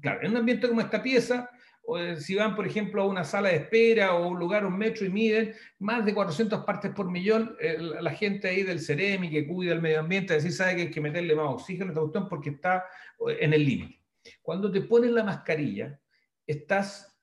claro, 0.00 0.20
en 0.22 0.30
un 0.30 0.36
ambiente 0.36 0.68
como 0.68 0.80
esta 0.80 1.02
pieza, 1.02 1.50
o 1.82 1.98
si 2.14 2.36
van, 2.36 2.54
por 2.54 2.64
ejemplo, 2.64 3.02
a 3.02 3.06
una 3.06 3.24
sala 3.24 3.48
de 3.48 3.56
espera 3.56 4.14
o 4.14 4.28
un 4.28 4.38
lugar, 4.38 4.64
un 4.64 4.78
metro 4.78 5.04
y 5.04 5.08
miden 5.10 5.52
más 5.80 6.04
de 6.04 6.14
400 6.14 6.64
partes 6.64 6.92
por 6.92 7.10
millón, 7.10 7.56
eh, 7.58 7.76
la 7.80 8.12
gente 8.12 8.46
ahí 8.46 8.62
del 8.62 8.78
CEREMI 8.78 9.28
que 9.30 9.48
cuida 9.48 9.72
el 9.72 9.82
medio 9.82 9.98
ambiente, 9.98 10.36
así 10.36 10.52
sabe 10.52 10.76
que 10.76 10.82
hay 10.82 10.90
que 10.92 11.00
meterle 11.00 11.34
más 11.34 11.46
oxígeno 11.46 11.86
a 11.86 11.88
esta 11.88 12.00
cuestión 12.02 12.28
porque 12.28 12.50
está 12.50 12.84
eh, 13.28 13.38
en 13.40 13.52
el 13.52 13.64
límite. 13.64 14.00
Cuando 14.42 14.70
te 14.70 14.80
pones 14.82 15.10
la 15.10 15.24
mascarilla, 15.24 15.98
estás 16.46 17.18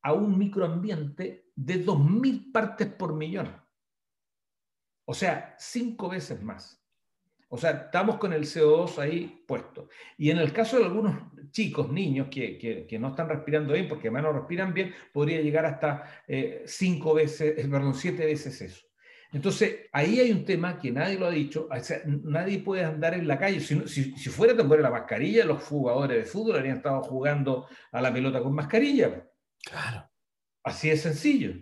a 0.00 0.14
un 0.14 0.38
microambiente 0.38 1.41
de 1.54 1.84
2.000 1.84 2.52
partes 2.52 2.88
por 2.88 3.14
millón. 3.14 3.62
O 5.04 5.14
sea, 5.14 5.54
cinco 5.58 6.08
veces 6.08 6.42
más. 6.42 6.82
O 7.54 7.58
sea, 7.58 7.70
estamos 7.70 8.16
con 8.16 8.32
el 8.32 8.44
CO2 8.44 8.98
ahí 8.98 9.44
puesto. 9.46 9.88
Y 10.16 10.30
en 10.30 10.38
el 10.38 10.54
caso 10.54 10.78
de 10.78 10.86
algunos 10.86 11.14
chicos, 11.50 11.90
niños 11.90 12.28
que, 12.30 12.86
que, 12.88 12.98
no 12.98 13.08
están 13.08 13.28
respirando 13.28 13.74
bien, 13.74 13.88
porque 13.88 14.08
además 14.08 14.22
no 14.22 14.32
respiran 14.32 14.72
bien, 14.72 14.94
podría 15.12 15.42
llegar 15.42 15.66
hasta 15.66 16.24
eh, 16.26 16.62
cinco 16.64 17.12
veces, 17.12 17.58
eh, 17.58 17.68
perdón, 17.68 17.94
siete 17.94 18.24
veces 18.24 18.58
eso. 18.62 18.86
Entonces, 19.32 19.86
ahí 19.92 20.20
hay 20.20 20.32
un 20.32 20.46
tema 20.46 20.78
que 20.78 20.90
nadie 20.90 21.18
lo 21.18 21.26
ha 21.26 21.30
dicho, 21.30 21.68
nadie 22.06 22.60
puede 22.60 22.84
andar 22.84 23.12
en 23.12 23.28
la 23.28 23.38
calle. 23.38 23.60
Si, 23.60 23.86
si, 23.86 24.16
si 24.16 24.30
fuera 24.30 24.56
tan 24.56 24.66
buena 24.68 24.84
la 24.84 24.90
mascarilla, 24.90 25.44
los 25.44 25.62
jugadores 25.62 26.16
de 26.16 26.24
fútbol 26.24 26.56
habrían 26.56 26.78
estado 26.78 27.02
jugando 27.02 27.66
a 27.92 28.00
la 28.00 28.12
pelota 28.12 28.42
con 28.42 28.54
mascarilla. 28.54 29.26
Claro. 29.62 30.11
Así 30.64 30.90
es 30.90 31.02
sencillo. 31.02 31.54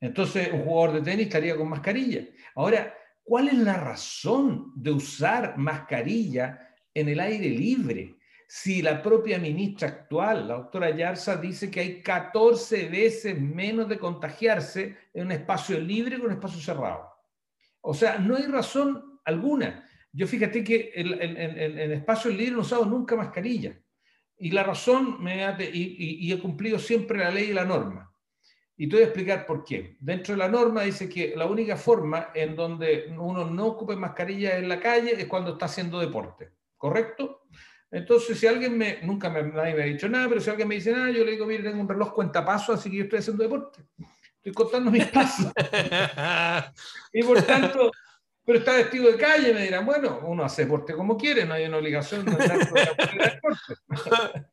Entonces, 0.00 0.50
un 0.52 0.64
jugador 0.64 0.94
de 0.96 1.10
tenis 1.10 1.26
estaría 1.26 1.56
con 1.56 1.68
mascarilla. 1.68 2.26
Ahora, 2.56 2.92
¿cuál 3.22 3.48
es 3.48 3.54
la 3.54 3.74
razón 3.74 4.72
de 4.74 4.90
usar 4.90 5.56
mascarilla 5.56 6.74
en 6.92 7.08
el 7.08 7.20
aire 7.20 7.48
libre? 7.50 8.16
Si 8.48 8.82
la 8.82 9.00
propia 9.00 9.38
ministra 9.38 9.88
actual, 9.88 10.48
la 10.48 10.54
doctora 10.54 10.90
Yarza, 10.90 11.36
dice 11.36 11.70
que 11.70 11.80
hay 11.80 12.02
14 12.02 12.88
veces 12.88 13.40
menos 13.40 13.88
de 13.88 13.98
contagiarse 13.98 14.96
en 15.14 15.26
un 15.26 15.32
espacio 15.32 15.78
libre 15.78 16.16
que 16.16 16.22
en 16.22 16.26
un 16.26 16.32
espacio 16.32 16.60
cerrado. 16.60 17.08
O 17.80 17.94
sea, 17.94 18.18
no 18.18 18.36
hay 18.36 18.46
razón 18.46 19.20
alguna. 19.24 19.88
Yo 20.12 20.26
fíjate 20.26 20.62
que 20.64 20.92
en, 20.94 21.38
en, 21.38 21.92
espacios 21.92 22.34
libres 22.34 22.52
no 22.52 22.58
he 22.58 22.62
usado 22.62 22.84
nunca 22.84 23.16
mascarilla. 23.16 23.80
Y 24.36 24.50
la 24.50 24.64
razón, 24.64 25.22
me 25.22 25.46
y, 25.72 26.26
y 26.26 26.32
he 26.32 26.38
cumplido 26.40 26.78
siempre 26.78 27.18
la 27.18 27.30
ley 27.30 27.50
y 27.50 27.54
la 27.54 27.64
norma. 27.64 28.11
Y 28.82 28.88
te 28.88 28.96
voy 28.96 29.04
a 29.04 29.06
explicar 29.06 29.46
por 29.46 29.62
qué. 29.62 29.96
Dentro 30.00 30.34
de 30.34 30.38
la 30.38 30.48
norma 30.48 30.82
dice 30.82 31.08
que 31.08 31.34
la 31.36 31.46
única 31.46 31.76
forma 31.76 32.30
en 32.34 32.56
donde 32.56 33.14
uno 33.16 33.48
no 33.48 33.66
ocupe 33.66 33.94
mascarilla 33.94 34.58
en 34.58 34.68
la 34.68 34.80
calle 34.80 35.12
es 35.22 35.28
cuando 35.28 35.52
está 35.52 35.66
haciendo 35.66 36.00
deporte. 36.00 36.50
¿Correcto? 36.76 37.42
Entonces, 37.92 38.40
si 38.40 38.48
alguien 38.48 38.76
me, 38.76 38.98
nunca 39.02 39.30
me, 39.30 39.44
nadie 39.44 39.74
me 39.76 39.82
ha 39.84 39.86
dicho 39.86 40.08
nada, 40.08 40.28
pero 40.28 40.40
si 40.40 40.50
alguien 40.50 40.66
me 40.66 40.74
dice 40.74 40.90
nada, 40.90 41.12
yo 41.12 41.24
le 41.24 41.30
digo, 41.30 41.46
mire, 41.46 41.62
tengo 41.62 41.80
un 41.80 41.88
reloj 41.88 42.12
cuenta 42.12 42.44
pasos, 42.44 42.80
así 42.80 42.90
que 42.90 42.96
yo 42.96 43.04
estoy 43.04 43.20
haciendo 43.20 43.44
deporte. 43.44 43.84
Estoy 44.38 44.52
contando 44.52 44.90
mis 44.90 45.06
pasos. 45.06 45.52
y 47.12 47.22
por 47.22 47.40
tanto, 47.42 47.92
pero 48.44 48.58
está 48.58 48.72
vestido 48.72 49.12
de 49.12 49.16
calle, 49.16 49.54
me 49.54 49.62
dirán, 49.62 49.86
bueno, 49.86 50.22
uno 50.24 50.42
hace 50.42 50.62
deporte 50.62 50.94
como 50.94 51.16
quiere, 51.16 51.44
no 51.44 51.54
hay 51.54 51.66
una 51.66 51.76
obligación 51.76 52.24
de 52.24 52.32
deporte. 52.32 53.70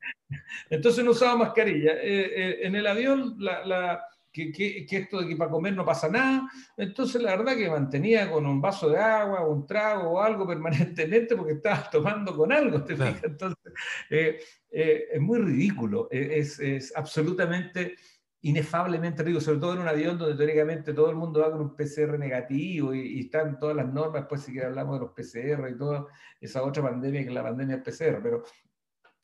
Entonces 0.69 1.03
no 1.03 1.11
usaba 1.11 1.35
mascarilla. 1.35 1.93
Eh, 1.93 2.31
eh, 2.35 2.59
en 2.61 2.75
el 2.75 2.85
avión, 2.85 3.35
la, 3.39 4.05
que, 4.31 4.51
que, 4.51 4.97
esto 4.97 5.21
de 5.21 5.27
que 5.27 5.35
para 5.35 5.51
comer 5.51 5.75
no 5.75 5.85
pasa 5.85 6.09
nada. 6.09 6.49
Entonces, 6.77 7.21
la 7.21 7.35
verdad 7.35 7.55
que 7.55 7.69
mantenía 7.69 8.31
con 8.31 8.45
un 8.45 8.61
vaso 8.61 8.89
de 8.89 8.97
agua, 8.97 9.47
un 9.47 9.65
trago 9.65 10.11
o 10.11 10.21
algo 10.21 10.47
permanentemente 10.47 11.35
porque 11.35 11.53
estaba 11.53 11.89
tomando 11.89 12.35
con 12.35 12.51
algo, 12.51 12.83
¿te 12.83 12.95
fijas? 12.95 13.23
Entonces, 13.23 13.73
eh, 14.09 15.07
es 15.11 15.21
muy 15.21 15.39
ridículo, 15.39 16.07
es, 16.11 16.59
es, 16.59 16.93
absolutamente 16.95 17.95
inefablemente 18.41 19.21
ridículo, 19.21 19.41
sobre 19.41 19.59
todo 19.59 19.73
en 19.73 19.79
un 19.79 19.87
avión 19.87 20.17
donde 20.17 20.35
teóricamente 20.35 20.93
todo 20.93 21.09
el 21.09 21.15
mundo 21.15 21.41
va 21.41 21.51
con 21.51 21.61
un 21.61 21.75
PCR 21.75 22.17
negativo 22.17 22.93
y, 22.93 23.19
están 23.19 23.59
todas 23.59 23.75
las 23.75 23.91
normas, 23.91 24.21
después 24.21 24.41
si 24.41 24.53
que 24.53 24.63
hablamos 24.63 24.99
de 24.99 25.05
los 25.05 25.13
PCR 25.13 25.69
y 25.69 25.77
toda 25.77 26.07
esa 26.39 26.63
otra 26.63 26.83
pandemia 26.83 27.21
que 27.21 27.27
es 27.27 27.33
la 27.33 27.43
pandemia 27.43 27.77
del 27.77 27.83
PCR, 27.83 28.21
pero 28.21 28.43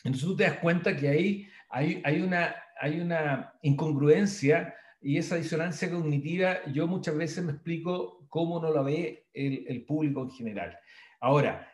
entonces 0.04 0.28
tú 0.28 0.36
te 0.36 0.44
das 0.44 0.58
cuenta 0.60 0.96
que 0.96 1.08
ahí 1.08 1.48
hay, 1.70 2.02
hay, 2.06 2.22
una, 2.22 2.56
hay 2.80 3.00
una 3.00 3.54
incongruencia 3.62 4.76
y 5.06 5.20
esa 5.20 5.36
disonancia 5.36 5.92
cognitiva, 5.92 6.66
yo 6.74 6.88
muchas 6.88 7.16
veces 7.16 7.44
me 7.44 7.52
explico 7.52 8.26
cómo 8.28 8.60
no 8.60 8.74
la 8.74 8.82
ve 8.82 9.28
el, 9.36 9.64
el 9.68 9.86
público 9.86 10.24
en 10.24 10.32
general. 10.32 10.80
Ahora, 11.20 11.72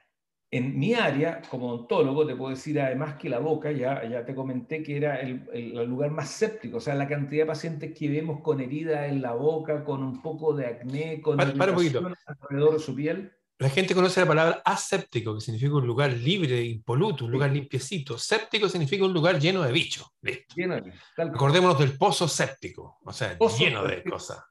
en 0.51 0.77
mi 0.77 0.95
área, 0.95 1.41
como 1.49 1.69
odontólogo, 1.69 2.27
te 2.27 2.35
puedo 2.35 2.49
decir 2.49 2.81
además 2.81 3.15
que 3.15 3.29
la 3.29 3.39
boca, 3.39 3.71
ya, 3.71 4.03
ya 4.03 4.25
te 4.25 4.35
comenté 4.35 4.83
que 4.83 4.97
era 4.97 5.15
el, 5.21 5.47
el, 5.53 5.85
lugar 5.85 6.11
más 6.11 6.29
séptico, 6.29 6.77
o 6.77 6.81
sea, 6.81 6.93
la 6.93 7.07
cantidad 7.07 7.43
de 7.43 7.47
pacientes 7.47 7.97
que 7.97 8.09
vemos 8.09 8.41
con 8.41 8.59
herida 8.59 9.07
en 9.07 9.21
la 9.21 9.31
boca, 9.31 9.85
con 9.85 10.03
un 10.03 10.21
poco 10.21 10.53
de 10.53 10.65
acné, 10.65 11.21
con 11.21 11.37
para, 11.37 11.51
alrededor 11.51 12.73
de 12.73 12.79
su 12.79 12.93
piel. 12.93 13.31
La 13.61 13.69
gente 13.69 13.93
conoce 13.93 14.19
la 14.19 14.25
palabra 14.25 14.61
aséptico, 14.65 15.35
que 15.35 15.41
significa 15.41 15.75
un 15.75 15.85
lugar 15.85 16.11
libre, 16.11 16.63
impoluto, 16.63 17.25
un 17.25 17.31
lugar 17.31 17.51
limpiecito. 17.51 18.17
Séptico 18.17 18.67
significa 18.67 19.05
un 19.05 19.13
lugar 19.13 19.39
lleno 19.39 19.61
de 19.61 19.71
bichos. 19.71 20.07
Acordémonos 21.15 21.77
del 21.77 21.95
pozo 21.95 22.27
séptico, 22.27 22.97
o 23.05 23.13
sea, 23.13 23.37
lleno 23.59 23.83
de 23.83 24.03
cosas. 24.03 24.43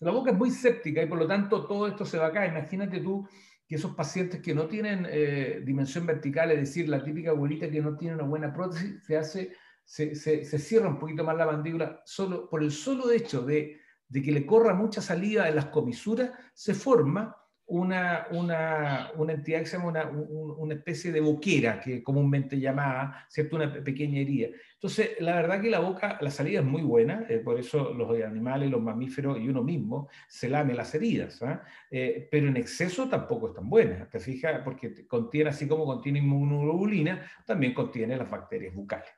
La 0.00 0.10
boca 0.10 0.32
es 0.32 0.36
muy 0.36 0.50
séptica 0.50 1.02
y 1.02 1.06
por 1.06 1.16
lo 1.16 1.26
tanto 1.26 1.64
todo 1.64 1.86
esto 1.86 2.04
se 2.04 2.18
va 2.18 2.26
acá. 2.26 2.46
Imagínate 2.46 3.00
tú 3.00 3.26
que 3.66 3.76
esos 3.76 3.94
pacientes 3.94 4.42
que 4.42 4.54
no 4.54 4.66
tienen 4.66 5.06
eh, 5.08 5.62
dimensión 5.64 6.04
vertical, 6.04 6.50
es 6.50 6.58
decir, 6.58 6.90
la 6.90 7.02
típica 7.02 7.30
abuelita 7.30 7.70
que 7.70 7.80
no 7.80 7.96
tiene 7.96 8.16
una 8.16 8.24
buena 8.24 8.52
prótesis, 8.52 9.02
se 9.02 9.16
hace, 9.16 9.56
se, 9.82 10.14
se, 10.14 10.44
se 10.44 10.58
cierra 10.58 10.90
un 10.90 10.98
poquito 10.98 11.24
más 11.24 11.38
la 11.38 11.46
mandíbula 11.46 12.02
solo 12.04 12.50
por 12.50 12.62
el 12.62 12.70
solo 12.70 13.10
hecho 13.10 13.40
de, 13.40 13.80
de 14.06 14.22
que 14.22 14.30
le 14.30 14.44
corra 14.44 14.74
mucha 14.74 15.00
salida 15.00 15.48
en 15.48 15.56
las 15.56 15.68
comisuras, 15.68 16.32
se 16.52 16.74
forma 16.74 17.34
una, 17.68 18.26
una, 18.30 19.10
una, 19.16 19.32
entidad 19.32 19.60
que 19.60 19.66
se 19.66 19.76
llama 19.76 19.88
una, 19.88 20.08
una, 20.08 20.74
especie 20.74 21.10
de 21.10 21.20
boquera, 21.20 21.80
que 21.80 22.02
comúnmente 22.02 22.60
llamada, 22.60 23.26
¿cierto? 23.28 23.56
Una 23.56 23.72
pequeña 23.72 24.20
herida. 24.20 24.48
Entonces, 24.74 25.20
la 25.20 25.34
verdad 25.34 25.60
que 25.60 25.70
la 25.70 25.80
boca, 25.80 26.16
la 26.20 26.30
salida 26.30 26.60
es 26.60 26.64
muy 26.64 26.82
buena, 26.82 27.26
eh, 27.28 27.38
por 27.38 27.58
eso 27.58 27.92
los 27.92 28.10
animales, 28.22 28.70
los 28.70 28.80
mamíferos 28.80 29.38
y 29.40 29.48
uno 29.48 29.64
mismo 29.64 30.08
se 30.28 30.48
lame 30.48 30.74
las 30.74 30.94
heridas, 30.94 31.42
¿ah? 31.42 31.64
eh, 31.90 32.28
pero 32.30 32.46
en 32.48 32.56
exceso 32.56 33.08
tampoco 33.08 33.48
es 33.48 33.54
tan 33.54 33.68
buena, 33.68 34.08
¿te 34.08 34.20
fijas? 34.20 34.60
Porque 34.62 35.06
contiene, 35.06 35.50
así 35.50 35.66
como 35.66 35.84
contiene 35.84 36.20
inmunoglobulina, 36.20 37.28
también 37.44 37.74
contiene 37.74 38.16
las 38.16 38.30
bacterias 38.30 38.74
bucales. 38.74 39.10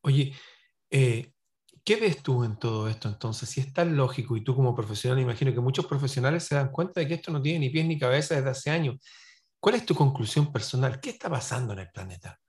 Oye, 0.00 0.32
eh, 0.90 1.32
¿Qué 1.86 1.94
ves 1.94 2.20
tú 2.20 2.42
en 2.42 2.56
todo 2.56 2.88
esto 2.88 3.08
entonces? 3.08 3.48
Si 3.48 3.60
es 3.60 3.72
tan 3.72 3.96
lógico 3.96 4.36
y 4.36 4.42
tú 4.42 4.56
como 4.56 4.74
profesional, 4.74 5.20
imagino 5.20 5.54
que 5.54 5.60
muchos 5.60 5.86
profesionales 5.86 6.42
se 6.42 6.56
dan 6.56 6.72
cuenta 6.72 6.98
de 6.98 7.06
que 7.06 7.14
esto 7.14 7.30
no 7.30 7.40
tiene 7.40 7.60
ni 7.60 7.70
pies 7.70 7.86
ni 7.86 7.96
cabeza 7.96 8.34
desde 8.34 8.50
hace 8.50 8.70
años. 8.70 8.96
¿Cuál 9.60 9.76
es 9.76 9.86
tu 9.86 9.94
conclusión 9.94 10.52
personal? 10.52 10.98
¿Qué 10.98 11.10
está 11.10 11.30
pasando 11.30 11.74
en 11.74 11.78
el 11.78 11.90
planeta? 11.92 12.40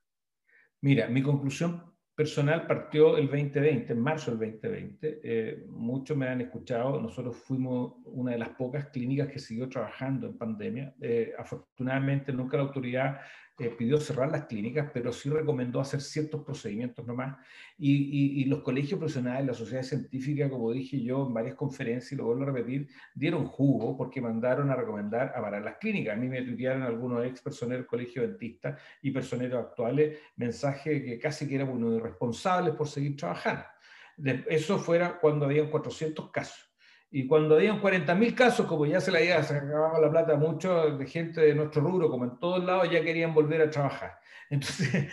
Mira, 0.82 1.08
mi 1.08 1.22
conclusión 1.22 1.84
personal 2.16 2.66
partió 2.66 3.16
el 3.16 3.28
2020, 3.28 3.94
en 3.94 4.00
marzo 4.00 4.36
del 4.36 4.54
2020. 4.54 5.20
Eh, 5.24 5.66
muchos 5.70 6.18
me 6.18 6.28
han 6.28 6.42
escuchado, 6.42 7.00
nosotros 7.00 7.38
fuimos 7.38 7.94
una 8.06 8.32
de 8.32 8.40
las 8.40 8.50
pocas 8.50 8.88
clínicas 8.88 9.28
que 9.28 9.38
siguió 9.38 9.70
trabajando 9.70 10.26
en 10.26 10.36
pandemia. 10.36 10.96
Eh, 11.00 11.34
afortunadamente 11.38 12.34
nunca 12.34 12.58
la 12.58 12.64
autoridad 12.64 13.20
eh, 13.60 13.70
pidió 13.70 14.00
cerrar 14.00 14.30
las 14.30 14.46
clínicas, 14.46 14.92
pero 14.94 15.12
sí 15.12 15.30
recomendó 15.30 15.80
hacer 15.80 16.00
ciertos 16.00 16.44
procedimientos 16.44 17.08
nomás. 17.08 17.38
Y, 17.80 18.46
los 18.46 18.62
colegios 18.62 19.00
profesionales, 19.00 19.48
la 19.48 19.54
sociedad 19.56 19.82
científica, 19.82 20.48
como 20.48 20.72
dije 20.72 21.02
yo 21.02 21.26
en 21.26 21.34
varias 21.34 21.56
conferencias, 21.56 22.12
y 22.12 22.16
lo 22.16 22.26
vuelvo 22.26 22.44
a 22.44 22.46
repetir, 22.48 22.88
dieron 23.16 23.48
jugo 23.48 23.98
porque 23.98 24.22
mandaron 24.22 24.70
a 24.70 24.76
recomendar 24.76 25.34
a 25.36 25.42
parar 25.42 25.64
las 25.64 25.78
clínicas. 25.78 26.16
A 26.16 26.20
mí 26.20 26.28
me 26.28 26.44
tuitearon 26.44 26.84
algunos 26.84 27.26
ex 27.26 27.42
personeros 27.42 27.82
del 27.82 27.88
colegio 27.88 28.22
dentista 28.22 28.78
y 29.02 29.10
personeros 29.10 29.66
actuales 29.66 30.20
mensajes 30.36 31.04
que 31.04 31.18
casi 31.18 31.48
que 31.48 31.56
eran 31.56 31.70
unos 31.70 31.96
irresponsables 31.96 32.76
por 32.76 32.88
seguir 32.88 33.16
trabajando. 33.18 33.64
eso 34.50 34.78
fuera 34.78 35.20
cuando 35.20 35.46
habían 35.46 35.70
400 35.72 36.30
casos. 36.30 36.67
Y 37.10 37.26
cuando 37.26 37.56
habían 37.56 37.82
40.000 37.82 38.36
casos, 38.36 38.66
como 38.68 38.86
ya 38.86 39.00
se 39.00 39.12
le 39.12 39.20
había 39.20 39.42
sacado 39.42 40.02
la 40.02 40.12
plata 40.12 40.34
a 40.34 40.38
muchos 40.38 41.00
de 41.00 41.06
gente 41.06 41.42
de 41.42 41.56
nuestro 41.56 41.82
rubro, 41.82 42.10
como 42.10 42.26
en 42.26 42.38
todos 42.38 42.64
lados, 42.64 42.92
ya 42.92 43.02
querían 43.02 43.34
volver 43.34 43.62
a 43.62 43.70
trabajar. 43.70 44.20
Entonces, 44.50 45.12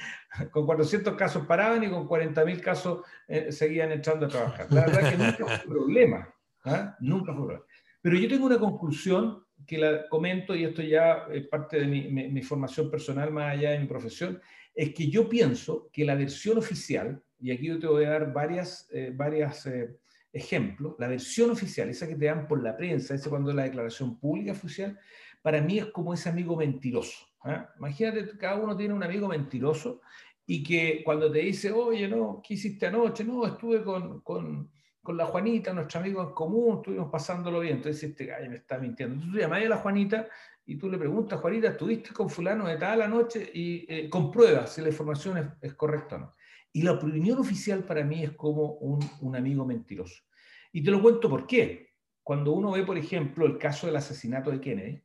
con 0.50 0.66
400 0.66 1.14
casos 1.14 1.46
paraban 1.46 1.82
y 1.84 1.90
con 1.90 2.08
40.000 2.08 2.60
casos 2.60 3.04
eh, 3.28 3.52
seguían 3.52 3.92
entrando 3.92 4.26
a 4.26 4.28
trabajar. 4.28 4.66
La 4.70 4.86
verdad 4.86 5.10
que 5.10 5.16
nunca 5.16 5.58
fue 5.58 5.68
problema. 5.68 6.34
¿ah? 6.64 6.96
Nunca 7.00 7.32
fue 7.32 7.46
problema. 7.46 7.66
Pero 8.00 8.16
yo 8.18 8.28
tengo 8.28 8.46
una 8.46 8.58
conclusión 8.58 9.44
que 9.66 9.78
la 9.78 10.08
comento, 10.08 10.54
y 10.54 10.64
esto 10.64 10.82
ya 10.82 11.26
es 11.32 11.46
parte 11.46 11.80
de 11.80 11.86
mi, 11.86 12.42
formación 12.42 12.90
personal 12.90 13.30
más 13.30 13.54
allá 13.54 13.70
de 13.70 13.78
mi 13.78 13.86
profesión, 13.86 14.40
es 14.74 14.92
que 14.92 15.08
yo 15.08 15.28
pienso 15.28 15.88
que 15.92 16.04
la 16.04 16.14
versión 16.14 16.58
oficial, 16.58 17.22
y 17.40 17.50
aquí 17.50 17.68
yo 17.68 17.78
te 17.78 17.86
voy 17.86 18.04
a 18.04 18.10
dar 18.10 18.32
varias, 18.32 18.88
eh, 18.92 19.10
varias 19.14 19.66
eh, 19.66 19.96
ejemplos, 20.34 20.96
la 20.98 21.08
versión 21.08 21.50
oficial, 21.50 21.88
esa 21.88 22.06
que 22.06 22.16
te 22.16 22.26
dan 22.26 22.46
por 22.46 22.62
la 22.62 22.76
prensa, 22.76 23.14
esa 23.14 23.30
cuando 23.30 23.50
es 23.50 23.56
la 23.56 23.62
declaración 23.62 24.18
pública 24.18 24.52
oficial, 24.52 24.98
para 25.40 25.62
mí 25.62 25.78
es 25.78 25.86
como 25.86 26.12
ese 26.12 26.28
amigo 26.28 26.56
mentiroso. 26.56 27.26
¿ah? 27.44 27.70
Imagínate, 27.78 28.36
cada 28.36 28.56
uno 28.56 28.76
tiene 28.76 28.92
un 28.92 29.02
amigo 29.02 29.28
mentiroso 29.28 30.02
y 30.46 30.62
que 30.62 31.02
cuando 31.04 31.30
te 31.32 31.38
dice, 31.38 31.72
oye, 31.72 32.08
no, 32.08 32.42
¿qué 32.46 32.54
hiciste 32.54 32.86
anoche? 32.86 33.24
No, 33.24 33.46
estuve 33.46 33.82
con, 33.82 34.20
con 34.20 34.68
con 35.04 35.18
la 35.18 35.26
Juanita, 35.26 35.74
nuestro 35.74 36.00
amigo 36.00 36.22
en 36.22 36.30
común, 36.30 36.76
estuvimos 36.76 37.10
pasándolo 37.10 37.60
bien. 37.60 37.76
Entonces 37.76 38.02
este 38.02 38.24
gallo 38.24 38.48
me 38.48 38.56
está 38.56 38.78
mintiendo. 38.78 39.14
Entonces 39.14 39.34
tú 39.34 39.38
llamas 39.38 39.62
a 39.62 39.68
la 39.68 39.76
Juanita 39.76 40.26
y 40.64 40.76
tú 40.76 40.88
le 40.88 40.96
preguntas, 40.96 41.38
Juanita, 41.40 41.68
¿estuviste 41.68 42.10
con 42.14 42.30
fulano 42.30 42.66
de 42.66 42.78
tal 42.78 43.00
la 43.00 43.06
noche? 43.06 43.50
Y 43.52 43.84
eh, 43.86 44.08
comprueba 44.08 44.66
si 44.66 44.80
la 44.80 44.88
información 44.88 45.58
es, 45.60 45.74
correcta 45.74 46.16
o 46.16 46.18
no. 46.20 46.34
Y 46.76 46.82
la 46.82 46.92
opinión 46.92 47.38
oficial 47.38 47.84
para 47.84 48.02
mí 48.02 48.24
es 48.24 48.32
como 48.32 48.72
un, 48.74 48.98
un 49.20 49.36
amigo 49.36 49.64
mentiroso. 49.64 50.24
Y 50.72 50.82
te 50.82 50.90
lo 50.90 51.00
cuento 51.00 51.30
por 51.30 51.46
qué. 51.46 51.94
Cuando 52.24 52.50
uno 52.50 52.72
ve, 52.72 52.82
por 52.82 52.98
ejemplo, 52.98 53.46
el 53.46 53.58
caso 53.58 53.86
del 53.86 53.94
asesinato 53.94 54.50
de 54.50 54.60
Kennedy, 54.60 55.02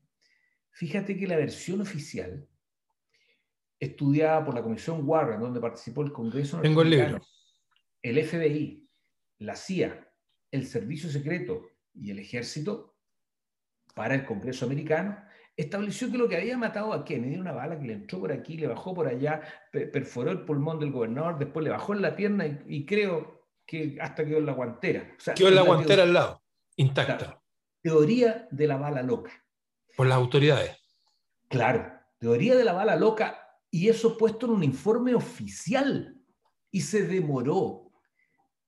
fíjate 0.71 1.15
que 1.15 1.27
la 1.27 1.37
versión 1.37 1.79
oficial, 1.79 2.47
estudiada 3.79 4.43
por 4.43 4.55
la 4.55 4.63
Comisión 4.63 5.07
Warren, 5.07 5.39
donde 5.39 5.61
participó 5.61 6.01
el 6.01 6.11
Congreso 6.11 6.59
Tengo 6.59 6.81
el 6.81 6.89
libro. 6.89 7.21
el 8.01 8.25
FBI, 8.25 8.89
la 9.37 9.55
CIA, 9.55 10.11
el 10.49 10.65
Servicio 10.65 11.07
Secreto 11.09 11.69
y 11.93 12.09
el 12.09 12.17
Ejército 12.17 12.97
para 13.93 14.15
el 14.15 14.25
Congreso 14.25 14.65
americano, 14.65 15.21
estableció 15.61 16.09
que 16.09 16.17
lo 16.17 16.29
que 16.29 16.37
había 16.37 16.57
matado 16.57 16.93
a 16.93 17.03
Kennedy 17.03 17.33
era 17.33 17.41
una 17.41 17.51
bala 17.51 17.77
que 17.77 17.87
le 17.87 17.93
entró 17.93 18.19
por 18.19 18.31
aquí, 18.31 18.55
le 18.55 18.67
bajó 18.67 18.93
por 18.93 19.07
allá, 19.07 19.41
perforó 19.71 20.31
el 20.31 20.45
pulmón 20.45 20.79
del 20.79 20.91
gobernador, 20.91 21.37
después 21.37 21.63
le 21.63 21.69
bajó 21.69 21.93
en 21.93 22.01
la 22.01 22.15
pierna 22.15 22.45
y, 22.65 22.85
creo 22.85 23.45
que 23.65 23.97
hasta 23.99 24.25
quedó 24.25 24.37
en 24.37 24.45
la 24.45 24.53
guantera. 24.53 25.15
quedó 25.35 25.49
en 25.49 25.55
la 25.55 25.63
guantera 25.63 26.03
al 26.03 26.13
lado, 26.13 26.41
intacta. 26.77 27.41
teoría 27.81 28.47
de 28.49 28.67
la 28.67 28.77
bala 28.77 29.03
loca. 29.03 29.31
Por 29.97 30.07
las 30.07 30.17
autoridades. 30.17 30.77
Claro, 31.49 31.91
teoría 32.19 32.55
de 32.55 32.63
la 32.63 32.73
bala 32.73 32.95
loca 32.95 33.59
y 33.69 33.89
eso 33.89 34.17
puesto 34.17 34.45
en 34.45 34.53
un 34.53 34.63
informe 34.63 35.13
oficial 35.13 36.15
y 36.71 36.81
se 36.81 37.05
demoró 37.05 37.91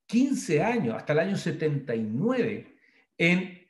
15 0.07 0.61
años, 0.61 0.95
hasta 0.95 1.13
el 1.13 1.19
año 1.19 1.37
79, 1.37 2.75
en 3.17 3.60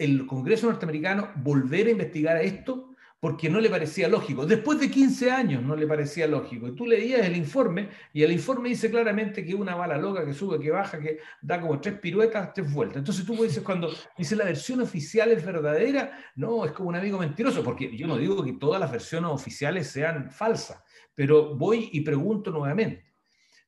el 0.00 0.26
Congreso 0.26 0.66
norteamericano 0.66 1.30
volver 1.36 1.86
a 1.86 1.90
investigar 1.90 2.36
esto 2.38 2.90
porque 3.20 3.50
no 3.50 3.60
le 3.60 3.68
parecía 3.68 4.08
lógico. 4.08 4.46
Después 4.46 4.80
de 4.80 4.90
15 4.90 5.30
años 5.30 5.62
no 5.62 5.76
le 5.76 5.86
parecía 5.86 6.26
lógico. 6.26 6.68
Y 6.68 6.74
tú 6.74 6.86
leías 6.86 7.26
el 7.26 7.36
informe 7.36 7.90
y 8.14 8.22
el 8.22 8.32
informe 8.32 8.70
dice 8.70 8.90
claramente 8.90 9.44
que 9.44 9.54
una 9.54 9.74
bala 9.74 9.98
loca 9.98 10.24
que 10.24 10.32
sube, 10.32 10.58
que 10.58 10.70
baja, 10.70 10.98
que 10.98 11.18
da 11.42 11.60
como 11.60 11.78
tres 11.78 11.98
piruetas, 11.98 12.54
tres 12.54 12.72
vueltas. 12.72 12.96
Entonces 12.96 13.26
tú 13.26 13.34
dices 13.42 13.62
cuando 13.62 13.92
dice 14.16 14.34
la 14.36 14.46
versión 14.46 14.80
oficial 14.80 15.30
es 15.32 15.44
verdadera, 15.44 16.18
no, 16.36 16.64
es 16.64 16.72
como 16.72 16.88
un 16.88 16.96
amigo 16.96 17.18
mentiroso, 17.18 17.62
porque 17.62 17.94
yo 17.94 18.06
no 18.06 18.16
digo 18.16 18.42
que 18.42 18.54
todas 18.54 18.80
las 18.80 18.90
versiones 18.90 19.30
oficiales 19.30 19.88
sean 19.88 20.30
falsas, 20.30 20.82
pero 21.14 21.54
voy 21.56 21.90
y 21.92 22.00
pregunto 22.00 22.50
nuevamente. 22.50 23.04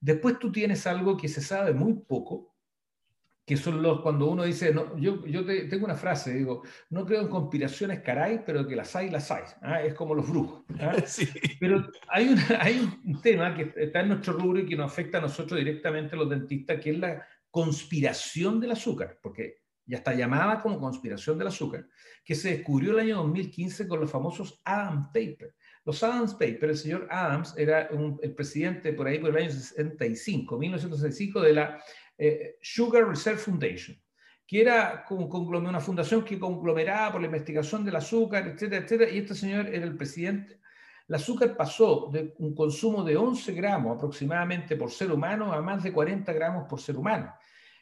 Después 0.01 0.39
tú 0.39 0.51
tienes 0.51 0.87
algo 0.87 1.15
que 1.15 1.29
se 1.29 1.43
sabe 1.43 1.75
muy 1.75 1.93
poco, 1.93 2.52
que 3.45 3.57
son 3.57 3.83
los, 3.83 4.01
cuando 4.03 4.27
uno 4.27 4.45
dice, 4.45 4.73
no, 4.73 4.97
yo, 4.99 5.27
yo 5.27 5.45
tengo 5.45 5.85
una 5.85 5.97
frase, 5.97 6.35
digo, 6.35 6.63
no 6.91 7.05
creo 7.05 7.23
en 7.23 7.29
conspiraciones 7.29 8.01
caray, 8.01 8.43
pero 8.47 8.67
que 8.67 8.77
las 8.77 8.95
hay, 8.95 9.11
las 9.11 9.31
hay. 9.31 9.43
¿ah? 9.63 9.83
Es 9.83 9.95
como 9.95 10.15
los 10.15 10.29
brujos. 10.29 10.65
¿ah? 10.79 10.95
Pero 11.61 11.89
hay, 12.09 12.35
hay 12.61 13.01
un 13.05 13.21
tema 13.21 13.55
que 13.55 13.73
está 13.77 14.01
en 14.01 14.09
nuestro 14.09 14.35
rubro 14.35 14.61
y 14.61 14.67
que 14.67 14.77
nos 14.77 14.93
afecta 14.93 15.19
a 15.19 15.23
nosotros 15.23 15.59
directamente, 15.59 16.17
los 16.17 16.31
dentistas, 16.31 16.81
que 16.81 16.91
es 16.91 16.99
la 16.99 17.27
conspiración 17.51 18.61
del 18.61 18.71
azúcar, 18.71 19.19
porque 19.21 19.63
ya 19.85 19.99
está 19.99 20.15
llamada 20.15 20.61
como 20.61 20.79
conspiración 20.79 21.37
del 21.37 21.49
azúcar, 21.49 21.87
que 22.25 22.37
se 22.37 22.57
descubrió 22.57 22.93
el 22.93 23.01
año 23.01 23.17
2015 23.19 23.89
con 23.89 24.01
los 24.01 24.11
famosos 24.11 24.61
Adam 24.65 25.13
Papers. 25.13 25.55
Los 25.85 26.01
Adams 26.05 26.35
Papers, 26.35 26.63
el 26.63 26.77
señor 26.77 27.09
Adams 27.11 27.55
era 27.59 27.89
el 28.23 28.35
presidente 28.35 28.93
por 28.93 29.09
ahí 29.09 29.19
por 29.19 29.31
el 29.31 29.45
año 29.45 29.51
65, 29.51 30.57
1965, 30.57 31.41
de 31.41 31.53
la 31.53 31.83
eh, 32.25 32.59
Sugar 32.61 33.09
Reserve 33.09 33.39
Foundation, 33.39 34.01
que 34.47 34.61
era 34.61 35.05
como 35.05 35.27
una 35.27 35.81
fundación 35.81 36.25
que 36.25 36.39
conglomeraba 36.39 37.13
por 37.13 37.21
la 37.21 37.27
investigación 37.27 37.85
del 37.85 37.97
azúcar, 37.97 38.47
etcétera, 38.47 38.85
etcétera, 38.85 39.11
y 39.11 39.19
este 39.19 39.35
señor 39.35 39.67
era 39.67 39.85
el 39.85 39.97
presidente. 39.97 40.61
El 41.09 41.17
azúcar 41.17 41.57
pasó 41.57 42.09
de 42.13 42.33
un 42.39 42.55
consumo 42.55 43.03
de 43.03 43.17
11 43.17 43.53
gramos 43.55 43.97
aproximadamente 43.97 44.77
por 44.77 44.93
ser 44.93 45.11
humano 45.11 45.53
a 45.53 45.61
más 45.61 45.83
de 45.83 45.93
40 45.93 46.33
gramos 46.33 46.69
por 46.69 46.81
ser 46.81 46.97
humano. 46.97 47.35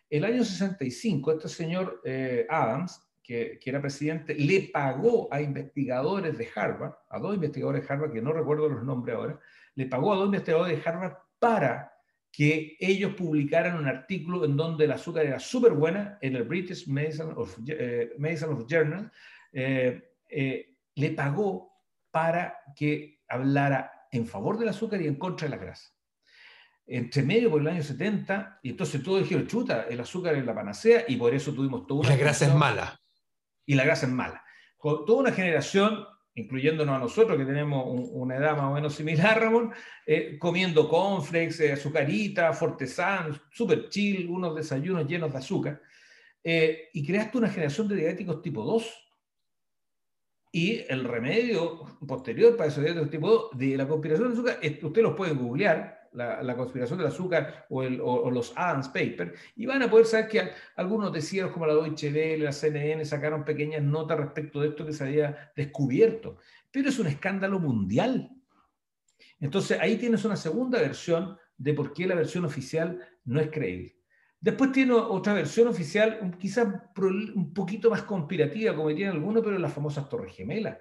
El 0.08 0.24
año 0.24 0.42
65, 0.42 1.32
este 1.32 1.48
señor 1.50 2.00
eh, 2.04 2.46
Adams 2.48 2.98
que, 3.22 3.60
era 3.62 3.80
presidente, 3.80 4.34
le 4.34 4.70
pagó 4.72 5.28
a 5.30 5.42
investigadores 5.42 6.36
de 6.36 6.48
Harvard, 6.54 6.94
a 7.10 7.18
dos 7.18 7.34
investigadores 7.34 7.86
de 7.86 7.92
Harvard, 7.92 8.12
que 8.12 8.22
no 8.22 8.32
recuerdo 8.32 8.68
los 8.70 8.82
nombres 8.82 9.14
ahora, 9.14 9.38
le 9.74 9.86
pagó 9.86 10.14
a 10.14 10.16
dos 10.16 10.26
investigadores 10.26 10.82
de 10.82 10.90
Harvard 10.90 11.16
para 11.38 11.89
que 12.32 12.76
ellos 12.78 13.14
publicaran 13.14 13.76
un 13.76 13.88
artículo 13.88 14.44
en 14.44 14.56
donde 14.56 14.84
el 14.84 14.92
azúcar 14.92 15.26
era 15.26 15.38
súper 15.38 15.72
buena 15.72 16.18
en 16.20 16.36
el 16.36 16.44
British 16.44 16.86
Medicine 16.86 17.32
of, 17.34 17.58
eh, 17.66 18.12
Journal, 18.68 19.10
eh, 19.52 20.14
eh, 20.28 20.76
le 20.94 21.10
pagó 21.10 21.72
para 22.10 22.58
que 22.76 23.20
hablara 23.28 23.90
en 24.12 24.26
favor 24.26 24.58
del 24.58 24.68
azúcar 24.68 25.00
y 25.02 25.06
en 25.06 25.16
contra 25.16 25.48
de 25.48 25.56
la 25.56 25.62
grasa. 25.62 25.90
Entre 26.86 27.22
medio 27.22 27.50
por 27.50 27.60
el 27.60 27.68
año 27.68 27.82
70, 27.82 28.60
y 28.62 28.70
entonces 28.70 29.02
todos 29.02 29.22
dijeron, 29.22 29.46
chuta, 29.46 29.86
el 29.88 30.00
azúcar 30.00 30.34
es 30.34 30.44
la 30.44 30.54
panacea, 30.54 31.04
y 31.06 31.16
por 31.16 31.34
eso 31.34 31.52
tuvimos 31.52 31.86
todo 31.86 32.02
La 32.02 32.16
grasa 32.16 32.46
es 32.46 32.54
mala 32.54 33.00
y 33.70 33.74
la 33.74 33.84
grasa 33.84 34.06
es 34.06 34.12
mala. 34.12 34.44
Con 34.76 35.04
toda 35.04 35.20
una 35.20 35.32
generación, 35.32 36.04
incluyéndonos 36.34 36.96
a 36.96 36.98
nosotros 36.98 37.36
que 37.36 37.44
tenemos 37.44 37.84
una 37.86 38.36
edad 38.36 38.56
más 38.56 38.70
o 38.70 38.74
menos 38.74 38.94
similar, 38.94 39.40
Ramón, 39.40 39.72
eh, 40.06 40.38
comiendo 40.38 40.88
cornflakes, 40.88 41.60
eh, 41.60 41.72
azucarita, 41.72 42.52
fortesan, 42.52 43.40
super 43.50 43.88
chill, 43.88 44.28
unos 44.28 44.54
desayunos 44.54 45.06
llenos 45.06 45.32
de 45.32 45.38
azúcar, 45.38 45.82
eh, 46.42 46.88
y 46.92 47.04
creaste 47.06 47.38
una 47.38 47.48
generación 47.48 47.88
de 47.88 47.96
diabéticos 47.96 48.42
tipo 48.42 48.62
2. 48.62 49.06
Y 50.52 50.80
el 50.88 51.04
remedio 51.04 51.84
posterior 52.08 52.56
para 52.56 52.68
esos 52.68 52.82
diabéticos 52.82 53.10
tipo 53.10 53.28
2 53.28 53.58
de 53.58 53.76
la 53.76 53.86
conspiración 53.86 54.28
de 54.28 54.34
azúcar, 54.34 54.58
usted 54.82 55.02
los 55.02 55.14
puede 55.14 55.34
googlear, 55.34 55.99
la, 56.12 56.56
conspiración 56.56 56.98
del 56.98 57.08
azúcar 57.08 57.66
o, 57.68 58.30
los 58.30 58.52
Adams 58.56 58.88
Papers, 58.88 59.32
y 59.56 59.66
van 59.66 59.82
a 59.82 59.90
poder 59.90 60.06
saber 60.06 60.28
que 60.28 60.50
algunos 60.76 61.06
noticieros 61.06 61.52
como 61.52 61.66
la 61.66 61.74
Deutsche 61.74 62.12
Welle, 62.12 62.44
la 62.44 62.52
CNN 62.52 63.04
sacaron 63.04 63.44
pequeñas 63.44 63.82
notas 63.82 64.18
respecto 64.18 64.60
de 64.60 64.68
esto 64.68 64.84
que 64.84 64.92
se 64.92 65.04
había 65.04 65.52
descubierto. 65.56 66.38
Pero 66.70 66.88
es 66.88 66.98
un 66.98 67.06
escándalo 67.06 67.58
mundial. 67.58 68.30
Entonces 69.38 69.78
ahí 69.80 69.96
tienes 69.96 70.24
una 70.24 70.36
segunda 70.36 70.80
versión 70.80 71.36
de 71.56 71.74
por 71.74 71.92
qué 71.92 72.06
la 72.06 72.14
versión 72.14 72.44
oficial 72.44 73.00
no 73.24 73.40
es 73.40 73.50
creíble. 73.50 73.96
Después 74.40 74.72
tiene 74.72 74.94
otra 74.94 75.34
versión 75.34 75.68
oficial, 75.68 76.34
quizás 76.38 76.66
un 76.96 77.52
poquito 77.52 77.90
más 77.90 78.02
conspirativa, 78.04 78.74
como 78.74 78.94
tienen 78.94 79.16
algunos, 79.16 79.44
pero 79.44 79.58
las 79.58 79.72
famosas 79.72 80.08
Torres 80.08 80.34
Gemelas. 80.34 80.78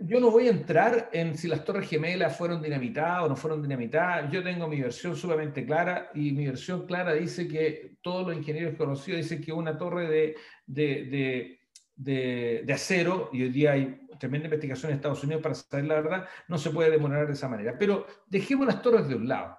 Yo 0.00 0.20
no 0.20 0.30
voy 0.30 0.48
a 0.48 0.50
entrar 0.50 1.10
en 1.12 1.36
si 1.36 1.48
las 1.48 1.64
torres 1.64 1.88
gemelas 1.88 2.36
fueron 2.36 2.62
dinamitadas 2.62 3.24
o 3.24 3.28
no 3.28 3.36
fueron 3.36 3.62
dinamitadas. 3.62 4.30
Yo 4.30 4.42
tengo 4.42 4.68
mi 4.68 4.80
versión 4.80 5.16
sumamente 5.16 5.64
clara 5.64 6.10
y 6.14 6.32
mi 6.32 6.46
versión 6.46 6.86
clara 6.86 7.12
dice 7.14 7.46
que 7.48 7.96
todos 8.02 8.26
los 8.26 8.36
ingenieros 8.36 8.76
conocidos 8.76 9.22
dicen 9.22 9.40
que 9.40 9.52
una 9.52 9.76
torre 9.76 10.08
de, 10.08 10.36
de, 10.66 11.58
de, 11.96 12.62
de, 12.64 12.72
acero, 12.72 13.30
y 13.32 13.42
hoy 13.42 13.50
día 13.50 13.72
hay 13.72 14.06
tremenda 14.18 14.46
investigación 14.46 14.90
en 14.90 14.96
Estados 14.96 15.22
Unidos 15.24 15.42
para 15.42 15.54
saber 15.54 15.86
la 15.86 15.94
verdad, 15.94 16.28
no 16.48 16.58
se 16.58 16.70
puede 16.70 16.90
demorar 16.90 17.26
de 17.26 17.32
esa 17.32 17.48
manera. 17.48 17.76
Pero 17.78 18.06
dejemos 18.26 18.66
las 18.66 18.82
torres 18.82 19.08
de 19.08 19.14
un 19.14 19.28
lado. 19.28 19.56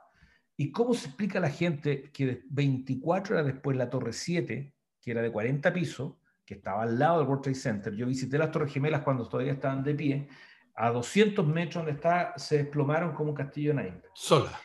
¿Y 0.58 0.71
cómo 0.71 0.93
se 0.93 1.08
explica 1.08 1.39
a 1.39 1.41
la 1.41 1.49
gente 1.49 2.12
que 2.12 2.43
24 2.49 3.36
horas 3.36 3.47
después 3.47 3.77
la 3.77 3.89
torre 3.89 4.12
7, 4.12 4.73
que 5.01 5.12
era 5.12 5.21
de 5.21 5.32
40 5.32 5.71
pisos, 5.71 6.15
que 6.49 6.55
estaba 6.55 6.81
al 6.81 6.97
lado 6.97 7.19
del 7.19 7.27
World 7.27 7.43
Trade 7.43 7.55
Center. 7.55 7.95
Yo 7.95 8.07
visité 8.07 8.35
las 8.39 8.49
Torres 8.49 8.73
Gemelas 8.73 9.03
cuando 9.03 9.29
todavía 9.29 9.53
estaban 9.53 9.83
de 9.83 9.93
pie. 9.93 10.27
A 10.73 10.89
200 10.89 11.45
metros 11.45 11.75
donde 11.75 11.91
está, 11.91 12.33
se 12.38 12.57
desplomaron 12.57 13.13
como 13.13 13.29
un 13.29 13.35
castillo 13.35 13.71
naipes. 13.71 14.09
Solas. 14.15 14.59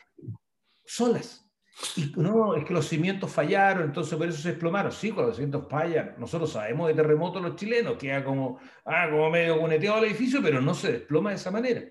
Solas. 0.83 1.47
Y 1.95 2.11
no, 2.15 2.55
es 2.55 2.65
que 2.65 2.73
los 2.73 2.87
cimientos 2.87 3.31
fallaron, 3.31 3.83
entonces 3.83 4.17
por 4.17 4.27
eso 4.27 4.41
se 4.41 4.49
desplomaron. 4.49 4.91
Sí, 4.91 5.11
cuando 5.11 5.27
los 5.27 5.35
cimientos 5.35 5.67
fallan, 5.69 6.15
nosotros 6.17 6.51
sabemos 6.51 6.87
de 6.87 6.95
terremotos 6.95 7.39
los 7.39 7.55
chilenos, 7.55 7.97
queda 7.97 8.23
como, 8.23 8.59
ah, 8.85 9.07
como 9.11 9.29
medio 9.29 9.59
cuneteado 9.59 9.99
el 9.99 10.05
edificio, 10.05 10.41
pero 10.41 10.61
no 10.61 10.73
se 10.73 10.91
desploma 10.91 11.29
de 11.29 11.35
esa 11.35 11.51
manera. 11.51 11.83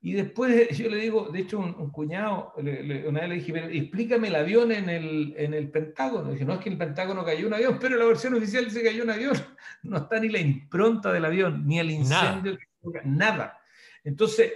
Y 0.00 0.12
después 0.12 0.68
yo 0.78 0.88
le 0.88 0.96
digo, 0.96 1.28
de 1.30 1.40
hecho, 1.40 1.58
un, 1.58 1.90
cuñado, 1.90 2.52
una 2.56 3.20
vez 3.20 3.28
le 3.28 3.34
dije, 3.36 3.78
explícame 3.78 4.28
el 4.28 4.36
avión 4.36 4.72
en 4.72 4.88
el, 4.88 5.34
en 5.36 5.54
el 5.54 5.70
Pentágono. 5.70 6.32
dije, 6.32 6.44
no 6.44 6.54
es 6.54 6.60
que 6.60 6.68
en 6.68 6.74
el 6.74 6.78
Pentágono 6.78 7.24
cayó 7.24 7.46
un 7.46 7.54
avión, 7.54 7.78
pero 7.80 7.96
la 7.96 8.04
versión 8.04 8.34
oficial 8.34 8.64
dice 8.64 8.82
que 8.82 8.88
cayó 8.88 9.04
un 9.04 9.10
avión. 9.10 9.34
No 9.82 9.98
está 9.98 10.18
ni 10.18 10.28
la 10.28 10.40
impronta 10.40 11.12
del 11.12 11.24
avión, 11.24 11.66
ni 11.66 11.78
el 11.78 11.90
incendio, 11.90 12.58
nada. 12.82 13.02
nada. 13.04 13.60
Entonces, 14.02 14.52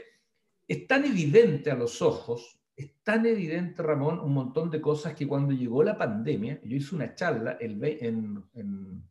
es 0.66 0.86
tan 0.86 1.04
evidente 1.04 1.70
a 1.70 1.76
los 1.76 2.02
ojos, 2.02 2.58
es 2.74 3.02
tan 3.04 3.24
evidente, 3.26 3.82
Ramón, 3.82 4.18
un 4.18 4.32
montón 4.32 4.70
de 4.70 4.80
cosas 4.80 5.14
que 5.14 5.28
cuando 5.28 5.52
llegó 5.52 5.84
la 5.84 5.96
pandemia, 5.96 6.60
yo 6.64 6.76
hice 6.76 6.94
una 6.94 7.14
charla 7.14 7.56
el, 7.60 7.82
en, 7.84 8.42
en 8.54 9.04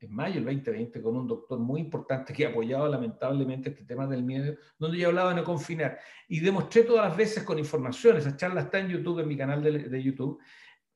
en 0.00 0.14
mayo 0.14 0.34
del 0.34 0.44
2020 0.44 1.02
con 1.02 1.16
un 1.16 1.26
doctor 1.26 1.58
muy 1.58 1.80
importante 1.80 2.32
que 2.32 2.46
apoyaba 2.46 2.88
lamentablemente 2.88 3.70
este 3.70 3.84
tema 3.84 4.06
del 4.06 4.22
miedo, 4.22 4.54
donde 4.78 4.98
yo 4.98 5.08
hablaba 5.08 5.30
de 5.30 5.36
no 5.36 5.44
confinar. 5.44 5.98
Y 6.28 6.40
demostré 6.40 6.82
todas 6.82 7.08
las 7.08 7.16
veces 7.16 7.42
con 7.44 7.58
información, 7.58 8.16
esa 8.16 8.36
charla 8.36 8.62
está 8.62 8.78
en 8.78 8.88
YouTube, 8.88 9.20
en 9.20 9.28
mi 9.28 9.36
canal 9.36 9.62
de, 9.62 9.88
de 9.88 10.02
YouTube, 10.02 10.40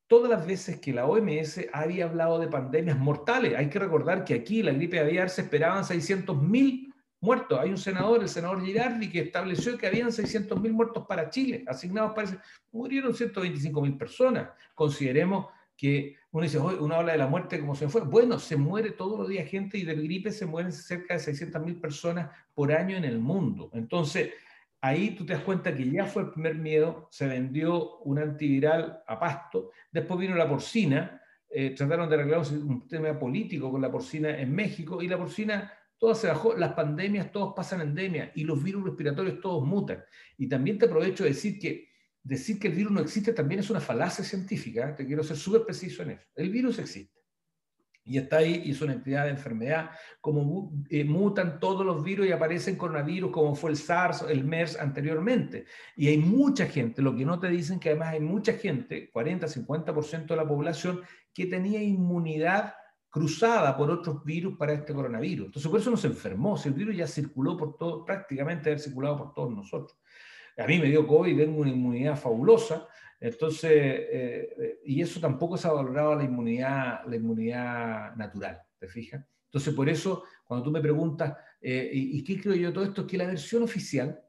todas 0.06 0.28
las 0.28 0.46
veces 0.46 0.80
que 0.80 0.92
la 0.92 1.06
OMS 1.06 1.60
había 1.72 2.04
hablado 2.04 2.38
de 2.38 2.48
pandemias 2.48 2.98
mortales. 2.98 3.54
Hay 3.56 3.68
que 3.70 3.78
recordar 3.78 4.24
que 4.24 4.34
aquí 4.34 4.62
la 4.62 4.72
gripe 4.72 4.98
aviar 4.98 5.30
se 5.30 5.42
esperaban 5.42 5.84
600.000 5.84 6.92
muertos. 7.20 7.58
Hay 7.58 7.70
un 7.70 7.78
senador, 7.78 8.20
el 8.20 8.28
senador 8.28 8.64
Girardi, 8.64 9.08
que 9.08 9.20
estableció 9.20 9.78
que 9.78 9.86
habían 9.86 10.08
600.000 10.08 10.72
muertos 10.72 11.06
para 11.06 11.30
Chile, 11.30 11.64
asignados 11.66 12.12
para... 12.12 12.42
Murieron 12.72 13.12
125.000 13.12 13.98
personas. 13.98 14.48
Consideremos 14.74 15.46
que 15.76 16.16
uno 16.32 16.44
dice, 16.44 16.58
uno 16.58 16.94
habla 16.94 17.12
de 17.12 17.18
la 17.18 17.26
muerte 17.26 17.58
como 17.58 17.74
se 17.74 17.88
fue. 17.88 18.02
Bueno, 18.02 18.38
se 18.38 18.56
muere 18.56 18.92
todos 18.92 19.18
los 19.18 19.28
días 19.28 19.48
gente 19.48 19.78
y 19.78 19.84
de 19.84 19.94
gripe 19.94 20.30
se 20.30 20.46
mueren 20.46 20.72
cerca 20.72 21.14
de 21.14 21.20
600.000 21.20 21.80
personas 21.80 22.30
por 22.54 22.72
año 22.72 22.96
en 22.96 23.04
el 23.04 23.18
mundo. 23.18 23.70
Entonces, 23.74 24.30
ahí 24.80 25.10
tú 25.16 25.26
te 25.26 25.32
das 25.32 25.42
cuenta 25.42 25.74
que 25.74 25.90
ya 25.90 26.06
fue 26.06 26.22
el 26.22 26.30
primer 26.30 26.54
miedo, 26.54 27.08
se 27.10 27.26
vendió 27.26 27.98
un 28.00 28.18
antiviral 28.20 29.02
a 29.06 29.18
pasto, 29.18 29.72
después 29.90 30.20
vino 30.20 30.36
la 30.36 30.48
porcina, 30.48 31.20
eh, 31.48 31.70
trataron 31.70 32.08
de 32.08 32.14
arreglar 32.14 32.40
un 32.40 32.86
tema 32.86 33.18
político 33.18 33.70
con 33.70 33.82
la 33.82 33.90
porcina 33.90 34.38
en 34.38 34.54
México 34.54 35.02
y 35.02 35.08
la 35.08 35.18
porcina 35.18 35.72
toda 35.98 36.14
se 36.14 36.28
bajó, 36.28 36.56
las 36.56 36.72
pandemias 36.72 37.30
todos 37.32 37.52
pasan 37.54 37.82
endemia 37.82 38.30
y 38.34 38.44
los 38.44 38.62
virus 38.62 38.84
respiratorios 38.84 39.40
todos 39.40 39.66
mutan. 39.66 40.02
Y 40.38 40.48
también 40.48 40.78
te 40.78 40.86
aprovecho 40.86 41.24
de 41.24 41.30
decir 41.30 41.58
que 41.58 41.89
decir 42.22 42.58
que 42.58 42.68
el 42.68 42.74
virus 42.74 42.92
no 42.92 43.00
existe 43.00 43.32
también 43.32 43.60
es 43.60 43.70
una 43.70 43.80
falacia 43.80 44.24
científica. 44.24 44.90
¿eh? 44.90 44.94
Te 44.96 45.06
quiero 45.06 45.22
ser 45.22 45.36
súper 45.36 45.64
preciso 45.64 46.02
en 46.02 46.12
eso. 46.12 46.26
El 46.34 46.50
virus 46.50 46.78
existe. 46.78 47.18
Y 48.02 48.18
está 48.18 48.38
ahí 48.38 48.62
y 48.64 48.70
es 48.70 48.80
una 48.80 48.94
entidad 48.94 49.24
de 49.24 49.30
enfermedad. 49.30 49.90
Como 50.20 50.72
eh, 50.88 51.04
mutan 51.04 51.60
todos 51.60 51.84
los 51.84 52.02
virus 52.02 52.26
y 52.26 52.32
aparecen 52.32 52.76
coronavirus, 52.76 53.30
como 53.30 53.54
fue 53.54 53.70
el 53.70 53.76
SARS, 53.76 54.22
el 54.28 54.44
MERS 54.44 54.80
anteriormente. 54.80 55.66
Y 55.96 56.08
hay 56.08 56.18
mucha 56.18 56.66
gente, 56.66 57.02
lo 57.02 57.14
que 57.14 57.24
no 57.24 57.38
te 57.38 57.48
dicen 57.48 57.78
que 57.78 57.90
además 57.90 58.08
hay 58.08 58.20
mucha 58.20 58.54
gente, 58.54 59.10
40, 59.10 59.46
50% 59.46 60.26
de 60.26 60.36
la 60.36 60.48
población, 60.48 61.02
que 61.32 61.46
tenía 61.46 61.82
inmunidad 61.82 62.74
cruzada 63.10 63.76
por 63.76 63.90
otros 63.90 64.24
virus 64.24 64.56
para 64.56 64.72
este 64.72 64.94
coronavirus. 64.94 65.46
Entonces, 65.46 65.70
por 65.70 65.80
eso 65.80 65.90
no 65.90 65.96
se 65.96 66.06
enfermó. 66.06 66.56
Si 66.56 66.68
el 66.68 66.74
virus 66.74 66.96
ya 66.96 67.06
circuló 67.06 67.56
por 67.56 67.76
todo, 67.76 68.04
prácticamente 68.04 68.72
ha 68.72 68.78
circulado 68.78 69.18
por 69.18 69.34
todos 69.34 69.54
nosotros. 69.54 69.98
A 70.60 70.66
mí 70.66 70.78
me 70.78 70.88
dio 70.88 71.06
COVID 71.06 71.32
y 71.32 71.36
tengo 71.36 71.60
una 71.60 71.70
inmunidad 71.70 72.16
fabulosa, 72.16 72.86
entonces, 73.20 73.70
eh, 73.72 74.80
y 74.84 75.02
eso 75.02 75.20
tampoco 75.20 75.56
se 75.56 75.68
ha 75.68 75.72
valorado 75.72 76.14
la 76.14 76.24
inmunidad, 76.24 77.04
la 77.06 77.16
inmunidad 77.16 78.16
natural, 78.16 78.62
¿te 78.78 78.88
fijas? 78.88 79.24
Entonces, 79.44 79.74
por 79.74 79.88
eso, 79.88 80.24
cuando 80.44 80.64
tú 80.64 80.70
me 80.70 80.80
preguntas, 80.80 81.36
eh, 81.60 81.90
¿y, 81.92 82.24
qué 82.24 82.40
creo 82.40 82.54
yo 82.54 82.68
de 82.68 82.72
todo 82.72 82.84
esto? 82.84 83.06
Que 83.06 83.18
la 83.18 83.26
versión 83.26 83.62
oficial, 83.62 84.22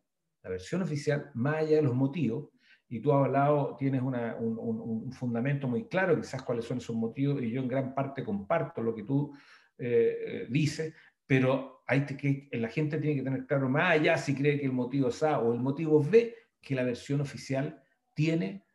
la 0.43 0.49
versión 0.49 0.81
oficial, 0.81 1.31
más 1.35 1.57
allá 1.57 1.77
de 1.77 1.83
los 1.83 1.95
motivos, 1.95 2.49
y 2.89 2.99
tú 2.99 3.13
has 3.13 3.25
hablado, 3.25 3.75
tienes 3.77 4.01
un, 4.01 4.15
un, 4.15 5.11
fundamento 5.13 5.67
muy 5.67 5.87
claro, 5.87 6.19
quizás 6.19 6.41
cuáles 6.41 6.65
son 6.65 6.79
esos 6.79 6.95
motivos, 6.95 7.41
y 7.41 7.49
yo 7.49 7.61
en 7.61 7.67
gran 7.69 7.95
parte 7.95 8.23
comparto 8.25 8.81
lo 8.81 8.93
que 8.93 9.03
tú 9.03 9.33
eh, 9.77 10.47
dices, 10.49 10.93
pero 11.25 11.80
hay 11.91 12.05
que, 12.05 12.47
la 12.53 12.69
gente 12.69 12.99
tiene 12.99 13.17
que 13.17 13.23
tener 13.23 13.45
claro 13.45 13.67
más 13.67 13.91
allá 13.91 14.17
si 14.17 14.33
cree 14.33 14.57
que 14.57 14.65
el 14.65 14.71
motivo 14.71 15.09
es 15.09 15.21
A 15.23 15.39
o 15.39 15.53
el 15.53 15.59
motivo 15.59 16.01
es 16.01 16.09
B, 16.09 16.35
que 16.61 16.73
la 16.73 16.83
versión 16.83 17.19
oficial 17.19 17.83
tiene 18.13 18.65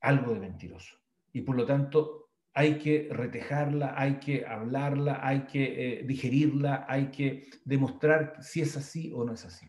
algo 0.00 0.32
de 0.32 0.38
mentiroso. 0.38 0.96
Y 1.32 1.40
por 1.40 1.56
lo 1.56 1.66
tanto 1.66 2.30
hay 2.54 2.78
que 2.78 3.08
retejarla, 3.10 3.94
hay 3.96 4.20
que 4.20 4.46
hablarla, 4.46 5.26
hay 5.26 5.40
que 5.46 5.64
eh, 5.64 6.02
digerirla, 6.04 6.86
hay 6.88 7.10
que 7.10 7.50
demostrar 7.64 8.36
si 8.40 8.60
es 8.60 8.76
así 8.76 9.10
o 9.12 9.24
no 9.24 9.32
es 9.32 9.44
así. 9.44 9.66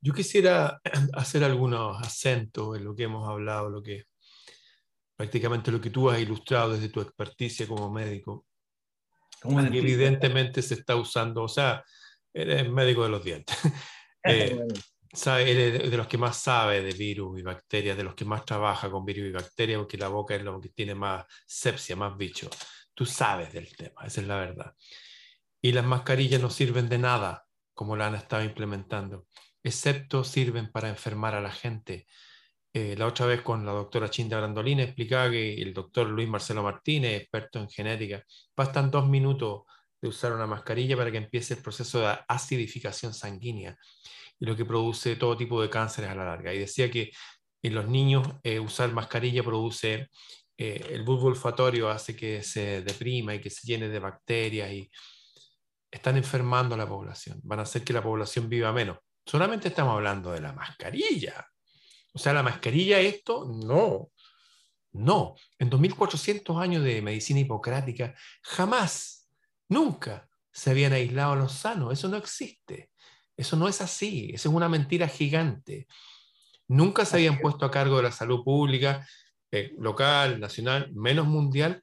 Yo 0.00 0.14
quisiera 0.14 0.80
hacer 1.12 1.44
algunos 1.44 2.00
acentos 2.00 2.78
en 2.78 2.84
lo 2.84 2.94
que 2.94 3.02
hemos 3.02 3.28
hablado, 3.28 3.68
lo 3.68 3.82
que 3.82 4.04
prácticamente 5.16 5.70
lo 5.70 5.82
que 5.82 5.90
tú 5.90 6.08
has 6.08 6.18
ilustrado 6.18 6.72
desde 6.72 6.88
tu 6.88 7.02
experticia 7.02 7.68
como 7.68 7.92
médico 7.92 8.46
evidentemente 9.44 10.62
se 10.62 10.74
está 10.74 10.96
usando, 10.96 11.42
o 11.42 11.48
sea, 11.48 11.84
eres 12.32 12.68
médico 12.70 13.02
de 13.04 13.08
los 13.08 13.24
dientes. 13.24 13.56
eh, 14.24 14.66
sabe, 15.12 15.50
eres 15.50 15.90
de 15.90 15.96
los 15.96 16.06
que 16.06 16.18
más 16.18 16.36
sabe 16.36 16.82
de 16.82 16.92
virus 16.92 17.38
y 17.38 17.42
bacterias, 17.42 17.96
de 17.96 18.04
los 18.04 18.14
que 18.14 18.24
más 18.24 18.44
trabaja 18.44 18.90
con 18.90 19.04
virus 19.04 19.28
y 19.28 19.32
bacterias, 19.32 19.78
porque 19.78 19.98
la 19.98 20.08
boca 20.08 20.34
es 20.34 20.42
lo 20.42 20.60
que 20.60 20.70
tiene 20.70 20.94
más 20.94 21.24
sepsia, 21.46 21.96
más 21.96 22.16
bicho. 22.16 22.48
Tú 22.94 23.06
sabes 23.06 23.52
del 23.52 23.74
tema, 23.76 24.02
esa 24.06 24.20
es 24.20 24.26
la 24.26 24.36
verdad. 24.36 24.74
Y 25.60 25.72
las 25.72 25.84
mascarillas 25.84 26.40
no 26.40 26.50
sirven 26.50 26.88
de 26.88 26.98
nada, 26.98 27.44
como 27.74 27.96
la 27.96 28.08
han 28.08 28.14
estado 28.14 28.44
implementando, 28.44 29.26
excepto 29.62 30.24
sirven 30.24 30.70
para 30.70 30.88
enfermar 30.88 31.34
a 31.34 31.40
la 31.40 31.52
gente. 31.52 32.06
Eh, 32.74 32.96
la 32.96 33.06
otra 33.06 33.26
vez 33.26 33.42
con 33.42 33.66
la 33.66 33.72
doctora 33.72 34.08
Chinda 34.08 34.38
Brandolina 34.38 34.82
explicaba 34.82 35.30
que 35.30 35.54
el 35.54 35.74
doctor 35.74 36.08
Luis 36.08 36.28
Marcelo 36.28 36.62
Martínez, 36.62 37.20
experto 37.20 37.60
en 37.60 37.68
genética, 37.68 38.24
bastan 38.56 38.90
dos 38.90 39.06
minutos 39.08 39.62
de 40.02 40.08
usar 40.08 40.32
una 40.32 40.46
mascarilla 40.46 40.96
para 40.96 41.10
que 41.10 41.16
empiece 41.16 41.54
el 41.54 41.62
proceso 41.62 42.00
de 42.00 42.18
acidificación 42.28 43.14
sanguínea 43.14 43.76
y 44.38 44.44
lo 44.44 44.56
que 44.56 44.64
produce 44.64 45.16
todo 45.16 45.36
tipo 45.36 45.62
de 45.62 45.70
cánceres 45.70 46.10
a 46.10 46.14
la 46.14 46.24
larga. 46.24 46.52
Y 46.52 46.58
decía 46.58 46.90
que 46.90 47.12
en 47.62 47.74
los 47.74 47.88
niños 47.88 48.26
eh, 48.42 48.58
usar 48.58 48.92
mascarilla 48.92 49.42
produce 49.42 50.08
eh, 50.58 50.86
el 50.90 51.04
bulbo 51.04 51.28
olfatorio, 51.28 51.88
hace 51.88 52.14
que 52.14 52.42
se 52.42 52.82
deprima 52.82 53.34
y 53.34 53.40
que 53.40 53.50
se 53.50 53.66
llene 53.66 53.88
de 53.88 53.98
bacterias 54.00 54.72
y 54.72 54.90
están 55.90 56.16
enfermando 56.16 56.74
a 56.74 56.78
la 56.78 56.88
población, 56.88 57.40
van 57.44 57.60
a 57.60 57.62
hacer 57.62 57.84
que 57.84 57.92
la 57.92 58.02
población 58.02 58.48
viva 58.48 58.72
menos. 58.72 58.98
Solamente 59.24 59.68
estamos 59.68 59.94
hablando 59.94 60.32
de 60.32 60.40
la 60.40 60.52
mascarilla 60.52 61.46
o 62.12 62.18
sea, 62.18 62.32
la 62.32 62.42
mascarilla, 62.42 63.00
esto, 63.00 63.46
no. 63.46 64.10
No. 64.92 65.34
En 65.58 65.70
2400 65.70 66.56
años 66.58 66.84
de 66.84 67.00
medicina 67.00 67.40
hipocrática, 67.40 68.14
jamás, 68.42 69.21
nunca 69.72 70.28
se 70.52 70.70
habían 70.70 70.92
aislado 70.92 71.32
a 71.32 71.36
los 71.36 71.52
sanos. 71.52 71.92
Eso 71.92 72.08
no 72.08 72.16
existe. 72.16 72.90
Eso 73.36 73.56
no 73.56 73.68
es 73.68 73.80
así. 73.80 74.30
Eso 74.34 74.48
es 74.48 74.54
una 74.54 74.68
mentira 74.68 75.08
gigante. 75.08 75.86
Nunca 76.68 77.04
se 77.04 77.16
habían 77.16 77.38
puesto 77.40 77.64
a 77.64 77.70
cargo 77.70 77.96
de 77.96 78.04
la 78.04 78.12
salud 78.12 78.44
pública, 78.44 79.06
eh, 79.50 79.74
local, 79.78 80.38
nacional, 80.40 80.90
menos 80.94 81.26
mundial, 81.26 81.82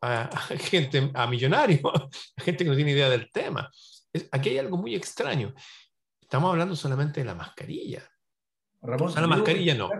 a, 0.00 0.28
gente, 0.58 1.10
a 1.14 1.26
millonarios, 1.26 1.80
a 2.36 2.42
gente 2.42 2.64
que 2.64 2.70
no 2.70 2.76
tiene 2.76 2.92
idea 2.92 3.08
del 3.08 3.30
tema. 3.30 3.70
aquí 4.32 4.50
hay 4.50 4.58
algo 4.58 4.76
muy 4.76 4.94
extraño. 4.94 5.54
Estamos 6.20 6.50
hablando 6.50 6.76
solamente 6.76 7.20
de 7.20 7.26
la 7.26 7.34
mascarilla. 7.34 8.08
Ramón, 8.82 9.12
la 9.14 9.26
mascarilla 9.26 9.74
no. 9.74 9.90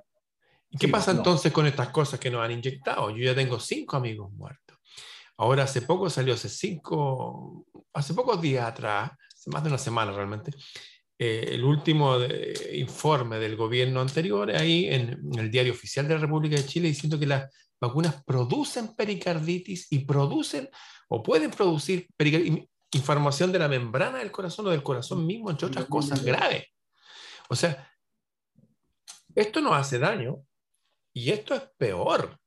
¿Y 0.71 0.79
qué 0.79 0.89
pasa 0.89 1.11
entonces 1.11 1.53
con 1.53 1.67
estas 1.67 1.89
cosas 1.89 2.21
que 2.21 2.31
nos 2.31 2.43
han 2.43 2.53
inyectado? 2.53 3.11
Yo 3.11 3.25
ya 3.25 3.35
tengo 3.35 3.59
cinco 3.59 3.97
amigos 3.97 4.33
muertos. 4.33 4.70
Ahora 5.41 5.63
hace 5.63 5.81
poco 5.81 6.11
salió, 6.11 6.35
hace 6.35 6.51
cinco, 6.51 7.65
hace 7.95 8.13
pocos 8.13 8.43
días 8.43 8.69
atrás, 8.69 9.13
hace 9.35 9.51
más 9.51 9.63
de 9.63 9.71
una 9.71 9.79
semana 9.79 10.13
realmente, 10.13 10.53
eh, 11.19 11.47
el 11.53 11.65
último 11.65 12.19
informe 12.75 13.39
del 13.39 13.57
gobierno 13.57 14.03
anterior 14.03 14.51
ahí 14.51 14.85
en, 14.89 15.19
el 15.39 15.51
diario 15.51 15.73
oficial 15.73 16.07
de 16.07 16.15
la 16.15 16.21
República 16.21 16.57
de 16.57 16.67
Chile 16.67 16.89
diciendo 16.89 17.19
que 17.19 17.27
las 17.27 17.51
vacunas 17.81 18.23
producen 18.23 18.95
pericarditis 18.95 19.91
y 19.91 20.01
producen 20.01 20.69
o 21.09 21.23
pueden 21.23 21.51
producir 21.51 22.07
información 22.93 23.51
de 23.51 23.61
la 23.61 23.69
membrana 23.69 24.19
del 24.19 24.31
corazón 24.31 24.67
o 24.67 24.71
del 24.71 24.83
corazón 24.83 25.27
mismo, 25.27 25.51
entre 25.51 25.69
otras 25.69 25.87
cosas 25.87 26.23
graves. 26.23 26.67
O 27.49 27.57
sea, 27.57 27.91
esto 29.35 29.63
nos 29.63 29.73
hace 29.73 29.99
daño 29.99 30.45
y 31.15 31.31
esto 31.31 31.55
es 31.55 31.63
peor. 31.79 32.40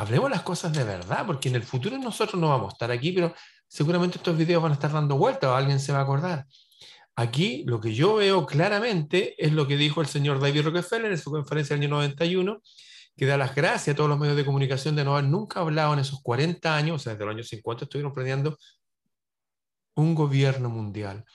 Hablemos 0.00 0.30
las 0.30 0.40
cosas 0.40 0.72
de 0.72 0.82
verdad, 0.82 1.26
porque 1.26 1.50
en 1.50 1.56
el 1.56 1.62
futuro 1.62 1.98
nosotros 1.98 2.40
no 2.40 2.48
vamos 2.48 2.72
a 2.72 2.72
estar 2.72 2.90
aquí, 2.90 3.12
pero 3.12 3.34
seguramente 3.68 4.16
estos 4.16 4.34
videos 4.34 4.62
van 4.62 4.72
a 4.72 4.74
estar 4.76 4.90
dando 4.90 5.18
vueltas 5.18 5.50
o 5.50 5.54
alguien 5.54 5.78
se 5.78 5.92
va 5.92 5.98
a 5.98 6.02
acordar. 6.04 6.46
Aquí 7.16 7.64
lo 7.66 7.82
que 7.82 7.92
yo 7.92 8.14
veo 8.14 8.46
claramente 8.46 9.34
es 9.36 9.52
lo 9.52 9.68
que 9.68 9.76
dijo 9.76 10.00
el 10.00 10.06
señor 10.06 10.40
David 10.40 10.62
Rockefeller 10.62 11.12
en 11.12 11.18
su 11.18 11.30
conferencia 11.30 11.76
del 11.76 11.84
año 11.84 11.96
91, 11.96 12.62
que 13.14 13.26
da 13.26 13.36
las 13.36 13.54
gracias 13.54 13.92
a 13.92 13.94
todos 13.94 14.08
los 14.08 14.18
medios 14.18 14.38
de 14.38 14.46
comunicación 14.46 14.96
de 14.96 15.04
no 15.04 15.18
haber 15.18 15.28
nunca 15.28 15.60
hablado 15.60 15.92
en 15.92 15.98
esos 15.98 16.22
40 16.22 16.74
años, 16.74 16.96
o 16.96 16.98
sea, 16.98 17.12
desde 17.12 17.26
los 17.26 17.34
años 17.34 17.48
50 17.48 17.84
estuvieron 17.84 18.14
planeando 18.14 18.56
un 19.96 20.14
gobierno 20.14 20.70
mundial, 20.70 21.26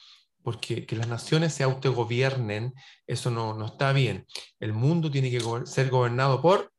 porque 0.42 0.88
que 0.88 0.96
las 0.96 1.08
naciones 1.08 1.54
se 1.54 1.62
autogobiernen, 1.62 2.74
eso 3.06 3.30
no, 3.30 3.54
no 3.54 3.68
está 3.68 3.94
bien. 3.94 4.26
El 4.60 4.74
mundo 4.74 5.12
tiene 5.12 5.30
que 5.30 5.40
ser 5.68 5.92
gobernado 5.92 6.42
por 6.42 6.72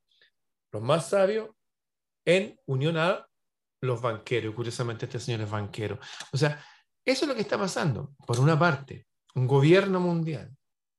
los 0.72 0.82
más 0.82 1.10
sabios 1.10 1.50
en 2.26 2.60
unión 2.66 2.98
a 2.98 3.26
los 3.80 4.02
banqueros. 4.02 4.54
Curiosamente, 4.54 5.06
este 5.06 5.18
señor 5.18 5.40
es 5.42 5.50
banquero. 5.50 5.98
O 6.32 6.36
sea, 6.36 6.62
eso 7.04 7.24
es 7.24 7.28
lo 7.28 7.34
que 7.34 7.40
está 7.40 7.56
pasando. 7.56 8.12
Por 8.26 8.38
una 8.40 8.58
parte, 8.58 9.06
un 9.34 9.46
gobierno 9.46 10.00
mundial. 10.00 10.50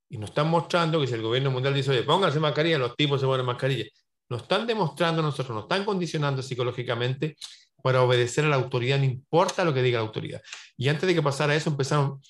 Y 0.10 0.18
nos 0.18 0.30
están 0.30 0.50
mostrando 0.50 1.00
que 1.02 1.08
si 1.08 1.13
el 1.13 1.22
gobierno 1.22 1.52
mundial 1.52 1.74
dice, 1.74 1.92
oye, 1.92 2.04
pónganse 2.04 2.40
mascarilla, 2.40 2.78
los 2.78 2.96
tipos 2.96 3.20
se 3.20 3.28
ponen 3.28 3.46
mascarilla. 3.46 3.86
Nos 4.30 4.44
están 4.44 4.66
demostrando 4.66 5.22
nosotros, 5.22 5.54
nos 5.54 5.63
están 5.66 5.86
condicionando 5.86 6.42
psicológicamente 6.42 7.36
para 7.84 8.02
obedecer 8.02 8.46
a 8.46 8.50
la 8.50 8.56
autoridad, 8.56 8.98
no 8.98 9.06
importa 9.06 9.63
lo 9.63 9.74
que 9.74 9.82
diga 9.82 10.00
la 10.00 10.06
autoridad. 10.06 10.42
Y 10.78 10.90
antes 10.90 11.08
de 11.08 11.13
que 11.13 11.22
pasara 11.22 11.56
eso, 11.56 11.70
empezaron. 11.70 12.22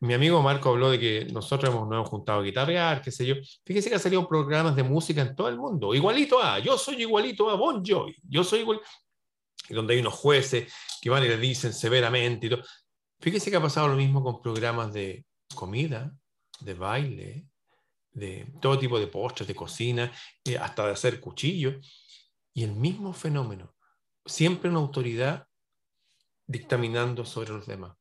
Mi 0.00 0.14
amigo 0.14 0.40
Marco 0.42 0.70
habló 0.70 0.90
de 0.90 0.98
que 0.98 1.24
nosotros 1.26 1.72
hemos, 1.72 1.86
nos 1.86 1.96
hemos 1.96 2.08
juntado 2.08 2.40
a 2.40 2.42
guitarrear, 2.42 3.02
qué 3.02 3.10
sé 3.10 3.26
yo. 3.26 3.34
Fíjese 3.66 3.90
que 3.90 3.96
han 3.96 4.00
salido 4.00 4.26
programas 4.26 4.74
de 4.74 4.82
música 4.82 5.20
en 5.20 5.36
todo 5.36 5.48
el 5.48 5.58
mundo. 5.58 5.94
Igualito 5.94 6.42
a, 6.42 6.58
yo 6.58 6.78
soy 6.78 7.02
igualito 7.02 7.50
a 7.50 7.54
Bon 7.54 7.84
Jovi, 7.84 8.16
yo 8.26 8.42
soy 8.42 8.60
igual. 8.60 8.80
Y 9.68 9.74
donde 9.74 9.94
hay 9.94 10.00
unos 10.00 10.14
jueces 10.14 10.72
que 11.02 11.10
van 11.10 11.22
y 11.22 11.28
le 11.28 11.36
dicen 11.36 11.74
severamente 11.74 12.46
y 12.46 12.50
todo. 12.50 12.62
Fíjese 13.20 13.50
que 13.50 13.56
ha 13.58 13.62
pasado 13.62 13.88
lo 13.88 13.96
mismo 13.96 14.22
con 14.22 14.40
programas 14.40 14.90
de 14.94 15.26
comida, 15.54 16.10
de 16.60 16.74
baile, 16.74 17.46
de 18.12 18.52
todo 18.60 18.78
tipo 18.78 18.98
de 18.98 19.06
postres, 19.06 19.46
de 19.46 19.54
cocina, 19.54 20.10
eh, 20.44 20.56
hasta 20.56 20.86
de 20.86 20.92
hacer 20.92 21.20
cuchillos. 21.20 21.76
Y 22.54 22.64
el 22.64 22.72
mismo 22.72 23.12
fenómeno. 23.12 23.74
Siempre 24.24 24.70
una 24.70 24.78
autoridad 24.78 25.46
dictaminando 26.46 27.26
sobre 27.26 27.50
los 27.50 27.66
demás. 27.66 27.99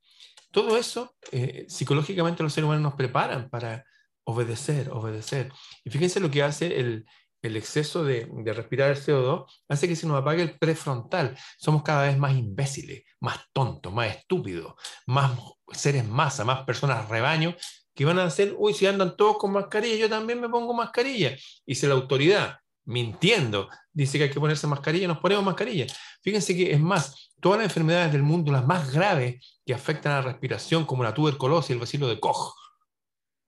Todo 0.51 0.77
eso, 0.77 1.15
eh, 1.31 1.65
psicológicamente 1.67 2.43
los 2.43 2.53
seres 2.53 2.65
humanos 2.65 2.83
nos 2.83 2.95
preparan 2.95 3.49
para 3.49 3.85
obedecer, 4.23 4.89
obedecer. 4.89 5.51
Y 5.83 5.89
fíjense 5.89 6.19
lo 6.19 6.31
que 6.31 6.43
hace 6.43 6.79
el, 6.79 7.05
exceso 7.41 8.03
de, 8.03 8.27
de, 8.31 8.53
respirar 8.53 8.91
el 8.91 8.97
CO2, 8.97 9.45
hace 9.69 9.87
que 9.87 9.95
se 9.95 10.07
nos 10.07 10.17
apague 10.17 10.41
el 10.41 10.57
prefrontal. 10.57 11.37
Somos 11.57 11.83
cada 11.83 12.03
vez 12.03 12.17
más 12.17 12.35
imbéciles, 12.35 13.03
más 13.19 13.39
tontos, 13.53 13.93
más 13.93 14.15
estúpidos, 14.15 14.73
más 15.05 15.31
seres 15.71 16.05
masa, 16.07 16.43
más 16.43 16.63
personas 16.65 17.07
rebaño, 17.09 17.55
que 17.95 18.05
van 18.05 18.19
a 18.19 18.23
hacer, 18.23 18.55
uy, 18.57 18.73
si 18.73 18.87
andan 18.87 19.17
todos 19.17 19.37
con 19.37 19.51
mascarilla, 19.51 19.97
yo 19.97 20.09
también 20.09 20.39
me 20.39 20.49
pongo 20.49 20.73
mascarilla. 20.73 21.35
Y 21.65 21.75
si 21.75 21.85
la 21.85 21.95
autoridad, 21.95 22.57
mintiendo, 22.89 23.69
dice 23.93 24.17
que 24.17 24.23
hay 24.25 24.29
que 24.31 24.39
ponerse 24.39 24.65
mascarilla, 24.65 25.07
nos 25.07 25.19
ponemos 25.19 25.45
mascarilla. 25.45 25.85
Fíjense 26.23 26.55
que 26.55 26.71
es 26.71 26.79
más, 26.79 27.31
todas 27.39 27.59
las 27.59 27.67
enfermedades 27.67 28.11
del 28.11 28.23
mundo, 28.23 28.51
las 28.51 28.65
más 28.65 28.91
graves 28.91 29.59
que 29.63 29.75
afectan 29.75 30.13
a 30.13 30.15
la 30.15 30.21
respiración, 30.23 30.85
como 30.85 31.03
la 31.03 31.13
tuberculosis 31.13 31.69
y 31.69 31.73
el 31.73 31.79
vacilo 31.79 32.07
de 32.07 32.19
Koch, 32.19 32.55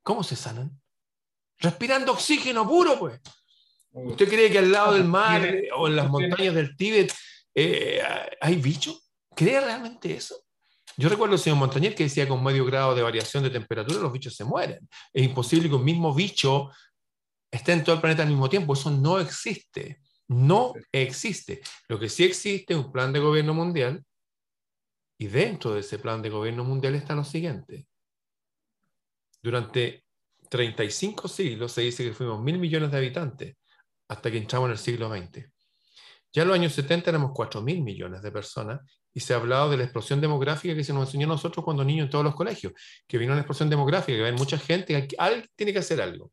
¿cómo 0.03 0.23
se 0.23 0.35
sanan? 0.35 0.79
Respirando 1.57 2.11
oxígeno 2.11 2.67
puro, 2.67 2.99
pues. 2.99 3.19
¿Usted 3.91 4.29
cree 4.29 4.51
que 4.51 4.59
al 4.59 4.71
lado 4.71 4.93
del 4.93 5.05
mar 5.05 5.41
o 5.75 5.87
en 5.87 5.95
las 5.95 6.07
montañas 6.07 6.53
del 6.53 6.77
Tíbet 6.77 7.11
eh, 7.55 7.99
hay 8.39 8.55
bichos? 8.57 9.11
¿Cree 9.35 9.59
realmente 9.59 10.15
eso? 10.15 10.35
Yo 10.97 11.09
recuerdo 11.09 11.33
al 11.33 11.39
señor 11.39 11.57
Montañez 11.57 11.95
que 11.95 12.03
decía 12.03 12.25
que 12.25 12.29
con 12.29 12.43
medio 12.43 12.63
grado 12.63 12.93
de 12.93 13.01
variación 13.01 13.43
de 13.43 13.49
temperatura 13.49 13.99
los 13.99 14.13
bichos 14.13 14.35
se 14.35 14.43
mueren. 14.43 14.87
Es 15.11 15.23
imposible 15.23 15.67
que 15.67 15.75
un 15.75 15.83
mismo 15.83 16.13
bicho 16.13 16.69
esté 17.51 17.73
en 17.73 17.83
todo 17.83 17.95
el 17.95 18.01
planeta 18.01 18.23
al 18.23 18.29
mismo 18.29 18.49
tiempo. 18.49 18.73
Eso 18.73 18.89
no 18.89 19.19
existe. 19.19 19.99
No 20.27 20.73
existe. 20.91 21.61
Lo 21.89 21.99
que 21.99 22.09
sí 22.09 22.23
existe 22.23 22.73
es 22.73 22.79
un 22.79 22.91
plan 22.91 23.11
de 23.11 23.19
gobierno 23.19 23.53
mundial 23.53 24.03
y 25.17 25.27
dentro 25.27 25.73
de 25.73 25.81
ese 25.81 25.99
plan 25.99 26.21
de 26.21 26.29
gobierno 26.29 26.63
mundial 26.63 26.95
está 26.95 27.13
lo 27.13 27.23
siguiente. 27.23 27.85
Durante 29.43 30.05
35 30.49 31.27
siglos 31.27 31.73
se 31.73 31.81
dice 31.81 32.03
que 32.03 32.13
fuimos 32.13 32.41
mil 32.41 32.57
millones 32.57 32.91
de 32.91 32.97
habitantes 32.97 33.55
hasta 34.07 34.31
que 34.31 34.37
entramos 34.37 34.67
en 34.67 34.71
el 34.71 34.77
siglo 34.77 35.09
XX. 35.09 35.47
Ya 36.33 36.43
en 36.43 36.47
los 36.47 36.55
años 36.55 36.73
70 36.73 37.09
éramos 37.09 37.31
4 37.33 37.61
mil 37.61 37.81
millones 37.81 38.21
de 38.21 38.31
personas 38.31 38.79
y 39.13 39.19
se 39.19 39.33
ha 39.33 39.37
hablado 39.37 39.69
de 39.69 39.77
la 39.77 39.83
explosión 39.83 40.21
demográfica 40.21 40.73
que 40.73 40.83
se 40.83 40.93
nos 40.93 41.07
enseñó 41.07 41.27
a 41.27 41.35
nosotros 41.35 41.63
cuando 41.65 41.83
niños 41.83 42.05
en 42.05 42.09
todos 42.09 42.23
los 42.23 42.35
colegios, 42.35 42.73
que 43.05 43.17
vino 43.17 43.33
una 43.33 43.41
explosión 43.41 43.69
demográfica, 43.69 44.17
que 44.17 44.25
hay 44.25 44.31
mucha 44.31 44.57
gente, 44.57 45.07
alguien 45.17 45.49
tiene 45.55 45.73
que 45.73 45.79
hacer 45.79 46.01
algo. 46.01 46.31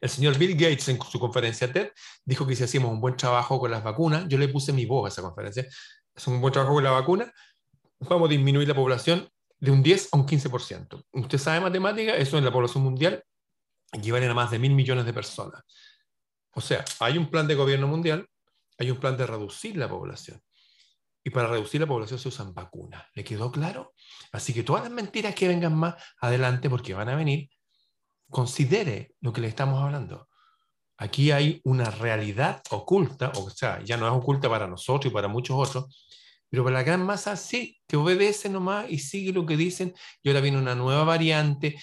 El 0.00 0.08
señor 0.08 0.38
Bill 0.38 0.54
Gates 0.54 0.88
en 0.88 1.00
su 1.00 1.18
conferencia 1.18 1.72
TED 1.72 1.90
dijo 2.24 2.46
que 2.46 2.56
si 2.56 2.64
hacíamos 2.64 2.92
un 2.92 3.00
buen 3.00 3.16
trabajo 3.16 3.58
con 3.58 3.70
las 3.70 3.82
vacunas, 3.82 4.26
yo 4.28 4.38
le 4.38 4.48
puse 4.48 4.72
mi 4.72 4.86
voz 4.86 5.06
a 5.06 5.08
esa 5.08 5.22
conferencia, 5.22 5.66
es 6.14 6.26
un 6.26 6.40
buen 6.40 6.52
trabajo 6.52 6.74
con 6.74 6.84
la 6.84 6.90
vacuna, 6.90 7.32
vamos 8.00 8.28
a 8.28 8.30
disminuir 8.30 8.68
la 8.68 8.74
población 8.74 9.28
de 9.58 9.70
un 9.70 9.82
10 9.82 10.08
a 10.12 10.16
un 10.16 10.26
15%. 10.26 11.04
Usted 11.12 11.38
sabe 11.38 11.60
matemática, 11.60 12.14
eso 12.16 12.36
en 12.36 12.44
la 12.44 12.52
población 12.52 12.82
mundial 12.82 13.24
equivale 13.92 14.26
a 14.26 14.34
más 14.34 14.50
de 14.50 14.58
mil 14.58 14.74
millones 14.74 15.04
de 15.04 15.12
personas. 15.12 15.62
O 16.54 16.60
sea, 16.60 16.84
hay 17.00 17.18
un 17.18 17.30
plan 17.30 17.46
de 17.46 17.54
gobierno 17.54 17.86
mundial, 17.86 18.26
hay 18.78 18.90
un 18.90 18.98
plan 18.98 19.16
de 19.16 19.26
reducir 19.26 19.76
la 19.76 19.88
población. 19.88 20.40
Y 21.24 21.30
para 21.30 21.48
reducir 21.48 21.80
la 21.80 21.86
población 21.86 22.18
se 22.18 22.28
usan 22.28 22.52
vacunas. 22.52 23.04
¿Le 23.14 23.22
quedó 23.22 23.52
claro? 23.52 23.94
Así 24.32 24.52
que 24.52 24.64
todas 24.64 24.82
las 24.82 24.90
mentiras 24.90 25.34
que 25.34 25.46
vengan 25.46 25.76
más 25.76 25.94
adelante, 26.20 26.68
porque 26.68 26.94
van 26.94 27.08
a 27.08 27.14
venir, 27.14 27.48
considere 28.32 29.14
lo 29.20 29.32
que 29.32 29.40
le 29.40 29.46
estamos 29.46 29.80
hablando. 29.80 30.28
Aquí 30.96 31.30
hay 31.30 31.60
una 31.64 31.90
realidad 31.90 32.62
oculta, 32.70 33.30
o 33.36 33.50
sea, 33.50 33.82
ya 33.84 33.96
no 33.96 34.06
es 34.06 34.12
oculta 34.12 34.48
para 34.48 34.66
nosotros 34.66 35.10
y 35.10 35.14
para 35.14 35.28
muchos 35.28 35.56
otros, 35.56 36.06
pero 36.48 36.64
para 36.64 36.74
la 36.74 36.82
gran 36.82 37.04
masa 37.04 37.36
sí, 37.36 37.78
que 37.86 37.96
obedece 37.96 38.48
nomás 38.48 38.90
y 38.90 38.98
sigue 38.98 39.32
lo 39.32 39.46
que 39.46 39.56
dicen, 39.56 39.94
y 40.22 40.28
ahora 40.28 40.40
viene 40.40 40.58
una 40.58 40.74
nueva 40.74 41.04
variante. 41.04 41.76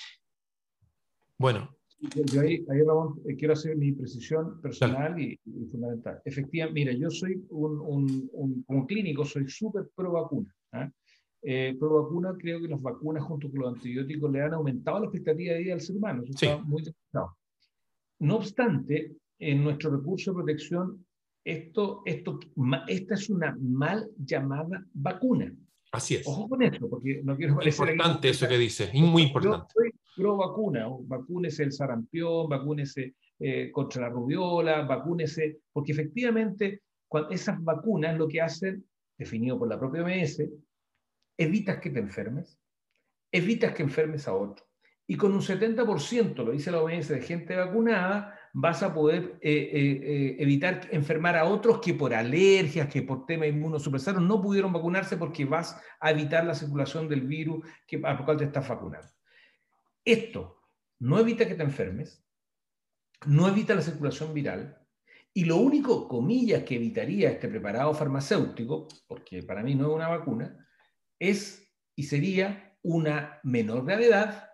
Bueno, 1.38 1.80
yo 2.00 2.42
ahí, 2.42 2.66
eh, 3.28 3.36
quiero 3.38 3.54
hacer 3.54 3.76
mi 3.76 3.92
precisión 3.92 4.62
personal 4.62 5.20
y, 5.20 5.38
fundamental. 5.70 6.22
Efectivamente, 6.24 6.80
mira, 6.80 6.94
yo 6.94 7.10
soy 7.10 7.44
un, 7.50 8.86
clínico, 8.88 9.26
soy 9.26 9.50
súper 9.50 9.90
pro 9.94 10.14
vacuna. 10.14 10.56
¿ah? 10.72 10.90
Eh, 11.42 11.76
pro 11.80 12.04
vacuna, 12.04 12.36
creo 12.38 12.62
que 12.62 12.68
las 12.68 12.82
vacunas 12.82 13.24
junto 13.24 13.50
con 13.50 13.62
los 13.62 13.74
antibióticos 13.76 14.32
le 14.32 14.42
han 14.42 14.54
aumentado 14.54 15.00
la 15.00 15.06
expectativa 15.06 15.54
de 15.54 15.60
vida 15.60 15.72
del 15.72 15.82
ser 15.82 15.96
humano. 15.96 16.24
Eso 16.24 16.34
está 16.34 16.58
muy 16.64 16.84
No 18.20 18.36
obstante, 18.36 19.16
en 19.40 19.64
nuestro 19.64 19.92
recurso 19.92 20.32
de 20.32 20.36
protección, 20.36 21.06
esto, 21.46 22.02
esto, 22.06 22.40
esta 22.88 23.14
es 23.14 23.30
una 23.30 23.58
mal 23.60 24.10
llamada 24.18 24.86
vacuna. 24.94 25.54
Así 25.92 26.16
es. 26.16 26.28
Ojo 26.28 26.50
con 26.50 26.62
esto, 26.62 26.90
porque 26.90 27.22
no 27.24 27.36
quiero 27.36 27.60
Es 27.62 27.80
importante 27.80 28.30
eso 28.30 28.48
que 28.48 28.58
dice, 28.58 28.92
muy 28.94 29.24
importante. 29.24 29.68
Yo 29.76 29.82
soy 29.82 29.92
pro 30.16 30.38
vacuna, 30.38 30.88
vacúnese 31.04 31.64
el 31.64 31.72
sarampión, 31.72 32.50
vacúnese 32.50 33.16
eh, 33.40 33.72
contra 33.72 34.02
la 34.02 34.10
rubiola, 34.10 34.82
vacúnese, 34.82 35.60
porque 35.72 35.94
efectivamente 35.94 36.82
cuando 37.08 37.32
esas 37.32 37.64
vacunas 37.64 38.18
lo 38.18 38.28
que 38.28 38.42
hacen, 38.42 38.86
definido 39.18 39.58
por 39.58 39.68
la 39.68 39.80
propia 39.80 40.04
OMS, 40.04 40.44
evitas 41.40 41.80
que 41.80 41.90
te 41.90 42.00
enfermes, 42.00 42.60
evitas 43.32 43.74
que 43.74 43.84
enfermes 43.84 44.28
a 44.28 44.34
otro. 44.34 44.66
Y 45.08 45.16
con 45.16 45.34
un 45.34 45.42
70%, 45.42 46.36
lo 46.44 46.52
dice 46.52 46.70
la 46.70 46.82
OMS, 46.82 47.08
de 47.08 47.22
gente 47.22 47.56
vacunada, 47.56 48.38
vas 48.54 48.84
a 48.84 48.94
poder 48.94 49.40
eh, 49.42 49.52
eh, 49.52 50.02
eh, 50.04 50.36
evitar 50.38 50.88
enfermar 50.92 51.36
a 51.38 51.46
otros 51.46 51.80
que 51.80 51.96
por 51.96 52.14
alergias, 52.14 52.90
que 52.90 53.02
por 53.02 53.26
tema 53.26 53.48
inmunosupresores 53.48 54.22
no 54.22 54.42
pudieron 54.42 54.74
vacunarse 54.74 55.18
porque 55.18 55.46
vas 55.46 55.82
a 56.00 56.12
evitar 56.12 56.46
la 56.46 56.54
circulación 56.54 57.08
del 57.08 57.22
virus 57.22 57.66
que, 57.88 58.00
al 58.04 58.24
cual 58.24 58.38
te 58.38 58.44
estás 58.44 58.68
vacunando. 58.68 59.08
Esto 60.06 60.62
no 61.00 61.20
evita 61.20 61.48
que 61.48 61.56
te 61.56 61.64
enfermes, 61.64 62.24
no 63.26 63.48
evita 63.48 63.74
la 63.74 63.82
circulación 63.82 64.34
viral, 64.34 64.76
y 65.34 65.46
lo 65.46 65.58
único, 65.58 66.08
comillas, 66.08 66.64
que 66.64 66.76
evitaría 66.76 67.30
este 67.30 67.48
preparado 67.48 67.94
farmacéutico, 67.94 68.88
porque 69.08 69.42
para 69.44 69.64
mí 69.64 69.74
no 69.74 69.90
es 69.90 69.96
una 69.96 70.08
vacuna, 70.08 70.59
es 71.20 71.72
y 71.96 72.04
sería 72.04 72.78
una 72.82 73.40
menor 73.44 73.86
gravedad 73.86 74.50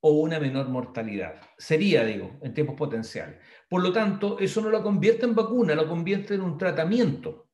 o 0.00 0.12
una 0.12 0.40
menor 0.40 0.68
mortalidad. 0.68 1.40
Sería, 1.58 2.04
digo, 2.04 2.38
en 2.42 2.54
tiempos 2.54 2.76
potenciales. 2.76 3.38
Por 3.68 3.82
lo 3.82 3.92
tanto, 3.92 4.38
eso 4.38 4.60
no 4.60 4.70
lo 4.70 4.82
convierte 4.82 5.26
en 5.26 5.34
vacuna, 5.34 5.74
lo 5.74 5.88
convierte 5.88 6.34
en 6.34 6.40
un 6.40 6.58
tratamiento. 6.58 7.50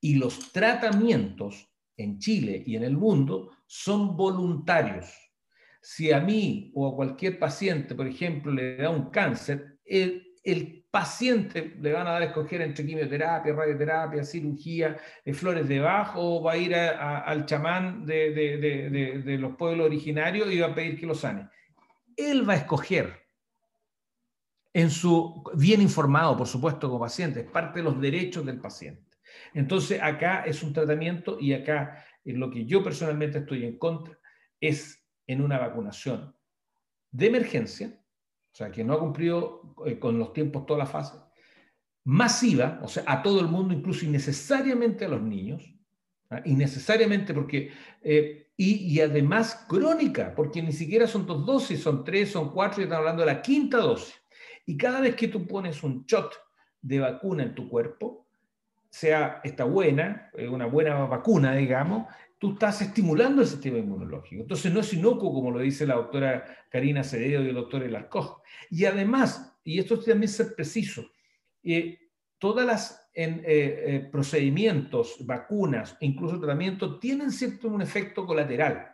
Y 0.00 0.16
los 0.16 0.52
tratamientos 0.52 1.70
en 1.96 2.18
Chile 2.18 2.62
y 2.66 2.76
en 2.76 2.84
el 2.84 2.96
mundo 2.96 3.50
son 3.66 4.16
voluntarios. 4.16 5.14
Si 5.80 6.12
a 6.12 6.20
mí 6.20 6.72
o 6.74 6.88
a 6.88 6.96
cualquier 6.96 7.38
paciente, 7.38 7.94
por 7.94 8.06
ejemplo, 8.06 8.52
le 8.52 8.76
da 8.76 8.90
un 8.90 9.10
cáncer, 9.10 9.78
el, 9.84 10.79
paciente 10.90 11.76
le 11.80 11.92
van 11.92 12.06
a 12.06 12.12
dar 12.12 12.22
a 12.22 12.26
escoger 12.26 12.62
entre 12.62 12.84
quimioterapia, 12.84 13.52
radioterapia, 13.52 14.24
cirugía, 14.24 14.96
eh, 15.24 15.32
flores 15.32 15.68
de 15.68 15.78
bajo, 15.80 16.20
o 16.20 16.42
va 16.42 16.52
a 16.52 16.56
ir 16.56 16.74
al 16.74 17.46
chamán 17.46 18.04
de, 18.04 19.36
los 19.40 19.56
pueblos 19.56 19.86
originarios 19.86 20.50
y 20.52 20.58
va 20.58 20.68
a 20.68 20.74
pedir 20.74 20.98
que 20.98 21.06
lo 21.06 21.14
sane 21.14 21.48
él 22.28 22.48
va 22.48 22.54
a 22.54 22.56
escoger. 22.56 23.18
en 24.72 24.88
su, 24.88 25.42
bien 25.54 25.82
informado, 25.82 26.36
por 26.36 26.46
supuesto, 26.46 26.88
como 26.88 27.00
paciente, 27.00 27.40
es 27.40 27.46
parte 27.50 27.80
de 27.80 27.84
los 27.84 28.00
derechos 28.00 28.46
del 28.46 28.60
paciente. 28.60 29.16
Entonces, 29.52 30.00
acá 30.00 30.44
es 30.44 30.62
un 30.62 30.72
tratamiento 30.72 31.38
y 31.40 31.54
acá 31.54 32.04
en 32.24 32.38
lo 32.38 32.52
que 32.52 32.64
yo 32.66 32.84
personalmente 32.84 33.38
estoy 33.38 33.64
en 33.64 33.78
contra 33.78 34.16
es 34.60 35.04
en 35.26 35.40
una 35.42 35.58
vacunación 35.58 36.36
de 37.10 37.26
emergencia, 37.26 37.99
sea, 38.60 38.70
que 38.70 38.84
no 38.84 38.94
ha 38.94 39.00
cumplido 39.00 39.74
eh, 39.86 39.98
con 39.98 40.18
los 40.18 40.32
tiempos 40.32 40.66
toda 40.66 40.80
la 40.80 40.86
fase, 40.86 41.18
masiva, 42.04 42.80
o 42.82 42.88
sea, 42.88 43.04
a 43.06 43.22
todo 43.22 43.40
el 43.40 43.48
mundo, 43.48 43.74
incluso 43.74 44.04
innecesariamente 44.04 45.04
a 45.04 45.08
los 45.08 45.22
niños, 45.22 45.74
¿ah? 46.30 46.42
innecesariamente 46.44 47.32
porque, 47.34 47.72
eh, 48.02 48.50
y, 48.56 48.94
y, 48.94 49.00
además 49.00 49.64
crónica, 49.68 50.34
porque 50.34 50.62
ni 50.62 50.72
siquiera 50.72 51.06
son 51.06 51.26
dos 51.26 51.46
dosis, 51.46 51.80
son 51.80 52.04
tres, 52.04 52.32
son 52.32 52.52
cuatro, 52.52 52.80
y 52.80 52.84
están 52.84 52.98
hablando 52.98 53.24
de 53.24 53.32
la 53.32 53.42
quinta 53.42 53.78
dosis. 53.78 54.14
Y 54.66 54.76
cada 54.76 55.00
vez 55.00 55.16
que 55.16 55.28
tú 55.28 55.46
pones 55.46 55.82
un 55.82 56.04
shot 56.04 56.32
de 56.82 57.00
vacuna 57.00 57.42
en 57.44 57.54
tu 57.54 57.68
cuerpo, 57.68 58.26
sea 58.90 59.40
esta 59.44 59.64
buena, 59.64 60.30
eh, 60.34 60.48
una 60.48 60.66
buena 60.66 61.06
vacuna, 61.06 61.54
digamos, 61.54 62.06
tú 62.40 62.54
estás 62.54 62.80
estimulando 62.80 63.42
el 63.42 63.48
sistema 63.48 63.78
inmunológico. 63.78 64.40
Entonces 64.42 64.72
no 64.72 64.80
es 64.80 64.92
inocuo, 64.94 65.32
como 65.32 65.50
lo 65.50 65.60
dice 65.60 65.86
la 65.86 65.96
doctora 65.96 66.66
Karina 66.70 67.04
Cededo 67.04 67.44
y 67.44 67.48
el 67.48 67.54
doctor 67.54 67.82
Elarcoj. 67.82 68.40
Y 68.70 68.86
además, 68.86 69.58
y 69.62 69.78
esto 69.78 69.98
también 69.98 70.24
es 70.24 70.42
preciso, 70.56 71.04
eh, 71.62 71.98
todas 72.38 72.66
las 72.66 73.10
eh, 73.12 74.08
procedimientos, 74.10 75.16
vacunas, 75.26 75.98
incluso 76.00 76.38
tratamientos, 76.38 76.98
tienen 76.98 77.30
cierto 77.30 77.68
un 77.68 77.82
efecto 77.82 78.24
colateral. 78.24 78.90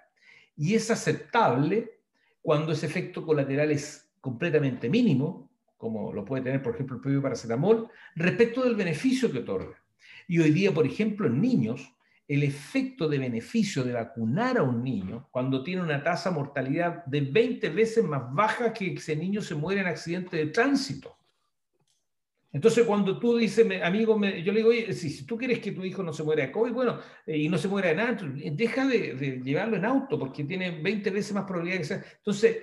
Y 0.56 0.74
es 0.74 0.90
aceptable 0.90 2.00
cuando 2.42 2.72
ese 2.72 2.86
efecto 2.86 3.24
colateral 3.24 3.70
es 3.70 4.10
completamente 4.20 4.90
mínimo, 4.90 5.52
como 5.76 6.12
lo 6.12 6.24
puede 6.24 6.42
tener, 6.42 6.60
por 6.64 6.74
ejemplo, 6.74 6.96
el 6.96 7.02
propio 7.02 7.22
paracetamol, 7.22 7.88
respecto 8.16 8.64
del 8.64 8.74
beneficio 8.74 9.30
que 9.30 9.38
otorga. 9.38 9.80
Y 10.26 10.40
hoy 10.40 10.50
día, 10.50 10.74
por 10.74 10.84
ejemplo, 10.84 11.28
en 11.28 11.40
niños, 11.40 11.95
el 12.28 12.42
efecto 12.42 13.08
de 13.08 13.18
beneficio 13.18 13.84
de 13.84 13.92
vacunar 13.92 14.58
a 14.58 14.62
un 14.62 14.82
niño 14.82 15.28
cuando 15.30 15.62
tiene 15.62 15.82
una 15.82 16.02
tasa 16.02 16.30
de 16.30 16.36
mortalidad 16.36 17.04
de 17.04 17.20
20 17.20 17.68
veces 17.70 18.04
más 18.04 18.22
baja 18.32 18.72
que 18.72 18.94
ese 18.94 19.14
niño 19.14 19.40
se 19.40 19.54
muere 19.54 19.80
en 19.80 19.86
accidente 19.86 20.36
de 20.36 20.46
tránsito. 20.46 21.16
Entonces, 22.52 22.86
cuando 22.86 23.18
tú 23.18 23.36
dices, 23.36 23.66
amigo, 23.82 24.18
yo 24.18 24.52
le 24.52 24.58
digo, 24.60 24.70
oye, 24.70 24.92
si, 24.94 25.26
tú 25.26 25.36
quieres 25.36 25.58
que 25.58 25.72
tu 25.72 25.84
hijo 25.84 26.02
no 26.02 26.12
se 26.12 26.22
muera 26.22 26.46
de 26.46 26.52
COVID, 26.52 26.72
bueno, 26.72 26.98
eh, 27.26 27.36
y 27.36 27.48
no 27.48 27.58
se 27.58 27.68
muera 27.68 27.90
de 27.90 27.94
nada, 27.96 28.16
deja 28.52 28.86
de, 28.86 29.14
de, 29.14 29.40
llevarlo 29.42 29.76
en 29.76 29.84
auto 29.84 30.18
porque 30.18 30.44
tiene 30.44 30.70
20 30.70 31.10
veces 31.10 31.34
más 31.34 31.44
probabilidad 31.44 31.78
que 31.78 31.84
sea. 31.84 32.04
Entonces, 32.16 32.56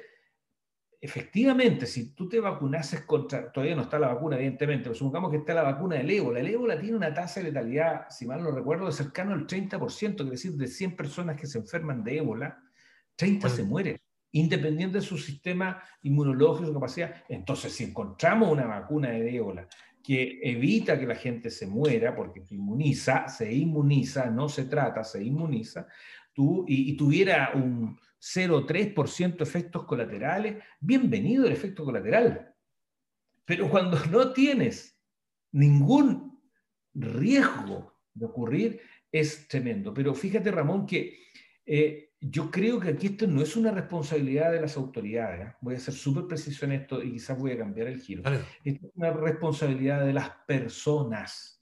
efectivamente, 1.03 1.85
si 1.85 2.15
tú 2.15 2.29
te 2.29 2.39
vacunases 2.39 3.01
contra, 3.01 3.51
todavía 3.51 3.75
no 3.75 3.81
está 3.81 3.99
la 3.99 4.13
vacuna, 4.13 4.37
evidentemente, 4.37 4.83
pero 4.83 4.95
supongamos 4.95 5.31
que 5.31 5.37
está 5.37 5.53
la 5.53 5.63
vacuna 5.63 5.97
del 5.97 6.09
ébola. 6.09 6.39
El 6.39 6.47
ébola 6.47 6.79
tiene 6.79 6.95
una 6.95 7.13
tasa 7.13 7.41
de 7.41 7.47
letalidad, 7.47 8.05
si 8.09 8.25
mal 8.25 8.41
no 8.41 8.51
recuerdo, 8.51 8.85
de 8.85 8.93
cercano 8.93 9.33
al 9.33 9.45
30%, 9.45 10.15
quiere 10.15 10.31
decir, 10.31 10.53
de 10.53 10.65
100 10.65 10.95
personas 10.95 11.35
que 11.35 11.45
se 11.45 11.57
enferman 11.57 12.05
de 12.05 12.19
ébola, 12.19 12.57
30 13.17 13.49
se 13.49 13.63
mueren, 13.63 13.99
independiente 14.31 14.99
de 14.99 15.03
su 15.03 15.17
sistema 15.17 15.83
inmunológico, 16.03 16.67
su 16.67 16.73
capacidad. 16.73 17.13
Entonces, 17.27 17.73
si 17.73 17.83
encontramos 17.83 18.49
una 18.49 18.65
vacuna 18.65 19.09
de 19.09 19.35
ébola 19.35 19.67
que 20.01 20.39
evita 20.41 20.97
que 20.97 21.05
la 21.05 21.15
gente 21.15 21.49
se 21.49 21.67
muera, 21.67 22.15
porque 22.15 22.45
se 22.45 22.55
inmuniza, 22.55 23.27
se 23.27 23.53
inmuniza, 23.53 24.27
no 24.29 24.47
se 24.47 24.65
trata, 24.65 25.03
se 25.03 25.21
inmuniza, 25.21 25.85
tú, 26.31 26.63
y 26.65 26.95
tuviera 26.95 27.51
un 27.55 27.97
0,3% 28.23 29.41
efectos 29.41 29.83
colaterales, 29.83 30.63
bienvenido 30.79 31.45
el 31.45 31.51
efecto 31.51 31.83
colateral. 31.83 32.55
Pero 33.43 33.69
cuando 33.69 33.99
no 34.05 34.31
tienes 34.31 34.97
ningún 35.51 36.41
riesgo 36.93 37.93
de 38.13 38.25
ocurrir, 38.25 38.81
es 39.11 39.45
tremendo. 39.49 39.93
Pero 39.93 40.15
fíjate, 40.15 40.51
Ramón, 40.51 40.85
que 40.85 41.19
eh, 41.65 42.13
yo 42.21 42.49
creo 42.49 42.79
que 42.79 42.89
aquí 42.89 43.07
esto 43.07 43.27
no 43.27 43.41
es 43.41 43.57
una 43.57 43.71
responsabilidad 43.71 44.53
de 44.53 44.61
las 44.61 44.77
autoridades. 44.77 45.49
¿eh? 45.49 45.53
Voy 45.59 45.75
a 45.75 45.79
ser 45.79 45.93
súper 45.93 46.25
preciso 46.25 46.63
en 46.63 46.71
esto 46.71 47.03
y 47.03 47.11
quizás 47.11 47.37
voy 47.37 47.51
a 47.51 47.57
cambiar 47.57 47.87
el 47.87 47.99
giro. 47.99 48.23
es 48.63 48.79
una 48.95 49.11
responsabilidad 49.11 50.05
de 50.05 50.13
las 50.13 50.29
personas. 50.47 51.61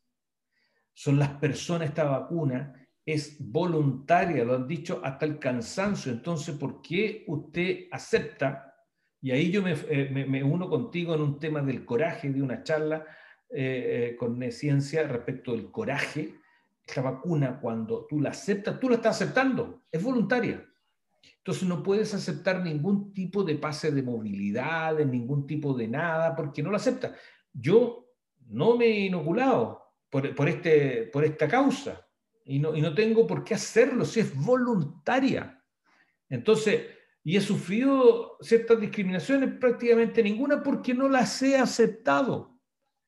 Son 0.93 1.17
las 1.17 1.29
personas 1.29 1.89
esta 1.89 2.03
vacuna 2.03 2.80
es 3.05 3.37
voluntaria, 3.39 4.43
lo 4.43 4.55
han 4.55 4.67
dicho 4.67 5.01
hasta 5.03 5.25
el 5.25 5.39
cansancio. 5.39 6.11
Entonces, 6.11 6.55
¿por 6.55 6.81
qué 6.81 7.23
usted 7.27 7.87
acepta? 7.91 8.75
Y 9.21 9.31
ahí 9.31 9.51
yo 9.51 9.61
me, 9.61 9.73
eh, 9.89 10.43
uno 10.43 10.69
contigo 10.69 11.15
en 11.15 11.21
un 11.21 11.39
tema 11.39 11.61
del 11.61 11.85
coraje, 11.85 12.29
de 12.29 12.41
una 12.41 12.63
charla 12.63 13.05
eh, 13.49 14.11
eh, 14.11 14.15
con 14.17 14.39
ciencia 14.51 15.03
respecto 15.07 15.51
del 15.51 15.71
coraje. 15.71 16.35
Esta 16.85 17.01
vacuna, 17.01 17.59
cuando 17.59 18.05
tú 18.07 18.19
la 18.19 18.29
aceptas, 18.31 18.79
tú 18.79 18.89
la 18.89 18.95
estás 18.95 19.21
aceptando, 19.21 19.83
es 19.91 20.01
voluntaria. 20.01 20.65
Entonces 21.37 21.67
no 21.67 21.81
puedes 21.81 22.13
aceptar 22.13 22.63
ningún 22.63 23.13
tipo 23.13 23.43
de 23.43 23.55
pase 23.55 23.91
de 23.91 24.03
movilidad, 24.03 24.97
ningún 25.05 25.47
tipo 25.47 25.73
de 25.73 25.87
nada, 25.87 26.35
porque 26.35 26.61
no 26.61 26.69
la 26.69 26.77
aceptas. 26.77 27.13
Yo 27.51 28.07
no 28.47 28.77
me 28.77 28.85
he 28.85 29.05
inoculado 29.05 29.81
por, 30.09 30.35
por, 30.35 30.49
este, 30.49 31.09
por 31.11 31.23
esta 31.23 31.47
causa 31.47 32.07
y 32.45 32.59
no, 32.59 32.75
y 32.75 32.81
no 32.81 32.93
tengo 32.93 33.25
por 33.27 33.43
qué 33.43 33.53
hacerlo 33.53 34.05
si 34.05 34.21
es 34.21 34.35
voluntaria. 34.35 35.61
Entonces, 36.29 36.85
y 37.23 37.37
he 37.37 37.41
sufrido 37.41 38.37
ciertas 38.41 38.79
discriminaciones, 38.79 39.53
prácticamente 39.59 40.23
ninguna, 40.23 40.63
porque 40.63 40.93
no 40.93 41.07
las 41.07 41.41
he 41.41 41.57
aceptado. 41.57 42.59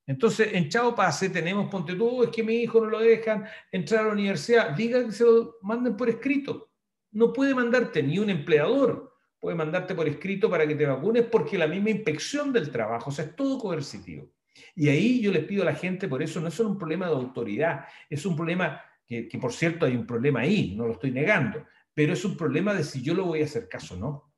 Entonces, 0.06 0.50
en 0.54 0.70
Chao 0.70 0.94
Pase 0.94 1.30
tenemos, 1.30 1.70
ponte 1.70 1.96
tú, 1.96 2.24
es 2.24 2.30
que 2.30 2.44
mi 2.44 2.56
hijo 2.56 2.82
no 2.82 2.90
lo 2.90 3.00
dejan 3.00 3.46
entrar 3.72 4.02
a 4.02 4.08
la 4.08 4.14
universidad, 4.14 4.72
diga 4.72 5.04
que 5.04 5.12
se 5.12 5.24
lo 5.24 5.56
manden 5.62 5.96
por 5.96 6.10
escrito. 6.10 6.72
No 7.12 7.32
puede 7.32 7.56
mandarte 7.56 8.04
ni 8.04 8.20
un 8.20 8.30
empleador, 8.30 9.14
puede 9.40 9.56
mandarte 9.56 9.96
por 9.96 10.08
escrito 10.08 10.50
para 10.50 10.68
que 10.68 10.76
te 10.76 10.86
vacunes, 10.86 11.26
porque 11.26 11.58
la 11.58 11.68
misma 11.68 11.90
inspección 11.90 12.52
del 12.52 12.70
trabajo, 12.70 13.10
o 13.10 13.14
sea, 13.14 13.26
es 13.26 13.36
todo 13.36 13.58
coercitivo. 13.58 14.30
Y 14.76 14.90
ahí 14.90 15.22
yo 15.22 15.32
les 15.32 15.46
pido 15.46 15.64
a 15.64 15.68
la 15.68 15.76
gente, 15.76 16.08
por 16.08 16.22
eso 16.22 16.40
no 16.40 16.50
es 16.50 16.54
solo 16.54 16.70
un 16.70 16.78
problema 16.78 17.08
de 17.08 17.14
autoridad, 17.14 17.86
es 18.10 18.26
un 18.26 18.36
problema 18.36 18.82
que, 19.08 19.38
por 19.40 19.54
cierto 19.54 19.86
hay 19.86 19.96
un 19.96 20.08
problema 20.08 20.42
ahí, 20.42 20.76
no 20.76 20.88
lo 20.88 20.94
estoy 20.94 21.12
negando, 21.12 21.66
pero 21.94 22.14
es 22.14 22.26
un 22.26 22.36
problema 22.38 22.74
de 22.74 22.84
si 22.84 23.02
yo 23.02 23.14
lo 23.14 23.26
voy 23.26 23.42
a 23.42 23.46
hacer 23.46 23.68
caso 23.68 23.96
o 23.96 23.98
no. 23.98 24.34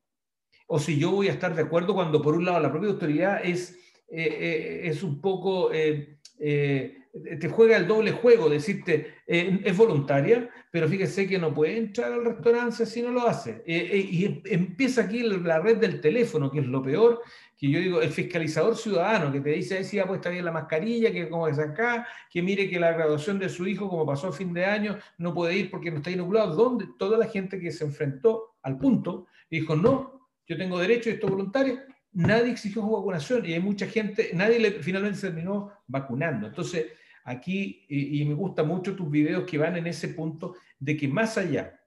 O 0.67 0.79
si 0.79 0.97
yo 0.97 1.11
voy 1.11 1.27
a 1.27 1.33
estar 1.33 1.55
de 1.55 1.61
acuerdo 1.61 1.93
cuando 1.93 2.21
por 2.21 2.35
un 2.35 2.45
lado 2.45 2.59
la 2.59 2.71
propia 2.71 2.89
autoridad 2.89 3.41
es, 3.43 3.77
eh, 4.09 4.27
eh, 4.27 4.81
es 4.85 5.03
un 5.03 5.21
poco, 5.21 5.71
eh, 5.71 6.17
te 6.37 7.47
juega 7.49 7.77
el 7.77 7.87
doble 7.87 8.11
juego, 8.11 8.49
decirte, 8.49 9.13
es 9.25 9.77
voluntaria, 9.77 10.49
pero 10.71 10.89
fíjese 10.89 11.27
que 11.27 11.39
no 11.39 11.53
puede 11.53 11.77
entrar 11.77 12.11
al 12.11 12.25
restaurante 12.25 12.85
si 12.85 13.01
no 13.01 13.11
lo 13.11 13.25
hace. 13.25 13.63
y 13.65 14.41
empieza 14.45 15.03
aquí 15.03 15.23
la 15.23 15.59
red 15.59 15.77
del 15.77 16.01
teléfono, 16.01 16.51
que 16.51 16.59
es 16.59 16.65
lo 16.65 16.81
peor, 16.81 17.21
que 17.57 17.69
yo 17.69 17.79
digo, 17.79 18.01
el 18.01 18.09
fiscalizador 18.09 18.75
ciudadano 18.75 19.31
que 19.31 19.39
te 19.39 19.51
dice, 19.51 19.83
si 19.83 19.97
ha 19.97 20.05
puesto 20.05 20.29
bien 20.29 20.43
la 20.43 20.51
mascarilla, 20.51 21.11
que 21.11 21.29
como 21.29 21.47
es 21.47 21.57
acá, 21.57 22.05
que 22.29 22.41
mire 22.41 22.69
que 22.69 22.79
la 22.79 22.91
graduación 22.91 23.39
de 23.39 23.47
su 23.47 23.65
hijo, 23.65 23.89
como 23.89 24.05
pasó 24.05 24.27
a 24.27 24.33
fin 24.33 24.53
de 24.53 24.65
año, 24.65 24.97
no 25.17 25.33
puede 25.33 25.55
ir 25.55 25.71
porque 25.71 25.89
no 25.89 25.97
está 25.97 26.11
inoculado, 26.11 26.53
donde 26.55 26.87
toda 26.97 27.17
la 27.17 27.27
gente 27.27 27.59
que 27.59 27.71
se 27.71 27.85
enfrentó 27.85 28.55
al 28.61 28.77
punto 28.77 29.27
dijo, 29.49 29.75
no, 29.75 30.29
yo 30.47 30.57
tengo 30.57 30.79
derecho, 30.79 31.09
esto 31.09 31.27
es 31.27 31.31
voluntario, 31.31 31.79
nadie 32.11 32.51
exigió 32.51 32.81
su 32.81 32.91
vacunación 32.91 33.45
y 33.45 33.53
hay 33.53 33.61
mucha 33.61 33.87
gente, 33.87 34.31
nadie 34.33 34.59
le, 34.59 34.71
finalmente 34.71 35.19
terminó 35.19 35.71
vacunando. 35.87 36.47
Entonces, 36.47 36.87
aquí, 37.23 37.85
y, 37.87 38.21
y 38.21 38.25
me 38.25 38.33
gustan 38.33 38.67
mucho 38.67 38.95
tus 38.95 39.09
videos 39.09 39.45
que 39.45 39.57
van 39.57 39.77
en 39.77 39.87
ese 39.87 40.09
punto 40.09 40.55
de 40.77 40.97
que 40.97 41.07
más 41.07 41.37
allá 41.37 41.79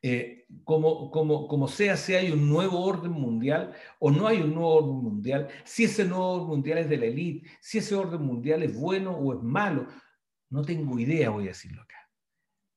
eh, 0.00 0.46
como, 0.64 1.10
como, 1.10 1.48
como 1.48 1.66
sea, 1.66 1.96
si 1.96 2.14
hay 2.14 2.30
un 2.30 2.48
nuevo 2.48 2.80
orden 2.84 3.12
mundial 3.12 3.74
o 3.98 4.10
no 4.10 4.28
hay 4.28 4.40
un 4.40 4.54
nuevo 4.54 4.76
orden 4.76 5.02
mundial, 5.02 5.48
si 5.64 5.84
ese 5.84 6.04
nuevo 6.04 6.34
orden 6.34 6.48
mundial 6.48 6.78
es 6.78 6.88
de 6.88 6.96
la 6.96 7.06
élite, 7.06 7.48
si 7.60 7.78
ese 7.78 7.94
orden 7.94 8.22
mundial 8.22 8.62
es 8.62 8.74
bueno 8.78 9.10
o 9.10 9.34
es 9.34 9.42
malo, 9.42 9.88
no 10.50 10.62
tengo 10.62 10.98
idea, 10.98 11.30
voy 11.30 11.44
a 11.44 11.48
decirlo 11.48 11.82
acá. 11.82 12.08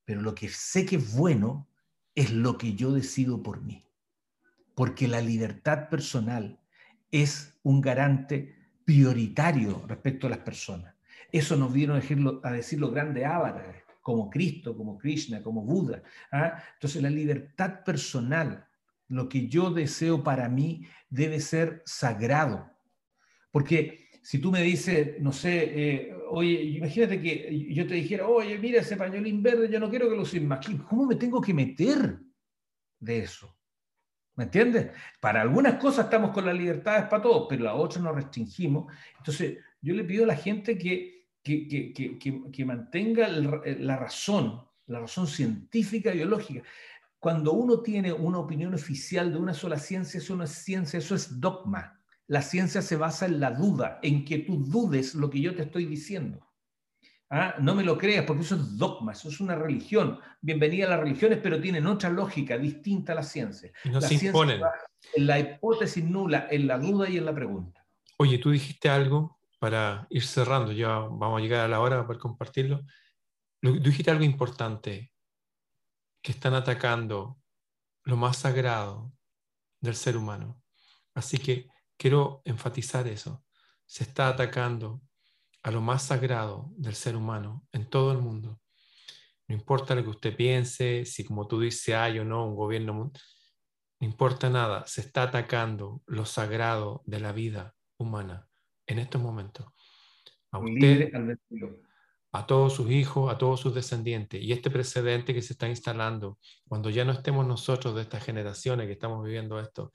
Pero 0.04 0.22
lo 0.22 0.34
que 0.34 0.50
sé 0.50 0.86
que 0.86 0.96
es 0.98 1.16
bueno 1.16 1.70
es 2.16 2.32
lo 2.32 2.58
que 2.58 2.74
yo 2.74 2.92
decido 2.92 3.44
por 3.44 3.62
mí. 3.62 3.86
Porque 4.76 5.08
la 5.08 5.22
libertad 5.22 5.90
personal 5.90 6.60
es 7.12 7.58
un 7.64 7.82
garante 7.82 8.56
prioritario 8.84 9.86
respecto 9.88 10.28
a 10.28 10.32
las 10.32 10.40
personas. 10.40 10.96
Eso 11.32 11.56
nos 11.56 11.72
vieron 11.72 12.02
a 12.44 12.52
decir 12.52 12.80
los 12.80 12.92
grandes 12.92 13.26
como 14.02 14.30
Cristo, 14.30 14.76
como 14.76 14.98
Krishna, 14.98 15.42
como 15.42 15.62
Buda. 15.62 16.02
¿ah? 16.32 16.62
Entonces 16.74 17.02
la 17.02 17.10
libertad 17.10 17.84
personal, 17.84 18.68
lo 19.08 19.30
que 19.30 19.48
yo 19.48 19.70
deseo 19.72 20.24
para 20.24 20.50
mí, 20.50 20.86
debe 21.10 21.40
ser 21.40 21.82
sagrado. 21.86 22.70
Porque 23.52 24.10
si 24.24 24.40
tú 24.40 24.52
me 24.52 24.62
dices, 24.62 25.20
no 25.20 25.32
sé, 25.32 25.64
eh, 25.76 26.14
oye, 26.30 26.62
imagínate 26.62 27.22
que 27.22 27.74
yo 27.74 27.88
te 27.88 27.96
dijera, 27.96 28.28
oye, 28.28 28.58
mira 28.58 28.82
ese 28.82 28.96
pañolín 28.96 29.42
verde, 29.42 29.70
yo 29.70 29.80
no 29.80 29.90
quiero 29.90 30.10
que 30.10 30.16
lo 30.16 30.26
sin 30.26 30.48
más. 30.48 30.66
¿Cómo 30.88 31.06
me 31.06 31.16
tengo 31.16 31.42
que 31.42 31.54
meter 31.54 32.20
de 33.00 33.20
eso? 33.20 33.56
¿Me 34.36 34.46
entiendes? 34.46 34.92
Para 35.20 35.42
algunas 35.42 35.76
cosas 35.76 36.06
estamos 36.06 36.32
con 36.32 36.46
las 36.46 36.56
libertades 36.56 37.06
para 37.06 37.22
todos, 37.22 37.48
pero 37.50 37.70
a 37.70 37.74
otras 37.74 38.04
nos 38.04 38.16
restringimos. 38.16 38.92
Entonces, 39.18 39.58
yo 39.82 39.94
le 39.94 40.04
pido 40.04 40.24
a 40.24 40.28
la 40.28 40.36
gente 40.36 40.78
que, 40.78 41.21
que, 41.44 41.94
que, 41.94 42.52
que 42.52 42.66
mantenga 42.66 43.28
la 43.28 43.98
razón, 43.98 44.64
la 44.88 45.00
razón 45.00 45.28
científica, 45.28 46.12
biológica. 46.12 46.64
Cuando 47.20 47.54
uno 47.54 47.82
tiene 47.82 48.12
una 48.12 48.40
opinión 48.40 48.74
oficial 48.74 49.32
de 49.32 49.38
una 49.38 49.54
sola 49.54 49.78
ciencia, 49.78 50.20
eso 50.20 50.36
no 50.36 50.44
es 50.44 50.52
ciencia, 50.52 50.98
eso 51.00 51.16
es 51.16 51.40
dogma. 51.40 52.00
La 52.28 52.42
ciencia 52.42 52.82
se 52.82 52.96
basa 52.96 53.26
en 53.26 53.40
la 53.40 53.52
duda, 53.52 54.00
en 54.02 54.26
que 54.26 54.40
tú 54.40 54.64
dudes 54.64 55.16
lo 55.16 55.30
que 55.30 55.42
yo 55.42 55.54
te 55.54 55.64
estoy 55.64 55.86
diciendo. 55.86 56.48
¿Ah? 57.30 57.56
No 57.60 57.76
me 57.76 57.84
lo 57.84 57.98
creas 57.98 58.26
porque 58.26 58.44
eso 58.44 58.56
es 58.56 58.78
dogma, 58.78 59.14
eso 59.14 59.30
es 59.30 59.40
una 59.40 59.56
religión. 59.56 60.20
Bienvenida 60.42 60.88
a 60.88 60.90
las 60.90 61.00
religiones, 61.00 61.40
pero 61.42 61.62
tienen 61.62 61.88
otra 61.88 62.10
lógica 62.10 62.58
distinta 62.58 63.14
a 63.14 63.16
la 63.16 63.24
ciencia. 63.24 63.72
Y 63.86 63.90
no 63.90 64.00
la 64.00 64.08
se 64.08 64.26
imponen. 64.26 64.62
En 65.14 65.28
la 65.28 65.40
hipótesis 65.40 66.04
nula, 66.04 66.48
en 66.52 66.68
la 66.68 66.78
duda 66.78 67.10
y 67.10 67.18
en 67.18 67.26
la 67.26 67.34
pregunta. 67.34 67.86
Oye, 68.18 68.38
tú 68.38 68.52
dijiste 68.52 68.90
algo 68.90 69.40
para 69.62 70.08
ir 70.10 70.24
cerrando, 70.26 70.72
ya 70.72 70.88
vamos 70.88 71.38
a 71.38 71.42
llegar 71.42 71.60
a 71.60 71.68
la 71.68 71.82
hora 71.82 72.08
para 72.08 72.18
compartirlo. 72.18 72.84
Dijiste 73.62 74.10
algo 74.10 74.24
importante, 74.24 75.14
que 76.24 76.32
están 76.32 76.56
atacando 76.56 77.38
lo 78.04 78.18
más 78.18 78.38
sagrado 78.38 79.14
del 79.80 79.94
ser 79.94 80.18
humano. 80.18 80.60
Así 81.14 81.38
que 81.38 81.68
quiero 81.96 82.42
enfatizar 82.44 83.08
eso. 83.08 83.44
Se 83.86 84.04
está 84.04 84.30
atacando 84.30 85.04
a 85.62 85.70
lo 85.70 85.80
más 85.80 86.02
sagrado 86.08 86.72
del 86.76 86.96
ser 86.96 87.16
humano 87.16 87.68
en 87.72 87.88
todo 87.88 88.14
el 88.14 88.18
mundo. 88.18 88.60
No 89.48 89.54
importa 89.54 89.94
lo 89.94 90.02
que 90.02 90.10
usted 90.10 90.36
piense, 90.36 91.06
si 91.06 91.24
como 91.24 91.48
tú 91.48 91.60
dices 91.60 91.94
hay 91.94 92.18
o 92.18 92.26
no 92.26 92.48
un 92.48 92.56
gobierno, 92.56 92.94
no 92.96 93.12
importa 94.00 94.50
nada, 94.50 94.88
se 94.88 95.02
está 95.02 95.22
atacando 95.22 96.02
lo 96.08 96.26
sagrado 96.26 97.04
de 97.06 97.20
la 97.20 97.32
vida 97.32 97.76
humana 97.98 98.48
en 98.92 99.00
estos 99.00 99.22
momentos. 99.22 99.66
A 100.52 100.60
usted, 100.60 101.12
a 102.34 102.46
todos 102.46 102.74
sus 102.74 102.90
hijos, 102.90 103.32
a 103.32 103.38
todos 103.38 103.60
sus 103.60 103.74
descendientes. 103.74 104.42
Y 104.42 104.52
este 104.52 104.70
precedente 104.70 105.34
que 105.34 105.42
se 105.42 105.54
está 105.54 105.68
instalando, 105.68 106.40
cuando 106.68 106.90
ya 106.90 107.06
no 107.06 107.12
estemos 107.12 107.46
nosotros 107.46 107.96
de 107.96 108.02
estas 108.02 108.24
generaciones 108.24 108.88
que 108.88 108.94
estamos 108.94 109.24
viviendo 109.24 109.60
esto, 109.60 109.92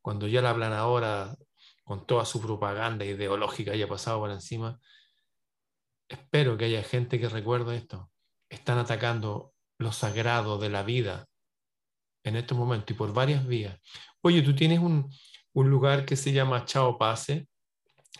cuando 0.00 0.26
ya 0.28 0.40
la 0.42 0.78
ahora 0.78 1.34
con 1.84 2.06
toda 2.06 2.24
su 2.24 2.40
propaganda 2.40 3.04
ideológica 3.04 3.72
haya 3.72 3.88
pasado 3.88 4.20
por 4.20 4.30
encima, 4.30 4.78
espero 6.08 6.56
que 6.56 6.66
haya 6.66 6.82
gente 6.82 7.18
que 7.18 7.28
recuerde 7.28 7.76
esto. 7.76 8.10
Están 8.48 8.78
atacando 8.78 9.54
lo 9.78 9.92
sagrado 9.92 10.58
de 10.58 10.68
la 10.70 10.82
vida 10.82 11.26
en 12.24 12.36
estos 12.36 12.56
momentos 12.56 12.90
y 12.90 12.94
por 12.94 13.12
varias 13.12 13.46
vías. 13.46 13.80
Oye, 14.20 14.42
tú 14.42 14.54
tienes 14.54 14.78
un, 14.78 15.10
lugar 15.54 16.04
que 16.04 16.16
se 16.16 16.32
llama 16.32 16.64
Chao 16.64 16.96
Pase, 16.98 17.48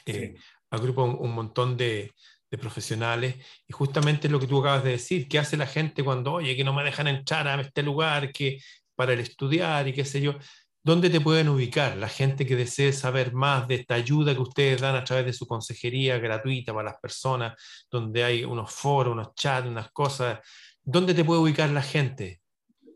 eh, 0.07 0.35
agrupa 0.71 1.03
un, 1.03 1.33
montón 1.33 1.77
de, 1.77 2.13
profesionales 2.61 3.37
y 3.69 3.73
justamente 3.73 4.29
lo 4.29 4.41
que 4.41 4.49
tú 4.49 4.59
acabas 4.59 4.83
de 4.83 4.91
decir, 4.91 5.29
¿qué 5.29 5.39
hace 5.39 5.57
la 5.57 5.69
gente 5.69 6.03
cuando, 6.03 6.33
oye, 6.33 6.57
que 6.57 6.65
no 6.65 6.73
me 6.73 6.83
dejan 6.83 7.07
entrar 7.07 7.47
a 7.47 7.61
este 7.61 7.81
lugar 7.81 8.33
que 8.33 8.59
para 8.97 9.13
el 9.13 9.21
estudiar 9.21 9.87
y 9.87 9.93
qué 9.93 10.05
sé 10.05 10.21
yo? 10.21 10.35
¿Dónde 10.83 11.11
te 11.11 11.21
pueden 11.21 11.49
ubicar 11.49 11.97
la 11.97 12.09
gente 12.09 12.47
que 12.47 12.57
desee 12.57 12.93
saber 12.93 13.35
más 13.35 13.69
de 13.69 13.77
esta 13.77 13.95
ayuda 13.95 14.35
que 14.35 14.41
ustedes 14.41 14.81
dan 14.81 14.97
a 14.97 15.05
través 15.05 15.27
de 15.27 15.33
su 15.33 15.47
consejería 15.47 16.19
gratuita 16.19 16.73
para 16.73 16.91
las 16.91 16.99
personas, 17.01 17.55
donde 17.91 18.25
hay 18.25 18.45
unos 18.45 18.73
foros, 18.73 19.13
unos 19.13 19.35
chats, 19.35 19.69
unas 19.69 19.93
cosas? 19.93 20.41
¿Dónde 20.83 21.15
te 21.15 21.25
puede 21.25 21.41
ubicar 21.41 21.69
la 21.71 21.83
gente? 21.83 22.41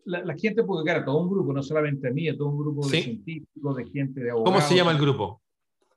La, 0.07 0.35
gente 0.35 0.65
puede 0.65 0.83
ubicar 0.83 1.03
a 1.03 1.05
todo 1.05 1.19
un 1.19 1.31
grupo, 1.31 1.53
no 1.53 1.63
solamente 1.63 2.09
a 2.09 2.11
mí, 2.11 2.29
a 2.29 2.37
todo 2.37 2.49
un 2.49 2.59
grupo 2.59 2.89
de 2.89 3.03
científicos, 3.03 3.77
de 3.77 3.85
gente, 3.85 4.21
de 4.21 4.31
abogados. 4.31 4.61
¿Cómo 4.61 4.69
se 4.69 4.77
llama 4.77 4.91
el 4.93 4.99
grupo? 4.99 5.43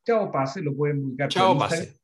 Chao 0.08 0.32
Pase, 0.32 0.62
lo 0.62 0.74
pueden 0.74 1.04
ubicar 1.04 1.28
Chao 1.28 1.58
Pase. 1.58 2.00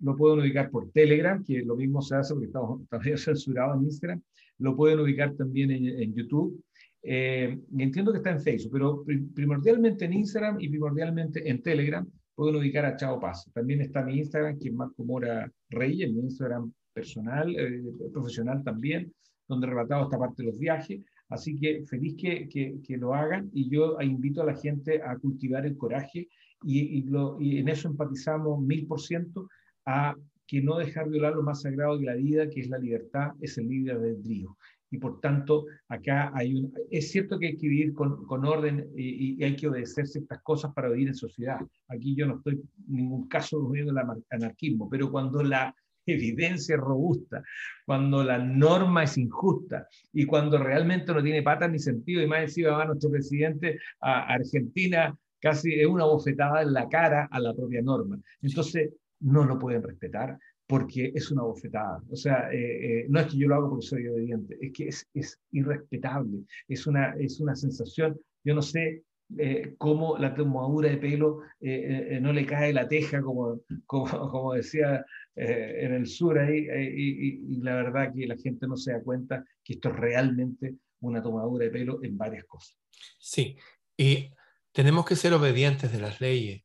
Lo 0.00 0.16
pueden 0.16 0.40
ubicar 0.40 0.70
por 0.70 0.90
Telegram, 0.90 1.44
que 1.44 1.62
lo 1.62 1.76
mismo 1.76 2.00
se 2.00 2.16
hace 2.16 2.32
porque 2.32 2.46
estamos 2.46 2.80
todavía 2.88 3.18
censurados 3.18 3.76
en 3.76 3.84
Instagram. 3.84 4.22
Lo 4.58 4.74
pueden 4.74 5.00
ubicar 5.00 5.34
también 5.34 5.70
en, 5.70 5.86
en 5.86 6.14
YouTube 6.14 6.64
eh, 7.06 7.58
entiendo 7.76 8.12
que 8.12 8.18
está 8.18 8.30
en 8.30 8.40
Facebook, 8.40 8.72
pero 8.72 9.04
primordialmente 9.34 10.06
en 10.06 10.14
Instagram 10.14 10.58
y 10.58 10.70
primordialmente 10.70 11.46
en 11.50 11.60
Telegram 11.62 12.10
pueden 12.34 12.56
ubicar 12.56 12.86
a 12.86 12.96
Chao 12.96 13.20
Paz. 13.20 13.46
También 13.52 13.82
está 13.82 14.02
mi 14.02 14.16
Instagram, 14.16 14.58
que 14.58 14.68
es 14.68 14.74
Marco 14.74 15.04
Mora 15.04 15.52
Reyes, 15.68 16.10
mi 16.10 16.20
Instagram 16.20 16.72
personal, 16.94 17.54
eh, 17.58 17.82
profesional 18.10 18.64
también, 18.64 19.12
donde 19.46 19.66
he 19.66 19.70
relatado 19.70 20.04
esta 20.04 20.18
parte 20.18 20.42
de 20.42 20.48
los 20.48 20.58
viajes. 20.58 21.02
Así 21.28 21.54
que 21.56 21.84
feliz 21.84 22.14
que, 22.16 22.48
que, 22.48 22.96
lo 22.96 23.12
hagan 23.12 23.50
y 23.52 23.68
yo 23.68 24.00
invito 24.00 24.40
a 24.40 24.46
la 24.46 24.54
gente 24.54 25.02
a 25.02 25.16
cultivar 25.18 25.66
el 25.66 25.76
coraje 25.76 26.28
y, 26.64 26.80
y, 26.98 27.02
lo, 27.02 27.40
y 27.40 27.58
en 27.58 27.68
eso 27.68 27.88
empatizamos 27.88 28.60
mil 28.60 28.86
por 28.86 29.00
ciento 29.00 29.48
a 29.86 30.14
que 30.46 30.60
no 30.62 30.78
dejar 30.78 31.08
violar 31.08 31.34
lo 31.34 31.42
más 31.42 31.62
sagrado 31.62 31.98
de 31.98 32.04
la 32.04 32.14
vida, 32.14 32.48
que 32.48 32.60
es 32.60 32.68
la 32.68 32.78
libertad, 32.78 33.32
es 33.40 33.56
el 33.58 33.68
libre 33.68 33.92
albedrío 33.92 34.56
y 34.94 34.98
por 34.98 35.20
tanto 35.20 35.66
acá 35.88 36.30
hay 36.34 36.54
un... 36.54 36.72
Es 36.90 37.10
cierto 37.10 37.38
que 37.38 37.48
hay 37.48 37.56
que 37.56 37.68
vivir 37.68 37.92
con, 37.92 38.24
con 38.26 38.44
orden 38.44 38.88
y, 38.96 39.42
hay 39.42 39.56
que 39.56 39.66
obedecer 39.66 40.06
ciertas 40.06 40.40
cosas 40.42 40.72
para 40.72 40.88
vivir 40.88 41.08
en 41.08 41.14
sociedad. 41.14 41.58
Aquí 41.88 42.14
yo 42.14 42.26
no 42.26 42.36
estoy 42.36 42.54
en 42.54 42.96
ningún 42.96 43.28
caso 43.28 43.68
viendo 43.68 43.92
el 43.92 43.98
anarquismo, 44.30 44.88
pero 44.88 45.10
cuando 45.10 45.42
la 45.42 45.74
evidencia 46.06 46.76
es 46.76 46.80
robusta, 46.80 47.42
cuando 47.84 48.22
la 48.22 48.38
norma 48.38 49.02
es 49.02 49.18
injusta 49.18 49.88
y 50.12 50.26
cuando 50.26 50.58
realmente 50.58 51.12
no 51.12 51.22
tiene 51.22 51.42
patas 51.42 51.72
ni 51.72 51.80
sentido, 51.80 52.22
y 52.22 52.28
más 52.28 52.42
encima 52.42 52.70
va 52.70 52.84
nuestro 52.84 53.10
presidente 53.10 53.80
a 54.00 54.34
Argentina, 54.34 55.16
casi 55.44 55.74
es 55.74 55.86
una 55.86 56.06
bofetada 56.06 56.62
en 56.62 56.72
la 56.72 56.88
cara 56.88 57.28
a 57.30 57.38
la 57.38 57.52
propia 57.52 57.82
norma. 57.82 58.18
Entonces, 58.40 58.94
no 59.20 59.44
lo 59.44 59.58
pueden 59.58 59.82
respetar, 59.82 60.38
porque 60.66 61.12
es 61.14 61.30
una 61.30 61.42
bofetada. 61.42 62.02
O 62.10 62.16
sea, 62.16 62.50
eh, 62.50 63.00
eh, 63.00 63.06
no 63.10 63.20
es 63.20 63.26
que 63.26 63.36
yo 63.36 63.48
lo 63.48 63.56
hago 63.56 63.68
porque 63.68 63.86
soy 63.86 64.08
obediente, 64.08 64.56
es 64.58 64.72
que 64.72 64.88
es, 64.88 65.06
es 65.12 65.38
irrespetable, 65.52 66.44
es 66.66 66.86
una, 66.86 67.14
es 67.18 67.40
una 67.40 67.54
sensación, 67.54 68.18
yo 68.42 68.54
no 68.54 68.62
sé 68.62 69.02
eh, 69.38 69.74
cómo 69.76 70.16
la 70.16 70.34
tomadura 70.34 70.88
de 70.88 70.96
pelo 70.96 71.40
no 71.60 72.32
le 72.32 72.46
cae 72.46 72.72
la 72.72 72.88
teja, 72.88 73.20
como, 73.20 73.60
como, 73.84 74.30
como 74.30 74.54
decía 74.54 75.04
en 75.36 75.92
el 75.92 76.06
sur 76.06 76.38
ahí, 76.38 76.66
y, 76.96 77.60
la 77.60 77.74
verdad 77.74 78.14
que 78.14 78.26
la 78.26 78.36
gente 78.36 78.66
no 78.66 78.76
se 78.76 78.92
da 78.92 79.02
cuenta 79.02 79.44
que 79.62 79.74
esto 79.74 79.90
es 79.90 79.96
realmente 79.96 80.76
una 81.00 81.22
tomadura 81.22 81.66
de 81.66 81.70
pelo 81.70 82.02
en 82.02 82.16
varias 82.16 82.44
cosas. 82.44 82.78
Sí, 83.18 83.56
y 83.96 84.30
tenemos 84.74 85.06
que 85.06 85.16
ser 85.16 85.32
obedientes 85.32 85.90
de 85.90 86.00
las 86.00 86.20
leyes 86.20 86.64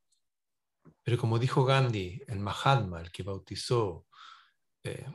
pero 1.09 1.17
como 1.17 1.39
dijo 1.39 1.65
Gandhi, 1.65 2.21
el 2.27 2.39
Mahatma, 2.39 3.01
el 3.01 3.11
que 3.11 3.23
bautizó 3.23 4.05
eh, 4.83 5.07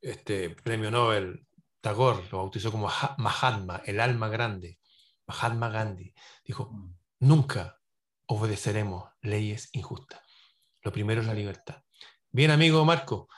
este 0.00 0.48
premio 0.48 0.90
Nobel, 0.90 1.46
Tagore 1.82 2.22
lo 2.32 2.38
bautizó 2.38 2.72
como 2.72 2.90
Mahatma, 3.18 3.82
el 3.84 4.00
alma 4.00 4.28
grande, 4.28 4.78
Mahatma 5.26 5.68
Gandhi, 5.68 6.14
dijo, 6.44 6.72
nunca 7.20 7.78
obedeceremos 8.26 9.10
leyes 9.20 9.68
injustas. 9.72 10.22
Lo 10.82 10.92
primero 10.92 11.20
es 11.20 11.26
la 11.26 11.34
libertad. 11.34 11.82
Bien, 12.30 12.50
amigo 12.50 12.84
Marco, 12.86 13.28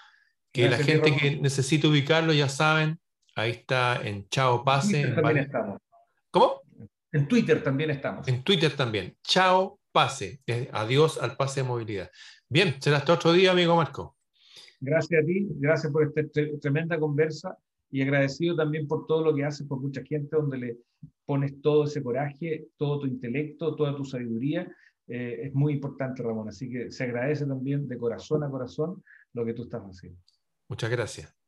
que 0.52 0.70
la 0.70 0.78
gente 0.78 1.16
que 1.16 1.40
necesite 1.40 1.88
ubicarlo, 1.88 2.32
ya 2.32 2.48
saben, 2.48 3.00
ahí 3.34 3.50
está 3.50 4.00
en 4.00 4.28
Chao 4.28 4.64
Pase. 4.64 5.02
En 5.02 5.80
¿Cómo? 6.30 6.62
En 7.12 7.26
Twitter 7.26 7.62
también 7.62 7.90
estamos. 7.90 8.26
En 8.28 8.42
Twitter 8.42 8.74
también. 8.74 9.16
Chao 9.22 9.80
pase. 9.92 10.40
adiós 10.72 11.18
al 11.20 11.36
pase 11.36 11.60
de 11.60 11.68
movilidad. 11.68 12.10
Bien, 12.48 12.76
será 12.80 12.98
hasta 12.98 13.14
otro 13.14 13.32
día, 13.32 13.52
amigo 13.52 13.76
Marco. 13.76 14.16
Gracias 14.80 15.22
a 15.22 15.26
ti, 15.26 15.46
gracias 15.56 15.92
por 15.92 16.04
esta 16.04 16.22
tremenda 16.60 16.98
conversa 16.98 17.56
y 17.90 18.02
agradecido 18.02 18.56
también 18.56 18.86
por 18.86 19.06
todo 19.06 19.24
lo 19.24 19.34
que 19.34 19.44
haces 19.44 19.66
por 19.66 19.80
mucha 19.80 20.02
gente, 20.02 20.36
donde 20.36 20.58
le 20.58 20.78
pones 21.26 21.60
todo 21.60 21.84
ese 21.84 22.02
coraje, 22.02 22.68
todo 22.76 23.00
tu 23.00 23.06
intelecto, 23.06 23.74
toda 23.74 23.96
tu 23.96 24.04
sabiduría. 24.04 24.70
Eh, 25.06 25.40
es 25.44 25.54
muy 25.54 25.74
importante, 25.74 26.22
Ramón. 26.22 26.48
Así 26.48 26.70
que 26.70 26.90
se 26.90 27.04
agradece 27.04 27.44
también 27.46 27.88
de 27.88 27.98
corazón 27.98 28.42
a 28.44 28.50
corazón 28.50 29.02
lo 29.32 29.44
que 29.44 29.54
tú 29.54 29.64
estás 29.64 29.82
haciendo. 29.82 30.18
Muchas 30.68 30.90
gracias. 30.90 31.39